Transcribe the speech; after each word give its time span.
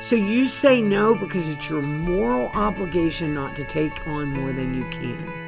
So 0.00 0.14
you 0.14 0.46
say 0.46 0.82
no 0.82 1.14
because 1.14 1.48
it's 1.48 1.68
your 1.70 1.80
moral 1.80 2.48
obligation 2.48 3.34
not 3.34 3.56
to 3.56 3.64
take 3.64 4.06
on 4.06 4.28
more 4.28 4.52
than 4.52 4.74
you 4.74 4.88
can. 4.90 5.46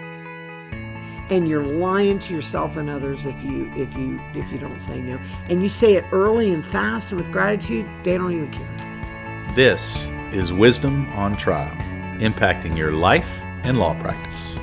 And 1.30 1.46
you're 1.46 1.62
lying 1.62 2.18
to 2.20 2.34
yourself 2.34 2.78
and 2.78 2.88
others 2.88 3.26
if 3.26 3.40
you 3.44 3.70
if 3.76 3.94
you 3.94 4.18
if 4.34 4.50
you 4.50 4.58
don't 4.58 4.80
say 4.80 4.98
no. 4.98 5.20
And 5.50 5.62
you 5.62 5.68
say 5.68 5.94
it 5.96 6.04
early 6.12 6.52
and 6.52 6.64
fast 6.64 7.12
and 7.12 7.20
with 7.20 7.30
gratitude, 7.30 7.86
they 8.02 8.16
don't 8.16 8.32
even 8.32 8.50
care. 8.50 9.54
This 9.54 10.08
is 10.32 10.52
Wisdom 10.52 11.06
on 11.12 11.36
Trial, 11.36 11.74
impacting 12.18 12.76
your 12.76 12.92
life 12.92 13.42
and 13.64 13.78
law 13.78 13.98
practice. 14.00 14.58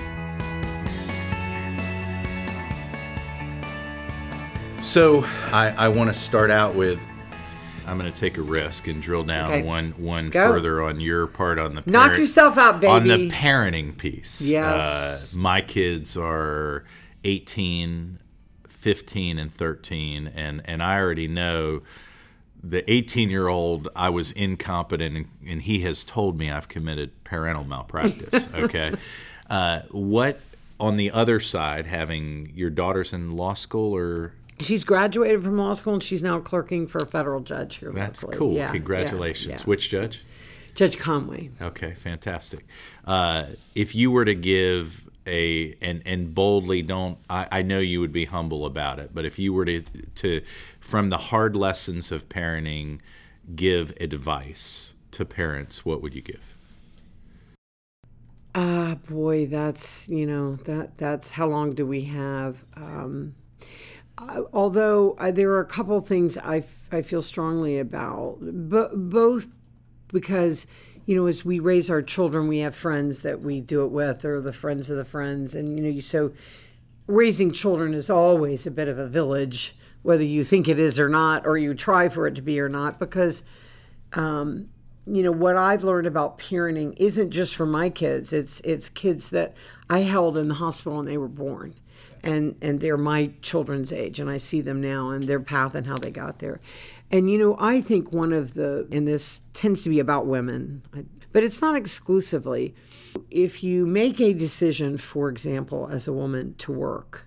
So 4.82 5.24
I, 5.52 5.74
I 5.78 5.88
want 5.90 6.10
to 6.10 6.14
start 6.14 6.50
out 6.50 6.74
with 6.74 7.00
I'm 7.88 7.98
going 8.00 8.12
to 8.12 8.18
take 8.20 8.38
a 8.38 8.42
risk 8.42 8.88
and 8.88 9.02
drill 9.02 9.24
down 9.24 9.52
Okay. 9.52 9.64
one 9.64 9.92
one 9.98 10.30
Go. 10.30 10.48
further 10.52 10.82
on 10.82 11.00
your 11.00 11.28
part 11.28 11.60
on 11.60 11.76
the 11.76 11.84
Knock 11.86 12.18
yourself 12.18 12.57
out, 12.57 12.80
baby. 12.82 12.92
on 12.92 13.07
the 13.07 13.30
parenting 13.32 13.98
piece. 13.98 14.42
Yes. 14.42 15.34
Uh, 15.34 15.38
my 15.38 15.62
kids 15.62 16.18
are 16.18 16.84
18, 17.24 18.20
15, 18.68 19.40
and 19.40 19.54
13, 19.54 20.32
and 20.36 20.62
and 20.66 20.82
I 20.84 21.00
already 21.00 21.28
know 21.28 21.82
the 22.64 22.90
18 22.92 23.29
year 23.29 23.48
old 23.48 23.90
I 23.96 24.10
was 24.10 24.32
incompetent, 24.32 25.15
and, 25.15 25.28
and 25.48 25.62
he 25.62 25.79
has 25.82 26.04
told 26.04 26.38
me 26.38 26.50
I've 26.50 26.68
committed 26.68 27.12
parental 27.24 27.64
malpractice. 27.64 28.48
Okay, 28.56 28.93
uh, 29.50 29.82
what 29.92 30.40
on 30.79 30.98
the 30.98 31.12
other 31.12 31.40
side, 31.40 31.86
having 31.86 32.52
your 32.56 32.70
daughters 32.70 33.14
in 33.14 33.36
law 33.38 33.54
school 33.54 33.95
or 33.95 34.34
She's 34.59 34.83
graduated 34.83 35.44
from 35.44 35.58
law 35.58 35.73
school 35.73 35.95
and 35.95 36.03
she's 36.03 36.23
now 36.23 36.39
clerking 36.39 36.88
for 36.88 37.00
a 37.00 37.05
federal 37.05 37.41
judge 37.41 37.75
here. 37.77 37.91
that's 37.91 38.23
locally. 38.23 38.38
cool. 38.38 38.53
Yeah, 38.53 38.72
Congratulations. 38.72 39.47
yeah, 39.47 39.58
yeah. 39.58 39.64
Which 39.64 39.89
judge? 39.89 40.23
Judge 40.75 40.97
Conway. 40.97 41.52
Okay, 41.61 41.94
fantastic. 41.94 42.66
Uh, 43.06 43.47
if 43.75 43.95
you 43.95 44.12
were 44.12 44.25
to 44.25 44.36
give 44.36 45.02
a 45.28 45.75
and 45.81 46.03
and 46.06 46.36
boldly 46.36 46.84
don't 46.84 47.17
I, 47.30 47.47
I 47.52 47.62
know 47.64 47.80
you 47.80 48.00
would 48.00 48.12
be 48.14 48.25
humble 48.25 48.66
about 48.66 49.00
it, 49.00 49.12
but 49.14 49.25
if 49.25 49.39
you 49.39 49.53
were 49.53 49.66
to 49.66 49.81
to 49.81 50.42
from 50.80 51.09
the 51.09 51.17
hard 51.17 51.56
lessons 51.56 52.12
of 52.12 52.30
parenting 52.30 53.00
give 53.56 53.94
advice 54.00 54.94
to 55.12 55.25
parents, 55.25 55.84
what 55.86 56.02
would 56.02 56.14
you 56.14 56.22
give? 56.22 56.42
Ah, 58.53 58.95
boy, 59.09 59.45
that's 59.47 60.08
you 60.09 60.25
know 60.25 60.56
that 60.58 60.97
that's 60.97 61.31
how 61.31 61.47
long 61.47 61.73
do 61.73 61.86
we 61.86 62.02
have? 62.03 62.64
Um, 62.75 63.36
I- 64.18 64.44
although 64.54 65.16
uh, 65.20 65.32
there 65.32 65.52
are 65.52 65.60
a 65.60 65.66
couple 65.66 66.00
things 66.02 66.38
I, 66.38 66.58
f- 66.58 66.88
I 66.92 67.02
feel 67.02 67.22
strongly 67.22 67.78
about, 67.80 68.38
but 68.42 69.10
both 69.10 69.48
because 70.10 70.68
you 71.06 71.16
know 71.16 71.26
as 71.28 71.44
we 71.44 71.60
raise 71.60 71.90
our 71.90 72.02
children, 72.02 72.48
we 72.48 72.60
have 72.60 72.76
friends 72.76 73.20
that 73.22 73.42
we 73.42 73.60
do 73.62 73.84
it 73.84 73.92
with, 73.92 74.24
or 74.26 74.42
the 74.42 74.54
friends 74.54 74.90
of 74.90 74.98
the 74.98 75.06
friends, 75.06 75.56
and 75.56 75.78
you 75.78 75.84
know 75.84 75.90
you 75.90 76.02
so 76.02 76.32
raising 77.08 77.52
children 77.52 77.94
is 77.94 78.10
always 78.10 78.66
a 78.66 78.72
bit 78.72 78.88
of 78.88 78.98
a 78.98 79.08
village, 79.08 79.76
whether 80.02 80.24
you 80.24 80.44
think 80.44 80.68
it 80.68 80.80
is 80.80 81.00
or 81.00 81.10
not, 81.10 81.46
or 81.46 81.58
you 81.58 81.74
try 81.74 82.10
for 82.10 82.26
it 82.28 82.36
to 82.36 82.42
be 82.42 82.60
or 82.60 82.70
not, 82.70 82.98
because 83.00 83.44
um, 84.14 84.70
you 85.06 85.22
know 85.22 85.32
what 85.32 85.58
I've 85.58 85.84
learned 85.84 86.08
about 86.08 86.40
parenting 86.40 86.94
isn't 86.98 87.32
just 87.32 87.56
for 87.56 87.66
my 87.66 87.90
kids. 87.90 88.32
It's 88.34 88.62
it's 88.62 88.88
kids 88.90 89.30
that 89.32 89.54
I 89.90 90.00
held 90.00 90.38
in 90.38 90.48
the 90.48 90.56
hospital 90.56 90.98
when 90.98 91.06
they 91.06 91.18
were 91.18 91.28
born, 91.28 91.76
and 92.26 92.56
and 92.62 92.81
they're 92.81 92.98
my 92.98 93.31
children's 93.42 93.94
age, 93.94 94.20
and 94.20 94.30
I 94.30 94.38
see 94.38 94.59
them 94.59 94.81
now 94.81 95.12
and 95.12 95.23
their 95.23 95.40
path 95.40 95.76
and 95.76 95.88
how 95.88 95.95
they 95.95 96.12
got 96.12 96.40
there. 96.40 96.59
And 97.12 97.30
you 97.30 97.38
know, 97.38 97.56
I 97.59 97.80
think 97.80 98.12
one 98.12 98.34
of 98.34 98.56
the 98.56 98.88
and 98.92 99.08
this 99.08 99.42
tends 99.54 99.84
to 99.84 99.90
be 99.90 100.00
about 100.00 100.26
women, 100.26 100.81
but 101.31 101.44
it's 101.44 101.62
not 101.62 101.76
exclusively. 101.76 102.76
If 103.31 103.64
you 103.64 103.86
make 103.86 104.20
a 104.20 104.34
decision, 104.34 104.98
for 104.98 105.30
example, 105.30 105.88
as 105.90 106.08
a 106.08 106.14
woman 106.14 106.56
to 106.58 106.72
work, 106.74 107.25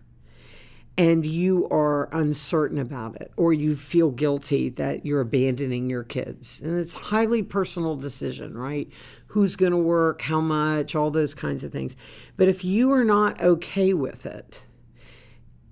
and 0.98 1.24
you 1.24 1.68
are 1.70 2.08
uncertain 2.12 2.78
about 2.78 3.14
it 3.20 3.30
or 3.36 3.52
you 3.52 3.76
feel 3.76 4.10
guilty 4.10 4.68
that 4.68 5.06
you're 5.06 5.20
abandoning 5.20 5.88
your 5.88 6.02
kids 6.02 6.60
and 6.60 6.76
it's 6.78 6.94
highly 6.94 7.40
personal 7.40 7.94
decision 7.94 8.58
right 8.58 8.90
who's 9.28 9.54
going 9.54 9.70
to 9.70 9.78
work 9.78 10.22
how 10.22 10.40
much 10.40 10.96
all 10.96 11.10
those 11.10 11.34
kinds 11.34 11.62
of 11.62 11.70
things 11.70 11.96
but 12.36 12.48
if 12.48 12.64
you 12.64 12.90
are 12.90 13.04
not 13.04 13.40
okay 13.40 13.94
with 13.94 14.26
it 14.26 14.62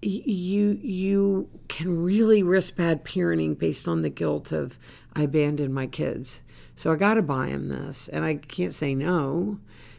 you 0.03 0.79
you 0.83 1.49
can 1.69 2.03
really 2.03 2.43
risk 2.43 2.77
bad 2.77 3.05
parenting 3.05 3.59
based 3.59 3.89
on 3.89 4.03
the 4.03 4.11
guilt 4.11 4.53
of 4.53 4.79
I 5.15 5.23
abandoned 5.23 5.75
my 5.75 5.87
kids. 5.87 6.43
So 6.75 6.93
I 6.93 6.97
got 6.97 7.15
to 7.15 7.23
buy 7.23 7.49
them 7.49 7.69
this, 7.69 8.09
and 8.09 8.25
I 8.25 8.35
can't 8.35 8.75
say 8.75 8.95
no, 8.95 9.59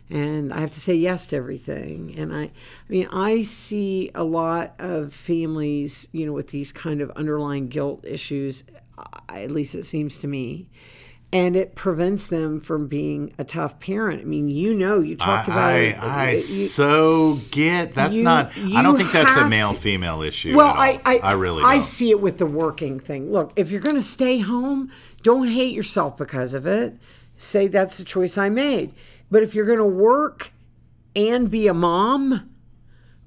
and 0.09 0.53
I 0.53 0.59
have 0.59 0.71
to 0.71 0.79
say 0.79 0.93
yes 0.93 1.25
to 1.27 1.35
everything. 1.35 2.13
And 2.15 2.33
I, 2.35 2.43
I 2.43 2.51
mean, 2.87 3.07
I 3.11 3.41
see 3.41 4.11
a 4.13 4.23
lot 4.23 4.75
of 4.77 5.11
families, 5.11 6.07
you 6.11 6.25
know, 6.25 6.33
with 6.33 6.49
these 6.49 6.71
kind 6.71 7.01
of 7.01 7.09
underlying 7.11 7.67
guilt 7.67 8.05
issues. 8.05 8.63
At 9.27 9.51
least 9.51 9.75
it 9.75 9.85
seems 9.85 10.17
to 10.19 10.27
me. 10.27 10.69
And 11.37 11.55
it 11.55 11.75
prevents 11.75 12.27
them 12.27 12.59
from 12.61 12.87
being 12.87 13.33
a 13.37 13.43
tough 13.43 13.79
parent. 13.79 14.21
I 14.21 14.25
mean, 14.25 14.49
you 14.49 14.73
know, 14.73 14.99
you 14.99 15.15
talked 15.15 15.47
about 15.47 15.69
I, 15.69 15.77
it. 15.77 16.03
I 16.03 16.31
you- 16.31 16.37
so 16.39 17.39
get 17.51 17.93
that's 17.93 18.15
you- 18.15 18.23
not 18.23 18.51
I 18.57 18.81
don't 18.81 18.97
think 18.97 19.11
that's 19.11 19.35
a 19.35 19.47
male 19.47 19.73
to- 19.73 19.75
female 19.79 20.21
issue. 20.23 20.55
well, 20.55 20.67
all. 20.69 20.77
I, 20.79 20.99
I, 21.21 21.33
really 21.33 21.63
I 21.63 21.73
don't. 21.75 21.83
see 21.83 22.09
it 22.11 22.19
with 22.21 22.37
the 22.37 22.45
working 22.45 22.99
thing. 22.99 23.31
Look, 23.31 23.51
if 23.55 23.69
you're 23.69 23.81
going 23.81 23.95
to 23.95 24.01
stay 24.01 24.39
home, 24.39 24.89
don't 25.21 25.49
hate 25.49 25.75
yourself 25.75 26.17
because 26.17 26.53
of 26.53 26.65
it. 26.65 26.95
Say 27.37 27.67
that's 27.67 27.97
the 27.97 28.03
choice 28.05 28.37
I 28.37 28.49
made. 28.49 28.93
But 29.29 29.43
if 29.43 29.53
you're 29.53 29.65
going 29.65 29.77
to 29.77 29.85
work 29.85 30.51
and 31.15 31.51
be 31.51 31.67
a 31.67 31.73
mom 31.73 32.49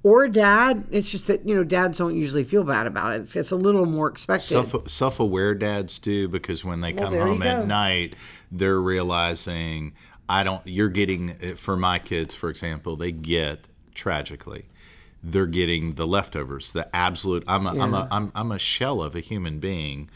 or 0.02 0.28
dad, 0.28 0.84
it's 0.90 1.10
just 1.10 1.26
that 1.26 1.46
you 1.46 1.54
know 1.54 1.64
dads 1.64 1.98
don't 1.98 2.16
usually 2.16 2.42
feel 2.42 2.64
bad 2.64 2.86
about 2.86 3.12
it. 3.12 3.22
It's, 3.22 3.36
it's 3.36 3.50
a 3.50 3.56
little 3.56 3.86
more 3.86 4.08
expected. 4.08 4.88
Self 4.88 5.20
aware 5.20 5.54
dads 5.54 5.98
do 5.98 6.28
because 6.28 6.64
when 6.64 6.80
they 6.80 6.92
come 6.92 7.14
home 7.14 7.42
at 7.42 7.66
night, 7.66 8.14
they're 8.50 8.80
realizing 8.80 9.92
I 10.28 10.44
don't. 10.44 10.64
You're 10.66 10.88
getting 10.88 11.36
eh, 11.40 11.54
for 11.54 11.76
my 11.76 11.98
kids, 11.98 12.34
for 12.34 12.48
example, 12.50 12.96
they 12.96 13.12
get 13.12 13.66
tragically. 13.94 14.66
They're 15.22 15.46
getting 15.46 15.94
the 15.96 16.06
leftovers, 16.06 16.72
the 16.72 16.88
absolute. 16.96 17.44
I'm 17.46 17.66
a, 17.66 17.70
am 17.72 17.92
Yeah. 17.92 18.04
a, 18.04 18.08
I'm, 18.10 18.32
I'm 18.34 18.52
a 18.52 18.58
shell 18.58 19.02
of 19.02 19.14
a 19.14 19.20
human 19.20 19.58
being. 19.58 20.08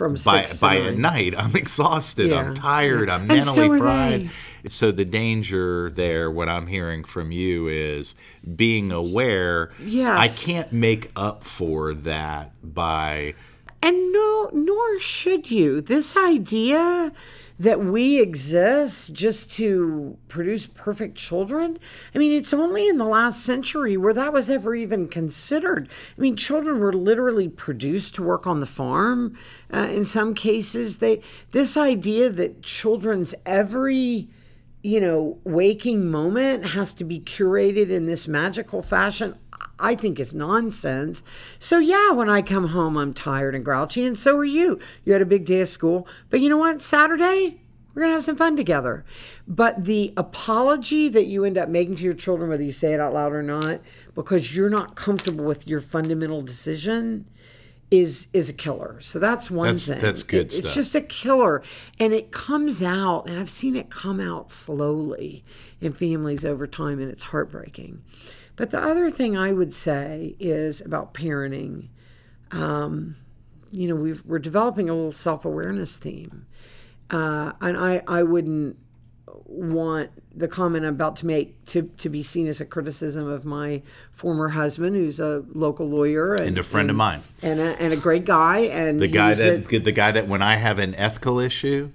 From 0.00 0.16
By 0.24 0.46
by 0.58 0.78
at 0.78 0.96
night, 0.96 1.34
I'm 1.36 1.54
exhausted. 1.64 2.30
Yeah. 2.30 2.38
I'm 2.38 2.54
tired. 2.54 3.10
I'm 3.10 3.30
And 3.30 3.44
so 3.44 3.54
mentally 3.54 3.78
fried. 3.78 4.30
they. 4.62 4.68
So 4.70 4.92
the 4.92 5.04
danger 5.04 5.90
there, 5.90 6.30
what 6.30 6.48
I'm 6.48 6.66
hearing 6.66 7.04
from 7.04 7.30
you 7.32 7.68
is 7.68 8.14
being 8.56 8.92
aware. 8.92 9.72
Yes. 9.78 10.16
I 10.18 10.28
can't 10.28 10.72
make 10.72 11.10
up 11.16 11.44
for 11.44 11.92
that 11.92 12.52
by 12.62 13.34
And 13.82 14.10
no, 14.10 14.48
nor 14.54 14.98
should 15.00 15.50
you. 15.50 15.82
This 15.82 16.16
idea 16.16 17.12
that 17.60 17.78
we 17.78 18.18
exist 18.18 19.12
just 19.12 19.52
to 19.52 20.16
produce 20.28 20.64
perfect 20.64 21.14
children, 21.14 21.78
I 22.14 22.18
mean, 22.18 22.32
it's 22.32 22.54
only 22.54 22.88
in 22.88 22.96
the 22.96 23.04
last 23.04 23.44
century 23.44 23.98
where 23.98 24.14
that 24.14 24.32
was 24.32 24.48
ever 24.48 24.74
even 24.74 25.08
considered. 25.08 25.90
I 26.16 26.20
mean, 26.20 26.36
children 26.36 26.80
were 26.80 26.94
literally 26.94 27.50
produced 27.50 28.14
to 28.14 28.22
work 28.22 28.46
on 28.46 28.60
the 28.60 28.66
farm. 28.66 29.36
Uh, 29.72 29.88
in 29.90 30.06
some 30.06 30.32
cases, 30.32 30.98
they 30.98 31.20
this 31.50 31.76
idea 31.76 32.30
that 32.30 32.62
children's 32.62 33.34
every 33.44 34.30
you 34.82 34.98
know, 34.98 35.38
waking 35.44 36.10
moment 36.10 36.64
has 36.64 36.94
to 36.94 37.04
be 37.04 37.20
curated 37.20 37.90
in 37.90 38.06
this 38.06 38.26
magical 38.26 38.82
fashion, 38.82 39.36
I 39.78 39.94
think 39.94 40.18
is 40.18 40.34
nonsense. 40.34 41.22
So, 41.58 41.78
yeah, 41.78 42.12
when 42.12 42.30
I 42.30 42.42
come 42.42 42.68
home, 42.68 42.96
I'm 42.96 43.12
tired 43.12 43.54
and 43.54 43.64
grouchy, 43.64 44.04
and 44.06 44.18
so 44.18 44.36
are 44.36 44.44
you. 44.44 44.78
You 45.04 45.12
had 45.12 45.22
a 45.22 45.26
big 45.26 45.44
day 45.44 45.60
of 45.60 45.68
school, 45.68 46.08
but 46.30 46.40
you 46.40 46.48
know 46.48 46.58
what? 46.58 46.80
Saturday, 46.80 47.59
we're 47.94 48.02
going 48.02 48.10
to 48.10 48.14
have 48.14 48.24
some 48.24 48.36
fun 48.36 48.56
together. 48.56 49.04
But 49.48 49.84
the 49.84 50.12
apology 50.16 51.08
that 51.08 51.26
you 51.26 51.44
end 51.44 51.58
up 51.58 51.68
making 51.68 51.96
to 51.96 52.02
your 52.04 52.14
children, 52.14 52.48
whether 52.50 52.62
you 52.62 52.72
say 52.72 52.92
it 52.92 53.00
out 53.00 53.12
loud 53.14 53.32
or 53.32 53.42
not, 53.42 53.80
because 54.14 54.54
you're 54.56 54.70
not 54.70 54.94
comfortable 54.94 55.44
with 55.44 55.66
your 55.66 55.80
fundamental 55.80 56.42
decision. 56.42 57.26
Is 57.90 58.28
is 58.32 58.48
a 58.48 58.52
killer. 58.52 59.00
So 59.00 59.18
that's 59.18 59.50
one 59.50 59.66
That's- 59.74 59.88
thing. 59.88 60.00
that's 60.00 60.22
good 60.22 60.52
It- 60.54 60.58
It's 60.60 60.74
just 60.76 60.94
a 60.94 61.00
killer, 61.00 61.60
and 61.98 62.12
it 62.12 62.30
comes 62.30 62.84
out, 62.84 63.28
and 63.28 63.36
I've 63.36 63.50
seen 63.50 63.74
it 63.74 63.90
come 63.90 64.20
out 64.20 64.52
slowly 64.52 65.42
in 65.80 65.90
families 65.90 66.44
over 66.44 66.68
time, 66.68 67.00
and 67.00 67.10
it's 67.10 67.24
heartbreaking. 67.24 68.02
But 68.54 68.70
the 68.70 68.78
other 68.80 69.10
thing 69.10 69.36
I 69.36 69.50
would 69.50 69.74
say 69.74 70.36
is 70.38 70.80
about 70.80 71.14
parenting. 71.14 71.88
Um, 72.52 73.16
you 73.72 73.88
know, 73.88 73.96
we've, 73.96 74.24
we're 74.24 74.38
developing 74.38 74.88
a 74.88 74.94
little 74.94 75.10
self 75.10 75.44
awareness 75.44 75.96
theme, 75.96 76.46
uh, 77.10 77.52
and 77.60 77.76
I 77.76 78.02
I 78.06 78.22
wouldn't 78.22 78.76
want 79.46 80.10
the 80.34 80.46
comment 80.48 80.84
I'm 80.84 80.94
about 80.94 81.16
to 81.16 81.26
make 81.26 81.64
to, 81.66 81.82
to 81.98 82.08
be 82.08 82.22
seen 82.22 82.46
as 82.46 82.60
a 82.60 82.64
criticism 82.64 83.28
of 83.28 83.44
my 83.44 83.82
former 84.12 84.48
husband, 84.50 84.94
who's 84.96 85.18
a 85.18 85.44
local 85.52 85.88
lawyer 85.88 86.34
and, 86.34 86.46
and 86.48 86.58
a 86.58 86.62
friend 86.62 86.88
of 86.88 86.96
mine. 86.96 87.22
and 87.42 87.58
a, 87.60 87.80
and 87.82 87.92
a 87.92 87.96
great 87.96 88.24
guy, 88.24 88.58
and 88.60 89.00
The 89.00 89.08
guy 89.08 89.28
he's 89.28 89.40
a- 89.44 89.56
that 89.58 89.84
the 89.84 89.92
guy 89.92 90.12
that 90.12 90.28
when 90.28 90.42
I 90.42 90.54
have 90.56 90.78
an 90.78 90.94
ethical 90.94 91.40
issue, 91.40 91.90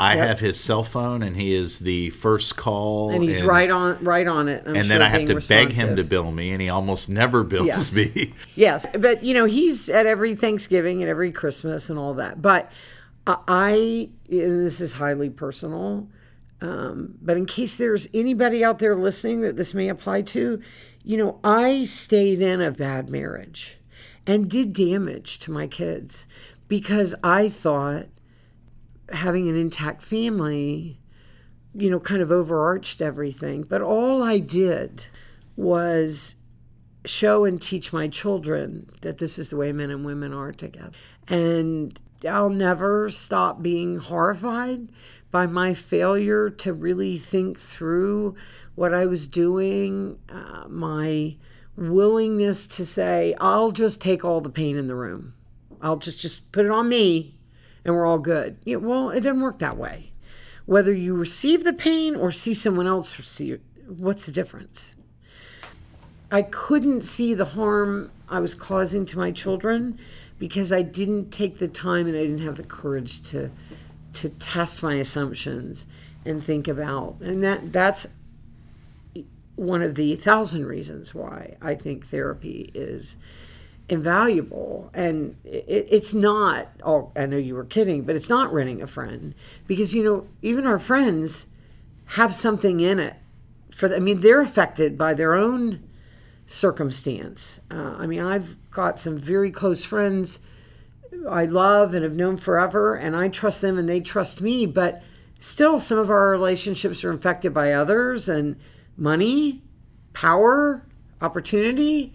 I 0.00 0.14
have 0.16 0.38
his 0.40 0.60
cell 0.60 0.84
phone, 0.84 1.22
and 1.24 1.34
he 1.36 1.54
is 1.54 1.80
the 1.80 2.10
first 2.10 2.56
call, 2.56 3.10
and 3.10 3.24
he's 3.24 3.42
right 3.42 3.70
on 3.70 4.04
right 4.04 4.28
on 4.28 4.46
it. 4.48 4.62
I'm 4.66 4.76
and 4.76 4.84
sure 4.86 4.98
then 4.98 5.02
I 5.02 5.08
have 5.08 5.26
to 5.26 5.40
beg 5.48 5.72
him 5.72 5.96
to 5.96 6.04
bill 6.04 6.30
me, 6.30 6.50
and 6.52 6.60
he 6.62 6.68
almost 6.68 7.08
never 7.08 7.42
bills 7.44 7.66
Yes. 7.66 7.94
me. 7.94 8.32
Yes, 8.54 8.86
but 8.98 9.24
you 9.24 9.34
know 9.34 9.46
he's 9.46 9.88
at 9.88 10.06
every 10.06 10.34
Thanksgiving 10.36 11.00
and 11.02 11.08
every 11.10 11.32
Christmas 11.32 11.88
and 11.90 11.98
all 11.98 12.14
that. 12.14 12.40
But 12.40 12.70
I- 13.28 14.10
this 14.28 14.80
is 14.80 14.94
highly 14.94 15.30
personal. 15.30 16.08
Um, 16.60 17.14
but 17.22 17.36
in 17.36 17.46
case 17.46 17.76
there's 17.76 18.08
anybody 18.12 18.64
out 18.64 18.78
there 18.78 18.96
listening 18.96 19.42
that 19.42 19.56
this 19.56 19.74
may 19.74 19.88
apply 19.88 20.22
to, 20.22 20.60
you 21.04 21.16
know, 21.16 21.38
I 21.44 21.84
stayed 21.84 22.40
in 22.40 22.60
a 22.60 22.72
bad 22.72 23.10
marriage 23.10 23.78
and 24.26 24.50
did 24.50 24.72
damage 24.72 25.38
to 25.40 25.52
my 25.52 25.66
kids 25.66 26.26
because 26.66 27.14
I 27.22 27.48
thought 27.48 28.06
having 29.10 29.48
an 29.48 29.56
intact 29.56 30.02
family, 30.02 31.00
you 31.74 31.90
know, 31.90 32.00
kind 32.00 32.20
of 32.20 32.32
overarched 32.32 33.00
everything. 33.00 33.62
But 33.62 33.80
all 33.80 34.22
I 34.22 34.38
did 34.38 35.06
was 35.56 36.36
show 37.04 37.44
and 37.44 37.62
teach 37.62 37.92
my 37.92 38.08
children 38.08 38.90
that 39.00 39.18
this 39.18 39.38
is 39.38 39.48
the 39.48 39.56
way 39.56 39.72
men 39.72 39.90
and 39.90 40.04
women 40.04 40.34
are 40.34 40.52
together. 40.52 40.90
And 41.28 41.98
I'll 42.26 42.50
never 42.50 43.08
stop 43.10 43.62
being 43.62 43.98
horrified 43.98 44.88
by 45.30 45.46
my 45.46 45.74
failure 45.74 46.50
to 46.50 46.72
really 46.72 47.18
think 47.18 47.58
through 47.58 48.34
what 48.74 48.94
I 48.94 49.06
was 49.06 49.26
doing, 49.26 50.18
uh, 50.28 50.66
my 50.68 51.36
willingness 51.76 52.66
to 52.66 52.86
say, 52.86 53.34
I'll 53.38 53.72
just 53.72 54.00
take 54.00 54.24
all 54.24 54.40
the 54.40 54.50
pain 54.50 54.76
in 54.76 54.86
the 54.86 54.94
room. 54.94 55.34
I'll 55.80 55.96
just 55.96 56.18
just 56.18 56.50
put 56.50 56.64
it 56.64 56.70
on 56.70 56.88
me 56.88 57.34
and 57.84 57.94
we're 57.94 58.06
all 58.06 58.18
good. 58.18 58.58
Yeah, 58.64 58.76
well, 58.76 59.10
it 59.10 59.20
doesn't 59.20 59.40
work 59.40 59.58
that 59.60 59.76
way. 59.76 60.12
Whether 60.66 60.92
you 60.92 61.14
receive 61.14 61.64
the 61.64 61.72
pain 61.72 62.14
or 62.16 62.30
see 62.30 62.52
someone 62.52 62.86
else 62.86 63.16
receive, 63.16 63.60
what's 63.86 64.26
the 64.26 64.32
difference? 64.32 64.96
I 66.30 66.42
couldn't 66.42 67.02
see 67.02 67.32
the 67.32 67.46
harm 67.46 68.10
I 68.28 68.40
was 68.40 68.54
causing 68.54 69.06
to 69.06 69.18
my 69.18 69.30
children 69.30 69.98
because 70.38 70.72
I 70.72 70.82
didn't 70.82 71.30
take 71.30 71.58
the 71.58 71.68
time 71.68 72.06
and 72.06 72.16
I 72.16 72.22
didn't 72.22 72.38
have 72.38 72.56
the 72.56 72.64
courage 72.64 73.22
to 73.30 73.50
to 74.14 74.28
test 74.30 74.82
my 74.82 74.94
assumptions 74.94 75.86
and 76.24 76.42
think 76.42 76.66
about 76.66 77.16
and 77.20 77.42
that 77.44 77.72
that's 77.72 78.06
one 79.56 79.82
of 79.82 79.96
the 79.96 80.16
thousand 80.16 80.66
reasons 80.66 81.14
why 81.14 81.56
I 81.60 81.74
think 81.74 82.06
therapy 82.06 82.70
is 82.74 83.16
invaluable. 83.88 84.90
And 84.94 85.36
it, 85.44 85.88
it's 85.90 86.14
not 86.14 86.68
oh 86.84 87.10
i 87.16 87.26
know 87.26 87.36
you 87.36 87.54
were 87.54 87.64
kidding 87.64 88.02
but 88.02 88.16
it's 88.16 88.28
not 88.28 88.52
renting 88.52 88.82
a 88.82 88.86
friend 88.86 89.34
because 89.66 89.94
you 89.94 90.04
know 90.04 90.26
even 90.42 90.66
our 90.66 90.78
friends 90.78 91.46
have 92.12 92.34
something 92.34 92.80
in 92.80 92.98
it 92.98 93.14
for 93.70 93.94
i 93.94 93.98
mean 93.98 94.20
they're 94.20 94.40
affected 94.40 94.96
by 94.96 95.14
their 95.14 95.34
own 95.34 95.82
circumstance. 96.46 97.60
Uh, 97.70 97.96
i 97.98 98.06
mean 98.06 98.20
i've 98.20 98.56
got 98.78 98.96
some 98.96 99.18
very 99.18 99.50
close 99.50 99.84
friends 99.84 100.38
i 101.28 101.44
love 101.44 101.94
and 101.94 102.04
have 102.04 102.14
known 102.14 102.36
forever 102.36 102.94
and 102.94 103.16
i 103.16 103.26
trust 103.26 103.60
them 103.60 103.76
and 103.76 103.88
they 103.88 103.98
trust 103.98 104.40
me 104.40 104.64
but 104.66 105.02
still 105.40 105.80
some 105.80 105.98
of 105.98 106.10
our 106.10 106.30
relationships 106.30 107.02
are 107.02 107.10
infected 107.10 107.52
by 107.52 107.72
others 107.72 108.28
and 108.28 108.54
money 108.96 109.60
power 110.12 110.86
opportunity 111.20 112.14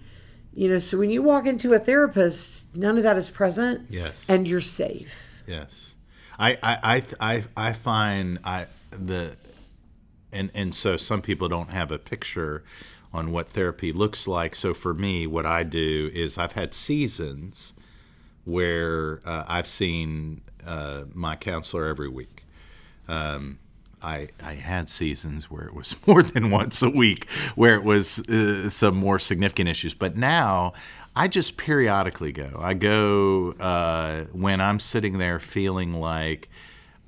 you 0.56 0.70
know, 0.70 0.78
so 0.78 1.00
when 1.00 1.10
you 1.10 1.24
walk 1.24 1.48
into 1.48 1.74
a 1.74 1.80
therapist, 1.80 2.76
none 2.76 2.98
of 2.98 3.04
that 3.04 3.18
is 3.18 3.30
present. 3.30 3.88
Yes. 3.90 4.24
And 4.30 4.48
you're 4.48 4.62
safe. 4.62 5.44
Yes, 5.48 5.96
I 6.38 6.52
I 6.62 6.78
I 6.84 7.04
I, 7.20 7.44
I 7.58 7.74
find 7.74 8.40
I 8.44 8.68
the 8.92 9.36
and 10.32 10.52
and 10.54 10.76
so 10.76 10.96
some 10.96 11.24
people 11.24 11.50
don't 11.50 11.70
have 11.70 11.92
a 11.92 11.98
picture 11.98 12.64
on 13.14 13.32
what 13.32 13.50
therapy 13.50 13.94
looks 13.94 14.28
like. 14.28 14.56
So 14.56 14.74
for 14.74 14.94
me, 14.94 15.28
what 15.28 15.46
I 15.46 15.64
do 15.64 16.10
is 16.14 16.38
I've 16.38 16.54
had 16.54 16.74
seasons 16.74 17.74
where 18.46 19.22
uh, 19.26 19.46
I've 19.48 19.68
seen 19.68 20.42
uh, 20.66 21.04
my 21.14 21.36
counselor 21.36 21.86
every 21.86 22.10
week. 22.10 22.44
Um, 23.08 23.60
I, 24.02 24.30
I 24.44 24.56
had 24.56 24.90
seasons 24.90 25.50
where 25.50 25.64
it 25.64 25.74
was 25.74 25.96
more 26.08 26.24
than 26.24 26.52
once 26.52 26.82
a 26.82 26.90
week, 26.90 27.30
where 27.56 27.76
it 27.76 27.84
was 27.84 28.20
uh, 28.28 28.70
some 28.70 28.98
more 28.98 29.20
significant 29.20 29.70
issues. 29.70 29.94
But 29.94 30.18
now 30.18 30.74
I 31.16 31.28
just 31.28 31.58
periodically 31.58 32.32
go. 32.32 32.58
I 32.60 32.74
go 32.74 33.54
uh, 33.60 34.26
when 34.34 34.60
I'm 34.60 34.80
sitting 34.80 35.20
there 35.20 35.40
feeling 35.40 35.94
like 35.94 36.50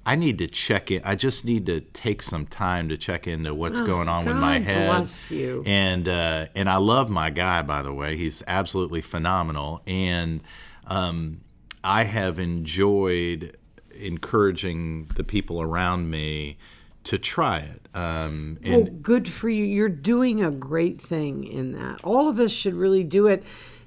I 0.06 0.16
need 0.16 0.38
to 0.38 0.48
check 0.48 0.92
in. 0.92 1.02
I 1.04 1.16
just 1.16 1.46
need 1.46 1.66
to 1.66 1.82
take 1.82 2.22
some 2.22 2.46
time 2.46 2.90
to 2.90 2.98
check 2.98 3.28
into 3.28 3.56
what's 3.56 3.82
going 3.82 4.08
on 4.08 4.26
with 4.26 4.36
my 4.36 4.60
God 4.60 4.68
head. 4.68 4.88
bless 4.90 5.32
you. 5.32 5.64
And 5.66 6.08
uh, 6.08 6.48
and 6.54 6.70
I 6.70 6.78
love 6.78 7.10
my 7.10 7.32
guy, 7.32 7.64
by 7.64 7.82
the 7.82 7.94
way. 7.94 8.16
He's 8.16 8.44
absolutely 8.46 9.02
phenomenal. 9.02 9.82
And 9.88 10.42
um, 10.86 11.42
I 11.84 12.04
have 12.04 12.38
enjoyed 12.38 13.58
encouraging 13.96 15.08
the 15.16 15.24
people 15.24 15.62
around 15.62 16.10
me 16.10 16.58
to 17.06 17.18
try 17.18 17.60
it. 17.60 17.88
Um, 17.96 18.60
and 18.64 18.74
Well, 18.74 18.94
good 19.02 19.28
for 19.30 19.50
you. 19.50 19.64
You're 19.64 19.90
doing 19.90 20.44
a 20.44 20.52
great 20.52 21.02
thing 21.02 21.44
in 21.46 21.72
that. 21.74 22.04
All 22.04 22.28
of 22.28 22.40
us 22.40 22.52
should 22.52 22.74
really 22.74 23.04
do 23.04 23.28
it 23.28 23.44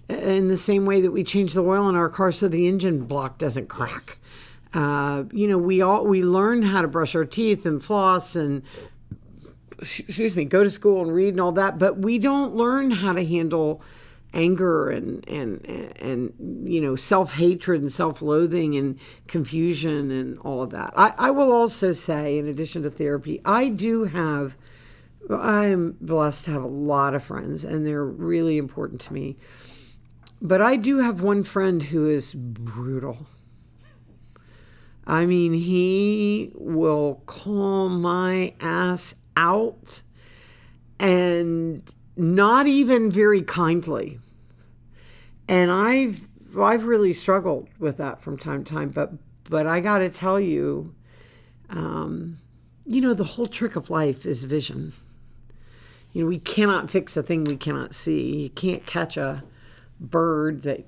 in 0.09 0.49
the 0.49 0.57
same 0.57 0.87
way 0.87 1.01
that 1.01 1.11
we 1.11 1.23
change 1.23 1.53
the 1.53 1.63
oil 1.63 1.89
in 1.89 1.95
our 1.95 2.09
car 2.09 2.33
so 2.33 2.49
the 2.49 2.67
engine 2.67 3.05
block 3.05 3.39
doesn't 3.39 3.69
crack. 3.69 4.19
Uh, 4.75 5.25
you 5.33 5.49
know, 5.49 5.59
we 5.59 5.81
all 5.81 6.05
we 6.05 6.23
learn 6.23 6.63
how 6.63 6.83
to 6.83 6.89
brush 6.89 7.15
our 7.15 7.25
teeth 7.25 7.65
and 7.65 7.83
floss 7.83 8.37
and 8.37 8.63
excuse 9.81 10.37
me, 10.37 10.45
go 10.45 10.63
to 10.63 10.71
school 10.71 11.03
and 11.03 11.13
read 11.13 11.29
and 11.35 11.41
all 11.41 11.53
that, 11.53 11.79
but 11.79 11.99
we 11.99 12.19
don't 12.19 12.55
learn 12.55 12.91
how 12.91 13.13
to 13.13 13.25
handle 13.25 13.81
anger 14.35 14.91
and 14.91 15.27
and 15.27 15.65
and 15.67 16.69
you 16.71 16.83
know 16.83 16.95
self-hatred 16.95 17.81
and 17.81 17.91
self-loathing 17.91 18.77
and 18.77 18.99
confusion 19.27 20.11
and 20.11 20.39
all 20.41 20.63
of 20.63 20.71
that. 20.71 20.93
I, 20.97 21.15
I 21.17 21.31
will 21.31 21.53
also 21.53 21.93
say, 21.93 22.39
in 22.39 22.47
addition 22.47 22.83
to 22.83 22.91
therapy, 22.91 23.41
I 23.45 23.69
do 23.69 24.05
have 24.05 24.57
I 25.31 25.67
am 25.67 25.97
blessed 26.01 26.47
to 26.47 26.51
have 26.53 26.63
a 26.63 26.69
lot 26.69 27.15
of 27.15 27.23
friends 27.23 27.65
and 27.65 27.87
they're 27.87 28.05
really 28.05 28.59
important 28.59 29.01
to 29.03 29.13
me. 29.13 29.37
But 30.41 30.63
I 30.63 30.77
do 30.77 30.99
have 30.99 31.21
one 31.21 31.43
friend 31.43 31.85
who 31.85 32.09
is 32.09 32.33
brutal. 32.35 33.27
I 35.09 35.25
mean, 35.25 35.55
he 35.55 36.53
will 36.55 37.23
call 37.25 37.89
my 37.89 38.53
ass 38.61 39.15
out 39.39 40.03
and 41.01 41.83
not 42.15 42.67
even 42.67 43.11
very 43.11 43.41
kindly. 43.41 44.21
And 45.49 45.73
I've 45.73 46.29
I've 46.61 46.85
really 46.85 47.15
struggled 47.15 47.69
with 47.79 47.97
that 47.97 48.21
from 48.21 48.37
time 48.37 48.65
to 48.65 48.73
time, 48.73 48.91
but 48.91 49.13
but 49.49 49.67
I 49.67 49.81
got 49.81 49.99
to 49.99 50.11
tell 50.11 50.39
you 50.39 50.95
um, 51.71 52.39
you 52.85 53.01
know 53.01 53.15
the 53.15 53.25
whole 53.25 53.47
trick 53.47 53.77
of 53.77 53.89
life 53.89 54.27
is 54.27 54.45
vision. 54.45 54.93
You 56.13 56.23
know, 56.23 56.29
we 56.29 56.39
cannot 56.39 56.91
fix 56.91 57.17
a 57.17 57.23
thing 57.23 57.45
we 57.45 57.57
cannot 57.57 57.95
see. 57.95 58.43
You 58.43 58.51
can't 58.51 58.85
catch 58.85 59.17
a 59.17 59.43
bird 60.01 60.63
that 60.63 60.87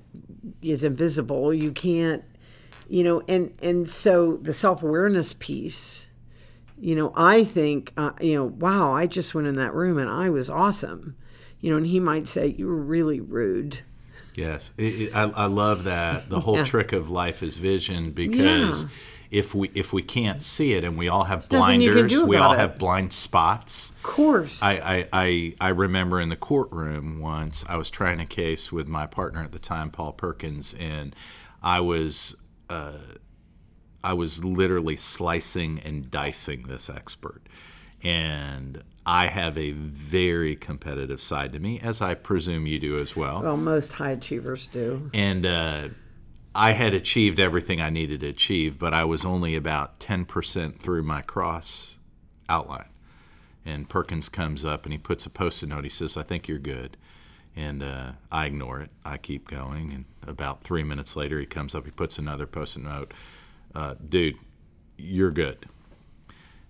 is 0.61 0.83
invisible. 0.83 1.53
You 1.53 1.71
can't 1.71 2.23
you 2.91 3.03
know 3.05 3.21
and 3.29 3.53
and 3.61 3.89
so 3.89 4.35
the 4.37 4.51
self-awareness 4.53 5.31
piece 5.39 6.09
you 6.77 6.93
know 6.93 7.13
i 7.15 7.41
think 7.43 7.93
uh, 7.95 8.11
you 8.19 8.35
know 8.35 8.43
wow 8.45 8.91
i 8.93 9.07
just 9.07 9.33
went 9.33 9.47
in 9.47 9.55
that 9.55 9.73
room 9.73 9.97
and 9.97 10.09
i 10.09 10.29
was 10.29 10.49
awesome 10.49 11.15
you 11.61 11.71
know 11.71 11.77
and 11.77 11.87
he 11.87 11.99
might 12.01 12.27
say 12.27 12.47
you 12.47 12.67
were 12.67 12.75
really 12.75 13.19
rude 13.19 13.79
Yes, 14.33 14.71
it, 14.77 14.83
it, 15.01 15.15
I, 15.15 15.23
I 15.23 15.45
love 15.47 15.83
that. 15.83 16.29
The 16.29 16.39
whole 16.39 16.55
Yeah. 16.55 16.63
trick 16.63 16.93
of 16.93 17.09
life 17.09 17.43
is 17.43 17.57
vision 17.57 18.11
because 18.11 18.83
Yeah. 18.83 18.89
if 19.29 19.53
we 19.53 19.69
if 19.75 19.91
we 19.91 20.01
can't 20.01 20.41
see 20.41 20.71
it 20.71 20.85
and 20.85 20.97
we 20.97 21.09
all 21.09 21.25
have 21.25 21.49
blinders, 21.49 22.17
we 22.23 22.37
all 22.37 22.53
it. 22.53 22.57
have 22.57 22.77
blind 22.77 23.11
spots. 23.11 23.89
of 23.89 24.03
course 24.03 24.63
I, 24.63 24.71
I, 24.71 25.07
I, 25.11 25.55
I 25.59 25.69
remember 25.69 26.21
in 26.21 26.29
the 26.29 26.37
courtroom 26.37 27.19
once 27.19 27.65
I 27.67 27.75
was 27.75 27.89
trying 27.89 28.21
a 28.21 28.25
case 28.25 28.71
with 28.71 28.87
my 28.87 29.05
partner 29.05 29.43
at 29.43 29.51
the 29.51 29.59
time, 29.59 29.89
Paul 29.91 30.13
Perkins, 30.13 30.75
and 30.79 31.13
I 31.61 31.81
was 31.81 32.33
uh, 32.71 32.97
I 34.03 34.13
was 34.13 34.43
literally 34.43 34.97
slicing 34.97 35.79
and 35.79 36.09
dicing 36.09 36.63
this 36.63 36.89
expert. 36.89 37.41
And 38.03 38.81
I 39.05 39.27
have 39.27 39.57
a 39.57 39.71
very 39.71 40.55
competitive 40.55 41.21
side 41.21 41.53
to 41.53 41.59
me, 41.59 41.79
as 41.81 42.01
I 42.01 42.15
presume 42.15 42.65
you 42.65 42.79
do 42.79 42.97
as 42.97 43.15
well. 43.15 43.41
well 43.41 43.57
most 43.57 43.93
high 43.93 44.11
achievers 44.11 44.67
do 44.67 45.09
And 45.13 45.45
uh, 45.45 45.89
I 46.55 46.71
had 46.71 46.93
achieved 46.93 47.39
everything 47.39 47.79
I 47.79 47.89
needed 47.89 48.21
to 48.21 48.27
achieve, 48.27 48.79
but 48.79 48.93
I 48.93 49.03
was 49.05 49.23
only 49.23 49.55
about 49.55 49.99
10% 49.99 50.79
through 50.79 51.03
my 51.03 51.21
cross 51.21 51.97
outline. 52.49 52.89
And 53.63 53.87
Perkins 53.87 54.29
comes 54.29 54.65
up 54.65 54.85
and 54.85 54.93
he 54.93 54.97
puts 54.97 55.27
a 55.27 55.29
post 55.29 55.61
it 55.61 55.67
note. 55.67 55.83
He 55.83 55.89
says, 55.89 56.17
I 56.17 56.23
think 56.23 56.47
you're 56.47 56.57
good. 56.57 56.97
And 57.55 57.83
uh, 57.83 58.11
I 58.31 58.45
ignore 58.45 58.79
it. 58.79 58.89
I 59.03 59.17
keep 59.17 59.47
going. 59.47 59.91
And 59.93 60.05
about 60.27 60.63
three 60.63 60.83
minutes 60.83 61.15
later, 61.15 61.39
he 61.39 61.45
comes 61.45 61.75
up, 61.75 61.85
he 61.85 61.91
puts 61.91 62.17
another 62.17 62.45
post 62.45 62.77
it 62.77 62.83
note. 62.83 63.13
Uh, 63.75 63.95
Dude, 64.09 64.37
you're 64.97 65.31
good. 65.31 65.65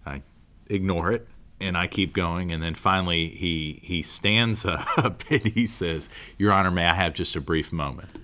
I 0.05 0.21
ignore 0.69 1.11
it 1.11 1.27
and 1.61 1.77
I 1.77 1.87
keep 1.87 2.13
going. 2.13 2.51
And 2.51 2.61
then 2.61 2.75
finally, 2.75 3.27
he 3.27 3.79
he 3.83 4.01
stands 4.01 4.65
up 4.65 5.23
and 5.29 5.41
he 5.41 5.67
says, 5.67 6.09
"Your 6.37 6.51
Honor, 6.51 6.71
may 6.71 6.85
I 6.85 6.93
have 6.93 7.13
just 7.13 7.35
a 7.35 7.41
brief 7.41 7.71
moment?" 7.71 8.19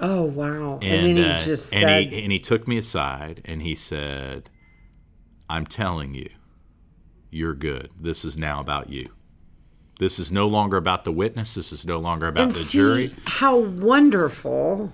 Oh 0.00 0.22
wow! 0.22 0.78
And, 0.82 1.06
then 1.06 1.16
he 1.16 1.24
uh, 1.24 1.38
just 1.40 1.72
and 1.74 1.82
said, 1.82 2.12
he 2.12 2.22
and 2.22 2.32
he 2.32 2.38
took 2.38 2.68
me 2.68 2.78
aside 2.78 3.42
and 3.44 3.62
he 3.62 3.74
said, 3.74 4.50
"I'm 5.48 5.66
telling 5.66 6.14
you, 6.14 6.28
you're 7.30 7.54
good. 7.54 7.90
This 7.98 8.24
is 8.24 8.36
now 8.36 8.60
about 8.60 8.90
you. 8.90 9.06
This 9.98 10.18
is 10.18 10.32
no 10.32 10.48
longer 10.48 10.76
about 10.76 11.04
the 11.04 11.12
witness. 11.12 11.54
This 11.54 11.72
is 11.72 11.84
no 11.86 11.98
longer 11.98 12.26
about 12.26 12.42
and 12.44 12.50
the 12.52 12.58
see 12.58 12.78
jury. 12.78 13.12
how 13.26 13.56
wonderful 13.58 14.92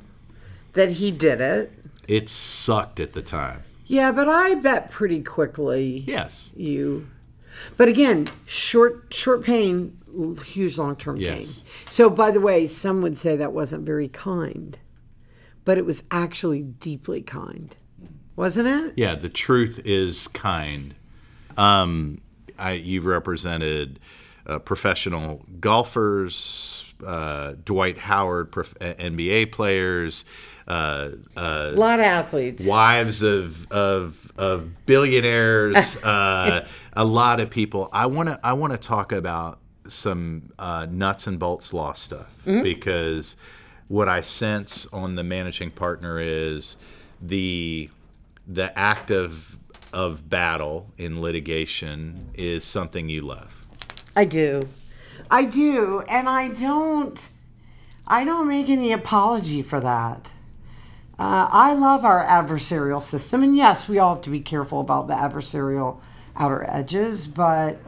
that 0.75 0.93
he 0.93 1.11
did 1.11 1.41
it. 1.41 1.73
It 2.07 2.29
sucked 2.29 3.01
at 3.01 3.13
the 3.13 3.23
time. 3.23 3.63
Yeah, 3.87 4.13
but 4.13 4.29
I 4.29 4.55
bet 4.55 4.91
pretty 4.91 5.23
quickly 5.23 5.99
Yes. 6.07 6.53
you. 6.57 7.07
But 7.77 7.89
again, 7.89 8.27
short 8.47 9.07
short 9.11 9.43
pain, 9.43 9.99
huge 10.45 10.79
long 10.79 10.97
term 10.97 11.17
pain. 11.17 11.39
Yes. 11.41 11.65
So, 11.91 12.09
by 12.09 12.31
the 12.31 12.41
way, 12.41 12.67
some 12.67 13.03
would 13.03 13.19
say 13.19 13.37
that 13.37 13.53
wasn't 13.53 13.85
very 13.85 14.09
kind, 14.09 14.79
but 15.65 15.77
it 15.77 15.85
was 15.85 16.05
actually 16.11 16.63
deeply 16.63 17.23
kind, 17.23 17.77
wasn't 18.37 18.69
it? 18.69 18.95
Yeah, 18.97 19.15
the 19.17 19.29
truth 19.29 19.81
is 19.85 20.29
kind. 20.29 20.95
Um, 21.57 22.21
I, 22.59 22.73
you've 22.73 23.07
represented 23.07 23.99
uh, 24.47 24.59
professional 24.59 25.45
golfers, 25.61 26.85
uh, 27.07 27.55
Dwight 27.65 27.99
Howard, 27.99 28.51
prof- 28.53 28.75
uh, 28.81 28.95
NBA 28.95 29.53
players, 29.53 30.25
uh, 30.69 31.11
uh, 31.37 31.71
A 31.75 31.77
lot 31.79 31.99
of 31.99 32.05
athletes. 32.07 32.65
wives 32.67 33.23
of 33.23 33.71
of, 33.73 34.33
of 34.37 34.87
billionaires, 34.87 35.97
uh, 36.05 36.67
a 36.93 37.05
lot 37.05 37.41
of 37.41 37.51
people. 37.51 37.89
I 37.93 38.07
want 38.07 38.29
to 38.29 38.39
I 38.45 38.53
want 38.53 38.73
to 38.73 38.79
talk 38.79 39.13
about 39.13 39.59
some 39.89 40.53
uh, 40.59 40.87
nuts 40.89 41.27
and 41.27 41.39
bolts 41.39 41.73
law 41.73 41.93
stuff 41.95 42.29
because 42.45 43.37
what 43.89 44.09
I 44.09 44.21
sense 44.23 44.87
on 44.93 45.17
the 45.17 45.25
managing 45.25 45.71
partner 45.73 46.21
is 46.21 46.77
the 47.21 47.91
the 48.47 48.77
act 48.79 49.11
of 49.11 49.59
of 49.93 50.31
battle 50.31 50.87
in 50.99 51.21
litigation 51.21 52.29
is 52.35 52.63
something 52.65 53.09
you 53.09 53.23
love. 53.23 53.60
I 54.17 54.25
do. 54.25 54.69
I 55.31 55.45
do, 55.45 56.01
and 56.09 56.29
I 56.29 56.49
don't. 56.49 57.29
I 58.07 58.25
don't 58.25 58.49
make 58.49 58.69
any 58.69 58.93
apology 58.93 59.63
for 59.63 59.79
that. 59.81 60.33
Uh, 61.19 61.49
I 61.51 61.75
love 61.75 62.05
our 62.05 62.25
adversarial 62.25 63.03
system, 63.03 63.43
and 63.43 63.57
yes, 63.57 63.89
we 63.89 63.99
all 63.99 64.15
have 64.15 64.25
to 64.25 64.31
be 64.31 64.41
careful 64.41 64.81
about 64.81 65.07
the 65.07 65.15
adversarial 65.15 66.01
outer 66.35 66.65
edges, 66.69 67.27
but 67.27 67.79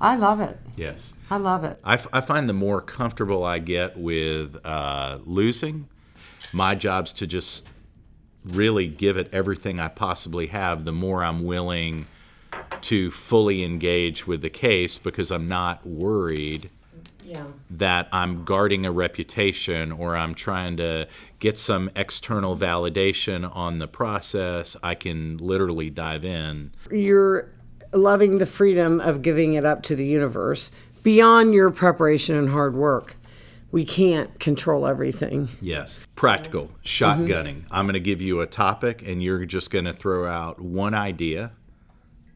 I 0.00 0.16
love 0.16 0.40
it. 0.40 0.58
Yes. 0.74 1.14
I 1.30 1.36
love 1.36 1.64
it. 1.64 1.78
I, 1.84 1.94
f- 1.94 2.08
I 2.12 2.20
find 2.20 2.48
the 2.48 2.54
more 2.54 2.80
comfortable 2.80 3.44
I 3.44 3.58
get 3.58 3.96
with 3.96 4.56
uh, 4.64 5.18
losing, 5.24 5.88
my 6.52 6.74
job's 6.74 7.12
to 7.14 7.26
just 7.26 7.64
really 8.44 8.88
give 8.88 9.16
it 9.16 9.28
everything 9.32 9.78
I 9.78 9.88
possibly 9.88 10.48
have, 10.48 10.84
the 10.84 10.92
more 10.92 11.22
I'm 11.22 11.44
willing 11.44 12.06
to 12.84 13.10
fully 13.10 13.64
engage 13.64 14.26
with 14.26 14.42
the 14.42 14.50
case 14.50 14.98
because 14.98 15.30
I'm 15.30 15.48
not 15.48 15.86
worried 15.86 16.68
Yeah. 17.24 17.46
that 17.70 18.08
I'm 18.12 18.44
guarding 18.44 18.84
a 18.84 18.92
reputation 18.92 19.90
or 19.90 20.14
I'm 20.16 20.34
trying 20.34 20.76
to 20.76 21.08
get 21.38 21.58
some 21.58 21.90
external 21.96 22.56
validation 22.56 23.50
on 23.56 23.78
the 23.78 23.88
process. 23.88 24.76
I 24.82 24.94
can 24.94 25.38
literally 25.38 25.88
dive 25.88 26.24
in. 26.24 26.72
You're 26.90 27.48
loving 27.92 28.38
the 28.38 28.46
freedom 28.46 29.00
of 29.00 29.22
giving 29.22 29.54
it 29.54 29.64
up 29.64 29.82
to 29.84 29.96
the 29.96 30.04
universe 30.06 30.70
beyond 31.02 31.54
your 31.54 31.70
preparation 31.70 32.36
and 32.36 32.50
hard 32.50 32.74
work. 32.74 33.16
We 33.72 33.84
can't 33.84 34.38
control 34.38 34.86
everything. 34.86 35.48
Yes. 35.60 36.00
Practical, 36.14 36.66
mm-hmm. 36.66 36.84
shotgunning. 36.84 37.64
I'm 37.70 37.86
going 37.86 37.94
to 37.94 38.00
give 38.00 38.20
you 38.20 38.40
a 38.40 38.46
topic 38.46 39.02
and 39.06 39.22
you're 39.22 39.46
just 39.46 39.70
going 39.70 39.86
to 39.86 39.94
throw 39.94 40.28
out 40.28 40.60
one 40.60 40.94
idea 40.94 41.52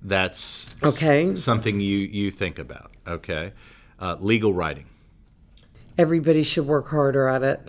that's 0.02 0.68
s- 0.68 0.76
Okay. 0.82 1.34
something 1.34 1.80
you, 1.80 1.98
you 1.98 2.30
think 2.30 2.58
about. 2.58 2.92
Okay. 3.06 3.52
Uh, 4.00 4.16
legal 4.20 4.54
writing. 4.54 4.86
Everybody 5.96 6.42
should 6.42 6.66
work 6.66 6.88
harder 6.88 7.26
at 7.28 7.42
it. 7.42 7.60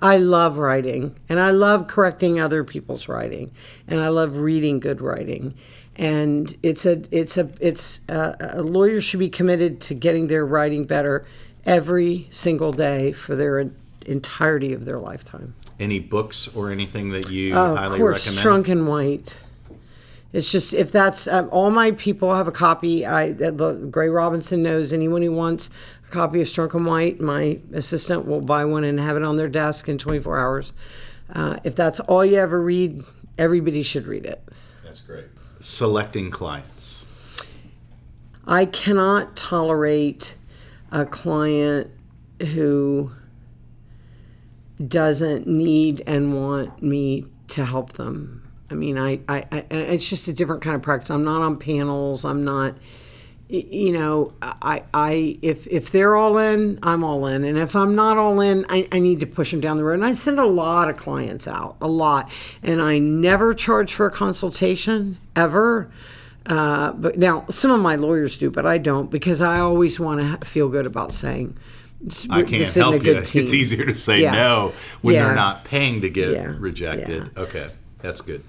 I 0.00 0.18
love 0.18 0.58
writing 0.58 1.16
and 1.28 1.40
I 1.40 1.50
love 1.50 1.86
correcting 1.86 2.38
other 2.38 2.64
people's 2.64 3.08
writing 3.08 3.52
and 3.88 4.00
I 4.00 4.08
love 4.08 4.36
reading 4.36 4.80
good 4.80 5.00
writing. 5.00 5.54
And 5.96 6.54
it's 6.62 6.84
a 6.84 7.02
it's 7.10 7.38
a 7.38 7.48
it's 7.60 8.00
uh, 8.10 8.34
a, 8.40 8.60
a 8.60 8.62
lawyer 8.62 9.00
should 9.00 9.20
be 9.20 9.28
committed 9.30 9.80
to 9.82 9.94
getting 9.94 10.26
their 10.26 10.44
writing 10.44 10.84
better 10.84 11.24
every 11.64 12.26
single 12.30 12.72
day 12.72 13.12
for 13.12 13.36
their 13.36 13.70
entirety 14.04 14.72
of 14.74 14.84
their 14.84 14.98
lifetime. 14.98 15.54
Any 15.80 16.00
books 16.00 16.48
or 16.54 16.70
anything 16.70 17.10
that 17.10 17.30
you 17.30 17.54
Oh, 17.54 17.76
highly 17.76 17.94
of 17.94 17.98
course, 18.00 18.26
recommend? 18.36 18.66
Strunk 18.66 18.72
and 18.72 18.88
White. 18.88 19.36
It's 20.34 20.50
just 20.50 20.74
if 20.74 20.90
that's 20.90 21.28
um, 21.28 21.48
all 21.52 21.70
my 21.70 21.92
people 21.92 22.34
have 22.34 22.48
a 22.48 22.52
copy. 22.52 23.06
I 23.06 23.30
the, 23.30 23.52
the 23.52 23.74
Gray 23.74 24.08
Robinson 24.08 24.64
knows 24.64 24.92
anyone 24.92 25.22
who 25.22 25.30
wants 25.30 25.70
a 26.08 26.10
copy 26.10 26.40
of 26.40 26.48
Strunk 26.48 26.74
and 26.74 26.84
White. 26.84 27.20
My 27.20 27.60
assistant 27.72 28.26
will 28.26 28.40
buy 28.40 28.64
one 28.64 28.82
and 28.82 28.98
have 28.98 29.16
it 29.16 29.22
on 29.22 29.36
their 29.36 29.48
desk 29.48 29.88
in 29.88 29.96
24 29.96 30.40
hours. 30.40 30.72
Uh, 31.32 31.58
if 31.62 31.76
that's 31.76 32.00
all 32.00 32.24
you 32.24 32.38
ever 32.38 32.60
read, 32.60 33.04
everybody 33.38 33.84
should 33.84 34.08
read 34.08 34.26
it. 34.26 34.42
That's 34.82 35.00
great. 35.02 35.26
Selecting 35.60 36.32
clients. 36.32 37.06
I 38.44 38.66
cannot 38.66 39.36
tolerate 39.36 40.34
a 40.90 41.06
client 41.06 41.92
who 42.40 43.12
doesn't 44.84 45.46
need 45.46 46.02
and 46.08 46.34
want 46.34 46.82
me 46.82 47.26
to 47.46 47.64
help 47.64 47.92
them. 47.92 48.43
I 48.70 48.74
mean, 48.74 48.98
I, 48.98 49.20
I, 49.28 49.44
I 49.52 49.64
it's 49.70 50.08
just 50.08 50.26
a 50.28 50.32
different 50.32 50.62
kind 50.62 50.74
of 50.76 50.82
practice. 50.82 51.10
I'm 51.10 51.24
not 51.24 51.42
on 51.42 51.58
panels. 51.58 52.24
I'm 52.24 52.44
not, 52.44 52.76
you 53.48 53.92
know, 53.92 54.32
I, 54.40 54.82
I, 54.94 55.38
if 55.42 55.66
if 55.66 55.90
they're 55.92 56.16
all 56.16 56.38
in, 56.38 56.78
I'm 56.82 57.04
all 57.04 57.26
in, 57.26 57.44
and 57.44 57.58
if 57.58 57.76
I'm 57.76 57.94
not 57.94 58.16
all 58.16 58.40
in, 58.40 58.64
I, 58.68 58.88
I 58.90 58.98
need 59.00 59.20
to 59.20 59.26
push 59.26 59.50
them 59.50 59.60
down 59.60 59.76
the 59.76 59.84
road. 59.84 59.94
And 59.94 60.04
I 60.06 60.12
send 60.14 60.38
a 60.40 60.46
lot 60.46 60.88
of 60.88 60.96
clients 60.96 61.46
out, 61.46 61.76
a 61.80 61.88
lot, 61.88 62.30
and 62.62 62.80
I 62.80 62.98
never 62.98 63.52
charge 63.54 63.92
for 63.92 64.06
a 64.06 64.10
consultation 64.10 65.18
ever. 65.36 65.90
Uh, 66.46 66.92
but 66.92 67.18
now 67.18 67.46
some 67.48 67.70
of 67.70 67.80
my 67.80 67.96
lawyers 67.96 68.36
do, 68.36 68.50
but 68.50 68.66
I 68.66 68.76
don't 68.78 69.10
because 69.10 69.40
I 69.40 69.60
always 69.60 69.98
want 70.00 70.20
to 70.20 70.46
feel 70.46 70.68
good 70.68 70.86
about 70.86 71.12
saying. 71.14 71.56
I 72.28 72.42
can't 72.42 72.68
help 72.74 73.02
you. 73.04 73.16
It's 73.18 73.34
easier 73.34 73.86
to 73.86 73.94
say 73.94 74.20
Yeah. 74.22 74.32
no 74.32 74.72
when 75.00 75.14
Yeah. 75.14 75.26
they're 75.26 75.34
not 75.34 75.64
paying 75.64 76.02
to 76.02 76.10
get 76.10 76.32
Yeah. 76.32 76.54
rejected. 76.58 77.30
Okay, 77.34 77.70
that's 78.04 78.20
good. 78.20 78.44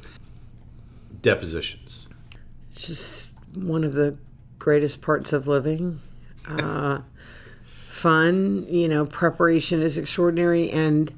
Depositions. 1.21 2.09
It's 2.71 2.87
just 2.87 3.33
one 3.53 3.85
of 3.85 3.93
the 3.93 4.17
greatest 4.59 5.01
parts 5.01 5.31
of 5.31 5.47
living. 5.47 6.01
Uh, 6.45 6.99
fun, 7.87 8.65
you 8.69 8.89
know, 8.89 9.05
preparation 9.05 9.81
is 9.81 9.97
extraordinary 9.97 10.69
and 10.71 11.11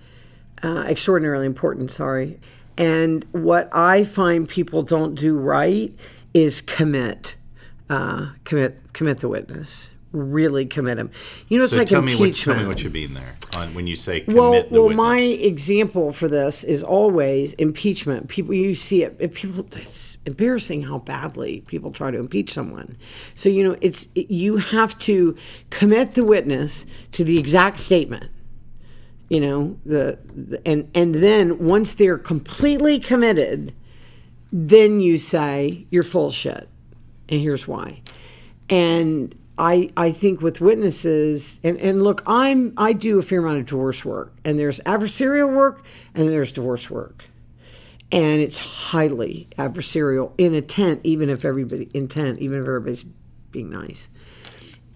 uh, 0.63 0.85
extraordinarily 0.87 1.47
important. 1.47 1.91
Sorry. 1.91 2.39
And 2.77 3.25
what 3.31 3.69
I 3.73 4.03
find 4.03 4.47
people 4.47 4.83
don't 4.83 5.15
do 5.15 5.35
right 5.37 5.93
is 6.35 6.61
commit, 6.61 7.35
uh, 7.89 8.33
commit, 8.43 8.93
commit 8.93 9.17
the 9.17 9.29
witness. 9.29 9.89
Really 10.13 10.65
commit 10.65 10.97
him. 10.97 11.11
You 11.49 11.57
know, 11.57 11.65
it's 11.65 11.73
So 11.73 11.79
like 11.79 11.87
tell 11.89 12.01
me 12.01 12.15
what 12.15 12.21
impeachment. 12.27 12.57
tell 12.57 12.63
me 12.63 12.67
what 12.67 12.81
you 12.83 12.89
mean 12.89 13.13
there 13.13 13.35
on 13.57 13.73
when 13.73 13.87
you 13.87 13.95
say 13.95 14.21
commit 14.21 14.37
well, 14.37 14.51
well, 14.69 14.83
witness. 14.83 14.95
my 14.95 15.19
example 15.19 16.13
for 16.13 16.27
this 16.29 16.63
is 16.63 16.81
always 16.81 17.53
impeachment. 17.55 18.29
People, 18.29 18.53
you 18.53 18.73
see 18.73 19.03
it. 19.03 19.17
it 19.19 19.33
people, 19.33 19.67
it's 19.73 20.17
embarrassing 20.25 20.83
how 20.83 20.99
badly 20.99 21.61
people 21.67 21.91
try 21.91 22.09
to 22.09 22.17
impeach 22.17 22.51
someone. 22.53 22.97
So 23.35 23.49
you 23.49 23.63
know, 23.63 23.77
it's 23.81 24.07
it, 24.15 24.31
you 24.31 24.57
have 24.57 24.97
to 24.99 25.35
commit 25.71 26.13
the 26.13 26.23
witness 26.23 26.85
to 27.11 27.23
the 27.23 27.37
exact 27.37 27.77
statement. 27.79 28.31
You 29.29 29.41
know 29.41 29.79
the, 29.85 30.17
the 30.33 30.65
and 30.65 30.89
and 30.95 31.15
then 31.15 31.59
once 31.67 31.95
they're 31.95 32.17
completely 32.17 32.97
committed, 32.97 33.75
then 34.53 35.01
you 35.01 35.17
say 35.17 35.85
you're 35.89 36.03
full 36.03 36.31
shit, 36.31 36.69
and 37.27 37.41
here's 37.41 37.67
why. 37.67 38.01
And 38.69 39.35
I 39.57 39.89
I 39.97 40.11
think 40.11 40.41
with 40.41 40.61
witnesses 40.61 41.59
and, 41.63 41.77
and 41.81 42.01
look, 42.01 42.21
I'm 42.27 42.73
I 42.77 42.93
do 42.93 43.17
a 43.19 43.21
fair 43.21 43.39
amount 43.39 43.59
of 43.59 43.65
divorce 43.65 44.05
work, 44.05 44.33
and 44.45 44.57
there's 44.59 44.79
adversarial 44.81 45.53
work 45.55 45.83
and 46.13 46.29
there's 46.29 46.51
divorce 46.51 46.89
work. 46.89 47.25
And 48.11 48.39
it's 48.39 48.57
highly 48.57 49.49
adversarial 49.57 50.31
in 50.37 50.53
intent, 50.53 51.01
even 51.03 51.29
if 51.29 51.43
everybody 51.43 51.89
intent, 51.93 52.39
even 52.39 52.61
if 52.61 52.67
everybody's 52.67 53.03
being 53.51 53.69
nice, 53.69 54.07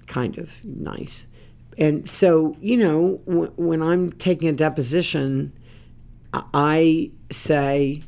kind 0.07 0.37
of 0.37 0.49
nice. 0.63 1.27
And 1.77 2.07
so, 2.09 2.55
you 2.61 2.77
know, 2.77 3.19
w- 3.27 3.51
when 3.57 3.81
I'm 3.81 4.11
taking 4.11 4.47
a 4.47 4.53
deposition, 4.53 5.51
I- 6.33 6.43
I 6.53 7.11
say, 7.31 8.01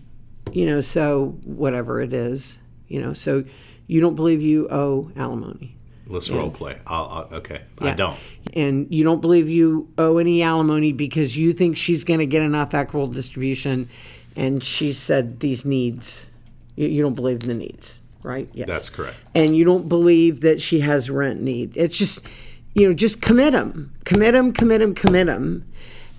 you 0.54 0.66
know, 0.66 0.80
so 0.80 1.38
whatever 1.44 2.00
it 2.02 2.14
is, 2.14 2.60
you 2.88 3.02
know, 3.02 3.14
so 3.14 3.44
You 3.88 4.00
don't 4.00 4.16
believe 4.16 4.42
you 4.42 4.70
owe 4.70 5.12
alimony. 5.18 5.76
Let's 6.08 6.30
role 6.30 6.52
play. 6.52 6.78
I'll, 6.86 7.06
I'll, 7.32 7.38
okay, 7.38 7.62
I 7.80 7.92
don't. 7.92 8.18
And 8.54 8.88
you 8.94 9.04
don't 9.04 9.22
believe 9.22 9.50
you 9.50 9.88
owe 9.98 10.18
any 10.18 10.44
alimony 10.44 10.92
because 10.92 11.38
you 11.38 11.54
think 11.54 11.78
she's 11.78 12.04
going 12.04 12.20
to 12.20 12.26
get 12.26 12.42
enough 12.42 12.74
equitable 12.74 13.08
distribution. 13.08 13.90
And 14.36 14.64
she 14.64 14.92
said 14.92 15.40
these 15.40 15.64
needs, 15.64 16.30
you, 16.76 16.88
you 16.88 17.04
don't 17.04 17.14
believe 17.14 17.44
in 17.44 17.50
the 17.50 17.56
needs, 17.56 18.02
right? 18.22 18.50
Yes. 18.54 18.68
That's 18.68 18.90
correct. 18.90 19.16
and 19.34 19.56
you 19.56 19.64
don't 19.64 19.88
believe 19.88 20.42
that 20.42 20.62
she 20.62 20.82
has 20.82 21.10
rent 21.10 21.42
need. 21.42 21.78
It's 21.78 21.98
just, 21.98 22.28
you 22.76 22.88
know, 22.88 22.94
just 22.94 23.22
commit 23.22 23.54
them, 23.54 23.94
commit 24.04 24.34
them, 24.34 24.52
commit 24.52 24.82
them, 24.82 24.96
commit 24.96 25.28
them, 25.28 25.66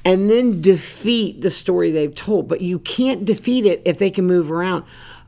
and 0.05 0.31
then 0.31 0.61
defeat 0.61 1.41
the 1.41 1.50
story 1.50 1.91
they've 1.91 2.14
told. 2.14 2.49
But 2.49 2.61
you 2.61 2.79
can't 2.79 3.25
defeat 3.25 3.67
it 3.67 3.83
if 3.85 3.99
they 3.99 4.11
can 4.11 4.26
move 4.26 4.50
around. 4.50 4.85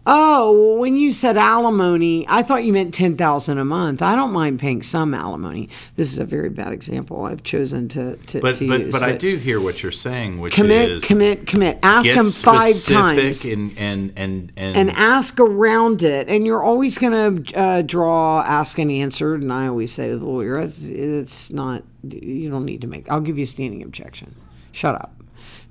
Oh, 0.08 0.52
well, 0.52 0.76
when 0.78 0.96
you 0.96 1.10
said 1.10 1.36
alimony, 1.36 2.24
I 2.28 2.44
thought 2.44 2.62
you 2.62 2.72
meant 2.72 2.94
ten 2.94 3.16
thousand 3.16 3.58
a 3.58 3.64
month. 3.64 4.02
I 4.02 4.14
don't 4.14 4.32
mind 4.32 4.60
paying 4.60 4.82
some 4.82 5.12
alimony. 5.14 5.68
This 5.96 6.12
is 6.12 6.18
a 6.20 6.24
very 6.24 6.48
bad 6.48 6.72
example. 6.72 7.24
I've 7.24 7.42
chosen 7.42 7.88
to 7.88 8.16
to, 8.16 8.40
But 8.40 8.54
to 8.56 8.68
but 8.68 8.80
use. 8.82 8.92
but 8.92 9.02
I 9.02 9.12
do 9.12 9.36
hear 9.36 9.60
what 9.60 9.82
you're 9.82 9.90
saying, 9.90 10.38
which 10.38 10.52
commit, 10.52 10.90
is 10.90 11.04
commit, 11.04 11.46
commit. 11.46 11.46
Commit. 11.46 11.78
Ask 11.82 12.12
them 12.12 12.30
five 12.30 12.80
times 12.84 13.44
and 13.44 13.76
and 13.76 14.12
and 14.16 14.52
and, 14.56 14.76
and 14.76 14.90
ask 14.92 15.40
around 15.40 16.04
it. 16.04 16.28
And 16.28 16.46
you're 16.46 16.62
always 16.62 16.98
going 16.98 17.42
to 17.42 17.58
uh, 17.58 17.82
draw 17.82 18.42
ask 18.42 18.78
and 18.78 18.90
answer. 18.90 19.34
And 19.34 19.52
I 19.52 19.66
always 19.66 19.92
say 19.92 20.08
to 20.10 20.18
the 20.18 20.24
lawyer, 20.24 20.60
it's, 20.60 20.82
it's 20.82 21.50
not, 21.50 21.82
you 22.08 22.48
don't 22.48 22.64
need 22.64 22.80
to 22.82 22.86
make, 22.86 23.10
I'll 23.10 23.20
give 23.20 23.38
you 23.38 23.44
a 23.44 23.46
standing 23.46 23.82
objection. 23.82 24.36
Shut 24.72 24.94
up. 24.94 25.14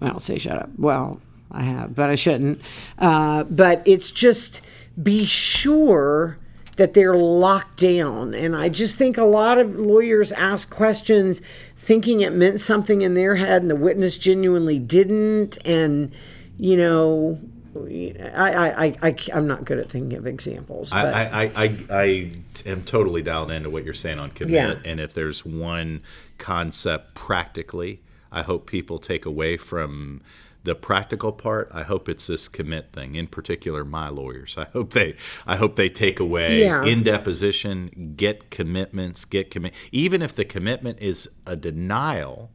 I 0.01 0.08
don't 0.08 0.22
say 0.22 0.38
shut 0.38 0.58
up. 0.58 0.70
Well, 0.77 1.22
I 1.51 1.63
have, 1.63 1.95
but 1.95 2.09
I 2.09 2.15
shouldn't. 2.15 2.61
Uh, 2.97 3.43
but 3.45 3.81
it's 3.85 4.11
just 4.11 4.61
be 5.01 5.25
sure 5.25 6.37
that 6.77 6.93
they're 6.93 7.15
locked 7.15 7.77
down. 7.77 8.33
And 8.33 8.55
I 8.55 8.69
just 8.69 8.97
think 8.97 9.17
a 9.17 9.23
lot 9.23 9.57
of 9.57 9.75
lawyers 9.75 10.31
ask 10.33 10.69
questions 10.69 11.41
thinking 11.77 12.21
it 12.21 12.33
meant 12.33 12.59
something 12.59 13.01
in 13.01 13.13
their 13.13 13.35
head 13.35 13.61
and 13.61 13.71
the 13.71 13.75
witness 13.75 14.17
genuinely 14.17 14.79
didn't. 14.79 15.57
And, 15.65 16.11
you 16.57 16.75
know, 16.75 17.39
I, 17.77 18.53
I, 18.53 18.85
I, 18.85 18.95
I, 19.01 19.15
I'm 19.33 19.47
not 19.47 19.63
good 19.65 19.79
at 19.79 19.85
thinking 19.85 20.17
of 20.17 20.27
examples. 20.27 20.89
But 20.91 21.13
I, 21.13 21.23
I, 21.23 21.51
I, 21.55 21.77
I 21.89 22.31
am 22.65 22.83
totally 22.83 23.21
dialed 23.21 23.51
into 23.51 23.69
what 23.69 23.85
you're 23.85 23.93
saying 23.93 24.19
on 24.19 24.31
commit. 24.31 24.53
Yeah. 24.53 24.75
And 24.83 24.99
if 24.99 25.13
there's 25.13 25.45
one 25.45 26.01
concept 26.37 27.13
practically, 27.13 28.01
I 28.31 28.41
hope 28.41 28.69
people 28.69 28.99
take 28.99 29.25
away 29.25 29.55
from 29.55 30.21
the 30.65 30.75
practical 30.75 31.31
part. 31.31 31.69
I 31.72 31.84
hope 31.84 32.10
it's 32.10 32.27
this 32.27 32.48
commit 32.48 32.91
thing. 32.91 33.15
In 33.15 33.27
particular, 33.27 33.86
my 33.86 34.10
lawyers. 34.10 34.55
I 34.57 34.65
hope 34.74 34.91
they, 34.91 35.15
I 35.48 35.55
hope 35.55 35.75
they 35.75 35.89
take 35.89 36.19
away 36.19 36.62
Yeah. 36.62 36.84
in 36.84 37.03
deposition, 37.03 38.13
get 38.17 38.50
commitments, 38.50 39.25
get 39.25 39.50
commit. 39.51 39.74
Even 39.91 40.22
if 40.22 40.36
the 40.36 40.43
commitment 40.45 41.00
is 41.00 41.29
a 41.45 41.55
denial 41.55 42.51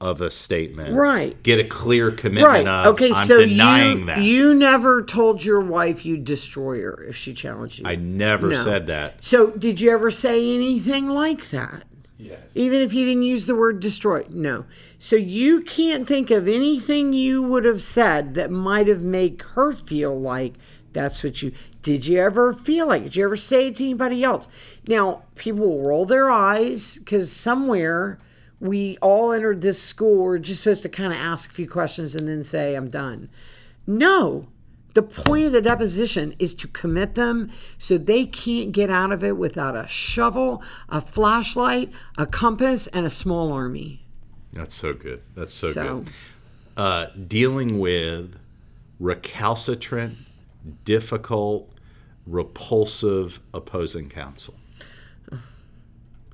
of 0.00 0.20
a 0.20 0.30
statement, 0.30 0.94
Right. 0.94 1.42
Get 1.42 1.58
a 1.58 1.64
clear 1.64 2.12
commitment 2.12 2.46
right. 2.46 2.66
of 2.68 2.94
Okay. 2.94 3.08
I'm 3.08 3.14
so 3.14 3.38
denying 3.44 4.00
you, 4.00 4.06
that. 4.06 4.18
you 4.22 4.54
never 4.54 5.02
told 5.02 5.44
your 5.44 5.60
wife 5.60 6.06
you'd 6.06 6.22
destroy 6.24 6.80
her 6.82 7.02
if 7.08 7.16
she 7.16 7.34
challenged 7.34 7.80
you. 7.80 7.84
I 7.86 7.96
never 7.96 8.50
No. 8.50 8.62
said 8.62 8.86
that. 8.86 9.24
So, 9.24 9.50
did 9.50 9.80
you 9.80 9.90
ever 9.90 10.12
say 10.12 10.54
anything 10.54 11.08
like 11.08 11.50
that? 11.50 11.82
Yes. 12.18 12.40
Even 12.56 12.80
if 12.80 12.92
you 12.92 13.06
didn't 13.06 13.22
use 13.22 13.46
the 13.46 13.54
word 13.54 13.78
destroy? 13.78 14.26
No. 14.28 14.64
So, 14.98 15.14
you 15.14 15.62
can't 15.62 16.06
think 16.06 16.30
of 16.32 16.48
anything 16.48 17.12
you 17.12 17.42
would 17.42 17.64
have 17.64 17.80
said 17.80 18.34
that 18.34 18.50
might 18.50 18.88
have 18.88 19.04
made 19.04 19.40
her 19.54 19.72
feel 19.72 20.18
like 20.18 20.54
that's 20.92 21.22
what 21.22 21.42
you 21.42 21.52
did. 21.82 22.06
You 22.06 22.18
ever 22.20 22.52
feel 22.52 22.86
like? 22.88 23.04
Did 23.04 23.16
you 23.16 23.24
ever 23.24 23.36
say 23.36 23.68
it 23.68 23.76
to 23.76 23.84
anybody 23.84 24.24
else? 24.24 24.48
Now, 24.88 25.22
people 25.36 25.60
will 25.60 25.82
roll 25.86 26.06
their 26.06 26.28
eyes 26.28 26.98
because 26.98 27.30
somewhere 27.30 28.18
we 28.58 28.98
all 28.98 29.30
entered 29.30 29.60
this 29.60 29.80
school. 29.80 30.24
We're 30.24 30.38
just 30.38 30.64
supposed 30.64 30.82
to 30.82 30.88
kind 30.88 31.12
of 31.12 31.18
ask 31.18 31.50
a 31.50 31.54
few 31.54 31.68
questions 31.68 32.14
and 32.14 32.26
then 32.26 32.42
say, 32.42 32.74
I'm 32.74 32.90
done. 32.90 33.28
No. 33.86 34.48
The 34.98 35.02
point 35.04 35.44
of 35.44 35.52
the 35.52 35.62
deposition 35.62 36.34
is 36.40 36.54
to 36.54 36.66
commit 36.66 37.14
them 37.14 37.52
so 37.78 37.98
they 37.98 38.26
can't 38.26 38.72
get 38.72 38.90
out 38.90 39.12
of 39.12 39.22
it 39.22 39.36
without 39.36 39.76
a 39.76 39.86
shovel, 39.86 40.60
a 40.88 41.00
flashlight, 41.00 41.92
a 42.16 42.26
compass, 42.26 42.88
and 42.88 43.06
a 43.06 43.10
small 43.10 43.52
army. 43.52 44.04
That's 44.52 44.74
so 44.74 44.92
good. 44.92 45.22
That's 45.36 45.54
so, 45.54 45.70
So- 45.70 45.98
good. 46.00 46.08
Uh, 46.76 47.06
dealing 47.28 47.78
with 47.78 48.40
recalcitrant, 48.98 50.16
difficult, 50.84 51.70
repulsive 52.26 53.38
opposing 53.54 54.08
counsel. 54.08 54.54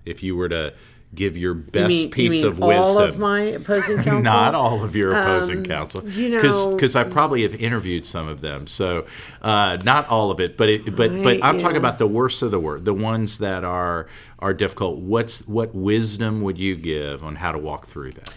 If 0.06 0.22
you 0.22 0.36
were 0.36 0.48
to 0.48 0.72
give 1.14 1.36
your 1.36 1.54
best 1.54 1.92
You 1.92 1.96
mean, 1.98 2.08
you 2.08 2.14
piece 2.14 2.30
mean 2.32 2.46
of 2.46 2.58
wisdom, 2.58 2.84
all 2.84 2.98
of 2.98 3.18
my 3.18 3.40
opposing 3.42 3.96
counsel? 4.02 4.22
not 4.22 4.54
all 4.54 4.82
of 4.84 4.94
your 4.96 5.12
opposing 5.12 5.64
counsel, 5.64 6.08
you 6.08 6.30
know- 6.30 6.72
because 6.72 6.96
I 6.96 7.04
probably 7.04 7.42
have 7.42 7.54
interviewed 7.54 8.06
some 8.06 8.28
of 8.28 8.40
them, 8.40 8.66
so 8.66 9.06
uh, 9.42 9.76
not 9.84 10.08
all 10.08 10.30
of 10.30 10.40
it, 10.40 10.56
but 10.56 10.68
it, 10.68 10.96
but 10.96 11.10
but 11.22 11.42
I'm 11.42 11.58
talking 11.58 11.76
about 11.76 11.98
the 11.98 12.06
worst 12.06 12.42
of 12.42 12.50
the 12.50 12.60
worst, 12.60 12.84
the 12.84 12.94
ones 12.94 13.38
that 13.38 13.64
are 13.64 14.06
are 14.38 14.54
difficult. 14.54 14.98
What's 14.98 15.46
what 15.46 15.74
wisdom 15.74 16.42
would 16.42 16.58
you 16.58 16.76
give 16.76 17.22
on 17.24 17.36
how 17.36 17.52
to 17.52 17.58
walk 17.58 17.86
through 17.86 18.12
that? 18.12 18.32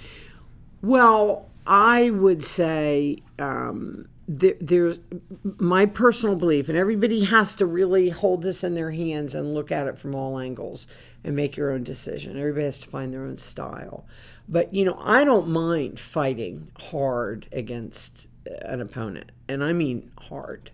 Well, 0.81 1.47
I 1.65 2.11
would 2.11 2.43
say 2.43 3.23
um, 3.39 4.07
there, 4.27 4.55
there's 4.59 4.99
my 5.43 5.85
personal 5.85 6.35
belief, 6.35 6.67
and 6.67 6.77
everybody 6.77 7.23
has 7.25 7.55
to 7.55 7.65
really 7.65 8.09
hold 8.09 8.41
this 8.41 8.63
in 8.63 8.75
their 8.75 8.91
hands 8.91 9.33
and 9.33 9.53
look 9.53 9.71
at 9.71 9.87
it 9.87 9.97
from 9.97 10.13
all 10.13 10.37
angles 10.37 10.85
and 11.23 11.35
make 11.35 11.55
your 11.55 11.71
own 11.71 11.83
decision. 11.83 12.37
Everybody 12.37 12.65
has 12.65 12.79
to 12.79 12.89
find 12.89 13.13
their 13.13 13.23
own 13.23 13.37
style. 13.37 14.05
But, 14.49 14.73
you 14.73 14.83
know, 14.83 14.97
I 14.99 15.23
don't 15.23 15.47
mind 15.47 15.99
fighting 15.99 16.71
hard 16.77 17.47
against 17.51 18.27
an 18.63 18.81
opponent, 18.81 19.31
and 19.47 19.63
I 19.63 19.73
mean 19.73 20.11
hard. 20.19 20.71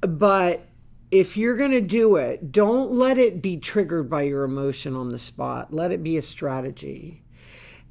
But 0.00 0.66
if 1.10 1.36
you're 1.36 1.56
going 1.56 1.72
to 1.72 1.80
do 1.80 2.16
it, 2.16 2.52
don't 2.52 2.92
let 2.92 3.18
it 3.18 3.42
be 3.42 3.56
triggered 3.56 4.08
by 4.08 4.22
your 4.22 4.44
emotion 4.44 4.94
on 4.94 5.08
the 5.08 5.18
spot. 5.18 5.72
Let 5.72 5.90
it 5.90 6.04
be 6.04 6.16
a 6.16 6.22
strategy 6.22 7.22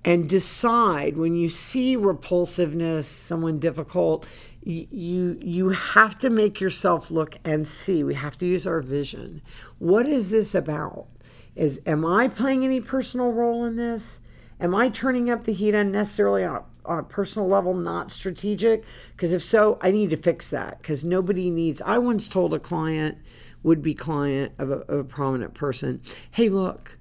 and 0.06 0.30
decide 0.30 1.18
when 1.18 1.36
you 1.36 1.50
see 1.50 1.96
repulsiveness, 1.96 3.08
someone 3.08 3.60
difficult, 3.60 4.26
you 4.72 5.38
you 5.42 5.70
have 5.70 6.18
to 6.20 6.30
make 6.30 6.60
yourself 6.60 7.12
look 7.12 7.38
and 7.44 7.68
see. 7.68 8.04
We 8.04 8.16
have 8.16 8.38
to 8.40 8.46
use 8.46 8.68
our 8.68 8.82
vision. 8.82 9.42
What 9.78 10.08
is 10.08 10.30
this 10.30 10.54
about? 10.54 11.08
Is 11.56 11.82
am 11.86 12.06
I 12.06 12.28
playing 12.28 12.64
any 12.64 12.82
personal 12.82 13.32
role 13.32 13.66
in 13.66 13.76
this? 13.76 14.20
Am 14.60 14.76
I 14.76 14.90
turning 14.90 15.30
up 15.30 15.46
the 15.46 15.54
heat 15.54 15.74
unnecessarily 15.74 16.44
on 16.44 16.58
a, 16.58 16.64
on 16.86 17.00
a 17.00 17.04
personal 17.04 17.48
level, 17.48 17.74
not 17.74 18.12
strategic? 18.12 18.84
Because 19.16 19.32
if 19.32 19.42
so, 19.42 19.78
I 19.82 19.92
need 19.92 20.10
to 20.10 20.18
fix 20.18 20.50
that. 20.50 20.82
Because 20.82 21.04
nobody 21.04 21.50
needs. 21.50 21.82
I 21.82 21.98
once 21.98 22.28
told 22.28 22.54
a 22.54 22.60
client, 22.60 23.18
would 23.64 23.82
be 23.82 23.94
client 23.94 24.54
of 24.58 24.72
a, 24.72 24.76
of 24.76 25.00
a 25.00 25.04
prominent 25.04 25.54
person, 25.54 26.02
hey, 26.32 26.50
look, 26.50 26.98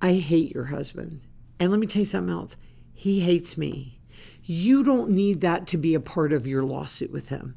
I 0.00 0.14
hate 0.14 0.54
your 0.54 0.64
husband. 0.64 1.26
And 1.58 1.70
let 1.70 1.80
me 1.80 1.86
tell 1.86 2.00
you 2.00 2.06
something 2.06 2.34
else. 2.34 2.56
He 2.92 3.20
hates 3.20 3.56
me. 3.56 4.00
You 4.44 4.82
don't 4.82 5.10
need 5.10 5.40
that 5.40 5.66
to 5.68 5.78
be 5.78 5.94
a 5.94 6.00
part 6.00 6.32
of 6.32 6.46
your 6.46 6.62
lawsuit 6.62 7.10
with 7.10 7.28
him. 7.30 7.56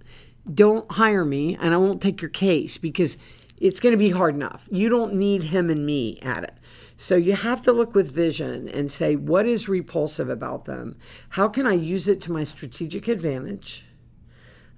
Don't 0.51 0.89
hire 0.93 1.25
me 1.25 1.57
and 1.59 1.73
I 1.73 1.77
won't 1.77 2.01
take 2.01 2.21
your 2.21 2.29
case 2.29 2.77
because 2.77 3.17
it's 3.57 3.79
going 3.79 3.91
to 3.91 3.97
be 3.97 4.11
hard 4.11 4.35
enough. 4.35 4.67
You 4.71 4.87
don't 4.87 5.15
need 5.15 5.43
him 5.43 5.69
and 5.69 5.85
me 5.85 6.19
at 6.21 6.43
it. 6.43 6.53
So 6.95 7.15
you 7.15 7.33
have 7.33 7.61
to 7.63 7.71
look 7.71 7.93
with 7.93 8.11
vision 8.11 8.67
and 8.69 8.91
say, 8.91 9.15
what 9.15 9.45
is 9.45 9.69
repulsive 9.69 10.29
about 10.29 10.65
them? 10.65 10.97
How 11.29 11.47
can 11.47 11.67
I 11.67 11.73
use 11.73 12.07
it 12.07 12.21
to 12.21 12.31
my 12.31 12.43
strategic 12.43 13.07
advantage? 13.07 13.85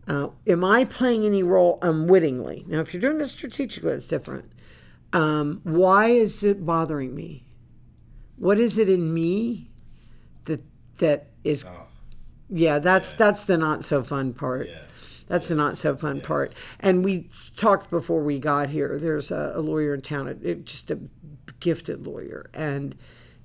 Uh, 0.07 0.29
am 0.47 0.65
I 0.65 0.85
playing 0.85 1.25
any 1.25 1.43
role 1.43 1.77
unwittingly? 1.81 2.65
Now, 2.67 2.79
if 2.79 2.93
you're 2.93 3.01
doing 3.01 3.21
it 3.21 3.27
strategically, 3.27 3.93
it's 3.93 4.07
different. 4.07 4.51
Um, 5.13 5.61
why 5.63 6.07
is 6.07 6.43
it 6.43 6.65
bothering 6.65 7.13
me? 7.13 7.45
What 8.37 8.59
is 8.59 8.77
it 8.77 8.89
in 8.89 9.13
me 9.13 9.69
that 10.45 10.61
that 10.97 11.27
is? 11.43 11.63
Yeah, 12.49 12.79
that's 12.79 13.13
that's 13.13 13.43
the 13.43 13.57
not 13.57 13.85
so 13.85 14.03
fun 14.03 14.33
part. 14.33 14.69
That's 15.27 15.49
the 15.49 15.55
not 15.55 15.77
so 15.77 15.95
fun 15.95 16.21
part. 16.21 16.51
And 16.79 17.05
we 17.05 17.29
talked 17.55 17.91
before 17.91 18.23
we 18.23 18.39
got 18.39 18.69
here. 18.69 18.97
There's 18.99 19.29
a, 19.29 19.53
a 19.55 19.61
lawyer 19.61 19.93
in 19.93 20.01
town, 20.01 20.27
a- 20.27 20.55
just 20.55 20.89
a 20.89 20.99
gifted 21.59 22.07
lawyer, 22.07 22.49
and 22.53 22.95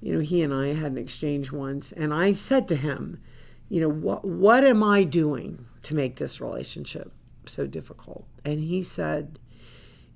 you 0.00 0.14
know 0.14 0.20
he 0.20 0.42
and 0.42 0.54
I 0.54 0.68
had 0.68 0.92
an 0.92 0.98
exchange 0.98 1.52
once, 1.52 1.92
and 1.92 2.14
I 2.14 2.32
said 2.32 2.66
to 2.68 2.76
him, 2.76 3.20
you 3.68 3.80
know, 3.80 3.90
what 3.90 4.24
what 4.24 4.64
am 4.64 4.82
I 4.82 5.04
doing 5.04 5.66
to 5.82 5.94
make 5.94 6.16
this 6.16 6.40
relationship 6.40 7.12
so 7.44 7.66
difficult? 7.66 8.26
And 8.44 8.60
he 8.60 8.82
said, 8.82 9.38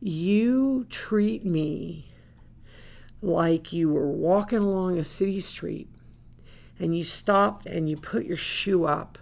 you 0.01 0.87
treat 0.88 1.44
me 1.44 2.11
like 3.20 3.72
you 3.72 3.90
were 3.90 4.11
walking 4.11 4.59
along 4.61 4.96
a 4.98 5.05
city 5.05 5.40
street 5.40 5.88
and 6.78 6.96
you 6.96 7.04
stopped 7.04 7.66
and 7.66 7.88
you 7.88 7.96
put 7.96 8.24
your 8.24 8.36
shoe 8.36 8.84
up 8.84 9.18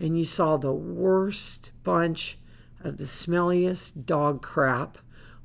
and 0.00 0.18
you 0.18 0.24
saw 0.24 0.56
the 0.56 0.72
worst 0.72 1.70
bunch 1.82 2.38
of 2.80 2.96
the 2.96 3.04
smelliest 3.04 4.06
dog 4.06 4.42
crap 4.42 4.98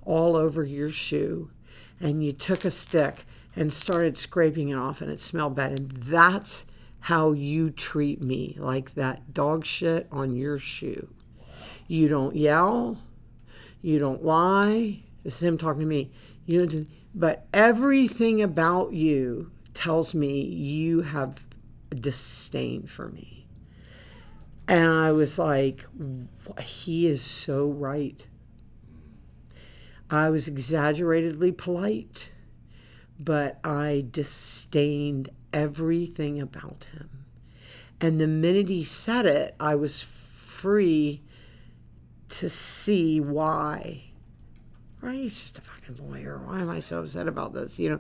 all 0.06 0.36
over 0.36 0.64
your 0.64 0.90
shoe 0.90 1.50
and 2.00 2.24
you 2.24 2.32
took 2.32 2.66
a 2.66 2.72
stick 2.72 3.26
and 3.56 3.72
started 3.72 4.18
scraping 4.18 4.70
it 4.70 4.76
off 4.76 5.02
and 5.02 5.12
it 5.12 5.20
smelled 5.20 5.56
bad. 5.56 5.72
And 5.72 5.92
that's 5.92 6.66
how 7.02 7.32
you 7.32 7.70
treat 7.70 8.22
me 8.22 8.56
like 8.60 8.94
that 8.96 9.34
dog 9.34 9.66
shit 9.66 10.08
on 10.12 10.36
your 10.36 10.60
shoe. 10.60 11.10
You 11.88 12.08
don't 12.08 12.36
yell, 12.36 12.98
you 13.82 14.00
don't 14.00 14.24
lie. 14.24 15.04
This 15.24 15.36
is 15.36 15.44
him 15.44 15.58
talking 15.58 15.82
to 15.82 15.86
me. 15.86 16.12
You 16.46 16.60
don't 16.60 16.70
do, 16.70 16.86
but 17.14 17.46
everything 17.54 18.42
about 18.42 18.94
you 18.94 19.52
tells 19.74 20.14
me 20.14 20.42
you 20.42 21.02
have 21.02 21.46
a 21.92 21.96
disdain 21.96 22.88
for 22.88 23.10
me. 23.10 23.48
And 24.68 24.88
I 24.88 25.12
was 25.12 25.38
like, 25.38 25.86
he 26.62 27.08
is 27.08 27.22
so 27.22 27.68
right. 27.68 28.26
I 30.10 30.30
was 30.30 30.48
exaggeratedly 30.48 31.52
polite, 31.52 32.32
but 33.20 33.60
I 33.64 34.06
disdained 34.12 35.30
everything 35.52 36.40
about 36.40 36.88
him. 36.94 37.10
And 38.00 38.20
the 38.20 38.28
minute 38.28 38.70
he 38.70 38.84
said 38.84 39.26
it, 39.26 39.56
I 39.60 39.76
was 39.76 40.02
free 40.02 41.22
to 42.30 42.50
see 42.50 43.20
why. 43.20 44.04
Right? 45.02 45.20
He's 45.20 45.38
just 45.38 45.58
a 45.58 45.62
fucking 45.62 46.08
lawyer. 46.08 46.38
Why 46.38 46.62
am 46.62 46.70
I 46.70 46.80
so 46.80 47.00
upset 47.00 47.28
about 47.28 47.54
this? 47.54 47.78
You 47.78 47.90
know, 47.90 48.00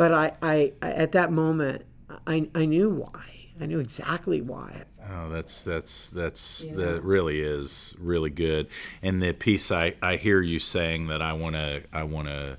but 0.00 0.14
I, 0.14 0.32
I, 0.40 0.72
I 0.80 0.92
at 0.92 1.12
that 1.12 1.30
moment, 1.30 1.84
I, 2.26 2.48
I 2.54 2.64
knew 2.64 2.88
why. 2.88 3.48
I 3.60 3.66
knew 3.66 3.80
exactly 3.80 4.40
why. 4.40 4.84
Oh, 5.10 5.28
that's 5.28 5.62
that's 5.62 6.08
that's 6.08 6.64
yeah. 6.64 6.76
that 6.76 7.04
really 7.04 7.40
is 7.40 7.94
really 7.98 8.30
good. 8.30 8.68
And 9.02 9.22
the 9.22 9.34
piece 9.34 9.70
I 9.70 9.96
I 10.00 10.16
hear 10.16 10.40
you 10.40 10.58
saying 10.58 11.08
that 11.08 11.20
I 11.20 11.34
want 11.34 11.56
to 11.56 11.82
I 11.92 12.04
want 12.04 12.28
to 12.28 12.56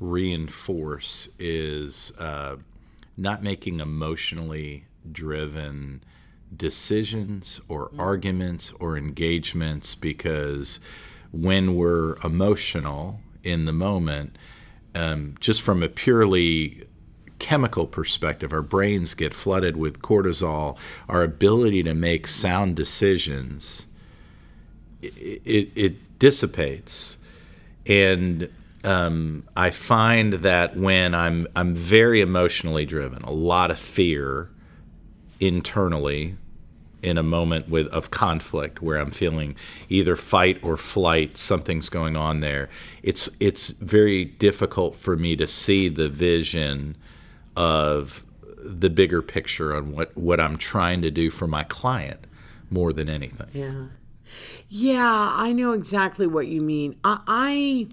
reinforce 0.00 1.28
is 1.38 2.12
uh, 2.18 2.56
not 3.16 3.44
making 3.44 3.78
emotionally 3.78 4.86
driven 5.12 6.02
decisions 6.54 7.60
or 7.68 7.90
mm-hmm. 7.90 8.00
arguments 8.00 8.72
or 8.80 8.96
engagements 8.96 9.94
because 9.94 10.80
when 11.30 11.76
we're 11.76 12.16
emotional 12.24 13.20
in 13.44 13.66
the 13.66 13.72
moment, 13.72 14.36
um, 14.94 15.36
just 15.40 15.62
from 15.62 15.82
a 15.82 15.88
purely 15.88 16.86
chemical 17.38 17.86
perspective, 17.86 18.52
our 18.52 18.62
brains 18.62 19.14
get 19.14 19.34
flooded 19.34 19.76
with 19.76 20.00
cortisol. 20.00 20.76
Our 21.08 21.22
ability 21.22 21.82
to 21.84 21.94
make 21.94 22.26
sound 22.26 22.76
decisions 22.76 23.86
it, 25.02 25.42
it, 25.44 25.70
it 25.74 26.18
dissipates, 26.18 27.18
and 27.86 28.48
um, 28.84 29.44
I 29.56 29.70
find 29.70 30.34
that 30.34 30.76
when 30.76 31.14
I'm 31.14 31.48
I'm 31.56 31.74
very 31.74 32.20
emotionally 32.20 32.86
driven, 32.86 33.22
a 33.22 33.32
lot 33.32 33.70
of 33.70 33.78
fear 33.78 34.48
internally 35.40 36.36
in 37.02 37.18
a 37.18 37.22
moment 37.22 37.68
with 37.68 37.88
of 37.88 38.10
conflict 38.10 38.80
where 38.80 38.96
I'm 38.96 39.10
feeling 39.10 39.56
either 39.88 40.16
fight 40.16 40.58
or 40.62 40.76
flight, 40.76 41.36
something's 41.36 41.88
going 41.88 42.16
on 42.16 42.40
there. 42.40 42.68
It's 43.02 43.28
it's 43.40 43.70
very 43.70 44.24
difficult 44.24 44.96
for 44.96 45.16
me 45.16 45.36
to 45.36 45.48
see 45.48 45.88
the 45.88 46.08
vision 46.08 46.96
of 47.56 48.24
the 48.64 48.88
bigger 48.88 49.22
picture 49.22 49.74
on 49.74 49.92
what, 49.92 50.16
what 50.16 50.40
I'm 50.40 50.56
trying 50.56 51.02
to 51.02 51.10
do 51.10 51.30
for 51.30 51.46
my 51.46 51.64
client 51.64 52.26
more 52.70 52.92
than 52.92 53.08
anything. 53.08 53.48
Yeah. 53.52 53.86
Yeah, 54.68 55.32
I 55.36 55.52
know 55.52 55.72
exactly 55.72 56.26
what 56.26 56.46
you 56.46 56.62
mean. 56.62 56.96
I, 57.04 57.20
I 57.26 57.88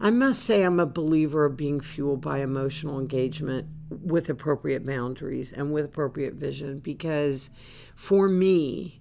I 0.00 0.10
must 0.10 0.42
say 0.42 0.62
I'm 0.62 0.80
a 0.80 0.86
believer 0.86 1.44
of 1.44 1.56
being 1.56 1.80
fueled 1.80 2.20
by 2.20 2.40
emotional 2.40 2.98
engagement 2.98 3.68
with 4.02 4.28
appropriate 4.28 4.84
boundaries 4.86 5.52
and 5.52 5.72
with 5.72 5.84
appropriate 5.84 6.34
vision 6.34 6.78
because 6.78 7.50
for 7.94 8.28
me, 8.28 9.00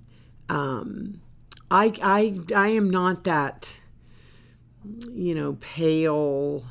um, 0.50 1.22
I, 1.70 1.94
I, 2.02 2.40
I 2.56 2.68
am 2.70 2.90
not 2.90 3.24
that, 3.24 3.80
you 5.14 5.34
know, 5.34 5.58
pale, 5.62 6.66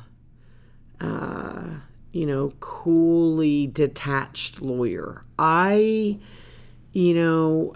uh, 0.99 1.63
you 2.11 2.25
know, 2.25 2.53
coolly 2.59 3.67
detached 3.67 4.61
lawyer. 4.61 5.23
I, 5.39 6.19
you 6.93 7.13
know, 7.13 7.73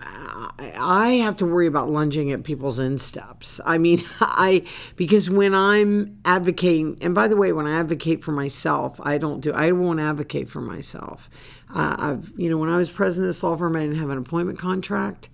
I 0.60 1.22
have 1.24 1.38
to 1.38 1.46
worry 1.46 1.68
about 1.68 1.90
lunging 1.90 2.32
at 2.32 2.44
people's 2.44 2.80
insteps. 2.80 3.62
I 3.66 3.78
mean, 3.78 4.04
I 4.22 4.64
because 4.96 5.30
when 5.30 5.56
I'm 5.56 6.20
advocating, 6.26 6.98
and 7.02 7.16
by 7.16 7.28
the 7.28 7.38
way, 7.38 7.52
when 7.54 7.66
I 7.66 7.80
advocate 7.80 8.24
for 8.24 8.32
myself, 8.32 9.00
I 9.04 9.18
don't 9.18 9.40
do. 9.40 9.54
I 9.54 9.72
won't 9.72 10.00
advocate 10.00 10.50
for 10.50 10.62
myself. 10.62 11.30
Uh, 11.74 11.96
I've, 11.98 12.34
you 12.36 12.50
know, 12.50 12.58
when 12.58 12.70
I 12.70 12.78
was 12.78 12.90
president 12.90 13.26
of 13.26 13.30
this 13.30 13.44
law 13.44 13.56
firm, 13.56 13.76
I 13.76 13.82
didn't 13.82 14.00
have 14.00 14.10
an 14.10 14.18
appointment 14.18 14.60
contract. 14.60 15.30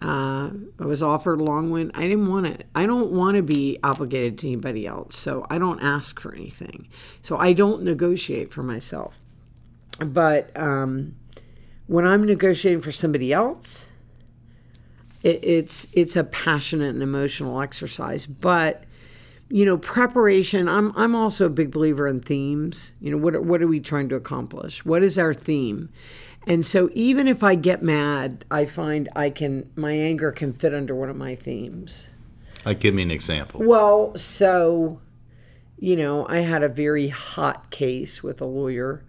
Uh, 0.00 0.50
I 0.78 0.84
was 0.84 1.02
offered 1.02 1.40
a 1.40 1.44
long 1.44 1.70
one. 1.70 1.90
I 1.94 2.02
didn't 2.02 2.28
want 2.28 2.46
it. 2.46 2.66
I 2.74 2.86
don't 2.86 3.12
want 3.12 3.36
to 3.36 3.42
be 3.42 3.78
obligated 3.82 4.38
to 4.38 4.48
anybody 4.48 4.86
else, 4.86 5.16
so 5.16 5.46
I 5.50 5.58
don't 5.58 5.80
ask 5.80 6.20
for 6.20 6.34
anything. 6.34 6.88
So 7.22 7.36
I 7.36 7.52
don't 7.52 7.82
negotiate 7.82 8.52
for 8.52 8.62
myself. 8.62 9.18
But 9.98 10.50
um, 10.58 11.14
when 11.86 12.06
I'm 12.06 12.24
negotiating 12.24 12.80
for 12.80 12.92
somebody 12.92 13.32
else, 13.32 13.90
it, 15.22 15.42
it's 15.42 15.86
it's 15.92 16.16
a 16.16 16.24
passionate 16.24 16.94
and 16.94 17.02
emotional 17.02 17.60
exercise. 17.60 18.26
But 18.26 18.84
you 19.48 19.64
know, 19.64 19.76
preparation. 19.78 20.68
I'm 20.68 20.92
I'm 20.96 21.14
also 21.14 21.46
a 21.46 21.50
big 21.50 21.70
believer 21.70 22.08
in 22.08 22.20
themes. 22.20 22.92
You 23.00 23.10
know, 23.10 23.16
what 23.16 23.44
what 23.44 23.62
are 23.62 23.68
we 23.68 23.80
trying 23.80 24.08
to 24.10 24.14
accomplish? 24.14 24.84
What 24.84 25.02
is 25.02 25.18
our 25.18 25.34
theme? 25.34 25.90
And 26.46 26.64
so 26.64 26.90
even 26.92 27.26
if 27.26 27.42
I 27.42 27.54
get 27.54 27.82
mad, 27.82 28.44
I 28.50 28.64
find 28.64 29.08
I 29.16 29.30
can 29.30 29.70
my 29.76 29.92
anger 29.92 30.30
can 30.32 30.52
fit 30.52 30.74
under 30.74 30.94
one 30.94 31.10
of 31.10 31.16
my 31.16 31.34
themes. 31.34 32.10
Like 32.64 32.80
give 32.80 32.94
me 32.94 33.02
an 33.02 33.10
example. 33.10 33.60
Well, 33.64 34.16
so 34.16 35.00
you 35.78 35.96
know, 35.96 36.26
I 36.28 36.38
had 36.38 36.62
a 36.62 36.68
very 36.68 37.08
hot 37.08 37.70
case 37.70 38.22
with 38.22 38.40
a 38.40 38.46
lawyer 38.46 39.04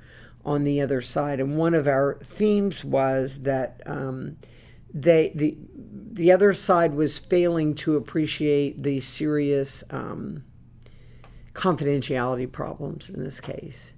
on 0.46 0.64
the 0.64 0.80
other 0.80 1.02
side, 1.02 1.40
and 1.40 1.58
one 1.58 1.74
of 1.74 1.88
our 1.88 2.20
themes 2.24 2.86
was 2.86 3.40
that 3.42 3.82
um, 3.86 4.38
they 4.94 5.32
the 5.36 5.58
the 6.12 6.32
other 6.32 6.54
side 6.54 6.94
was 6.94 7.18
failing 7.18 7.76
to 7.76 7.98
appreciate 7.98 8.82
the 8.82 9.00
serious 9.02 9.84
um, 9.90 10.44
confidentiality 11.54 12.50
problems 12.50 13.10
in 13.10 13.22
this 13.22 13.42
case. 13.42 13.96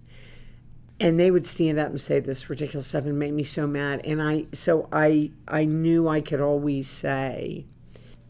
And 1.00 1.20
they 1.20 1.30
would 1.30 1.46
stand 1.46 1.78
up 1.78 1.90
and 1.90 2.02
say 2.02 2.20
this 2.20 2.50
ridiculous 2.50 2.88
stuff 2.88 3.06
and 3.06 3.20
make 3.20 3.34
me 3.34 3.44
so 3.44 3.68
mad. 3.68 4.02
And 4.04 4.22
i 4.22 4.46
so 4.54 4.88
i 4.92 5.32
i 5.48 5.66
knew 5.66 6.08
i 6.08 6.22
could 6.22 6.42
always 6.42 6.88
say 6.88 7.66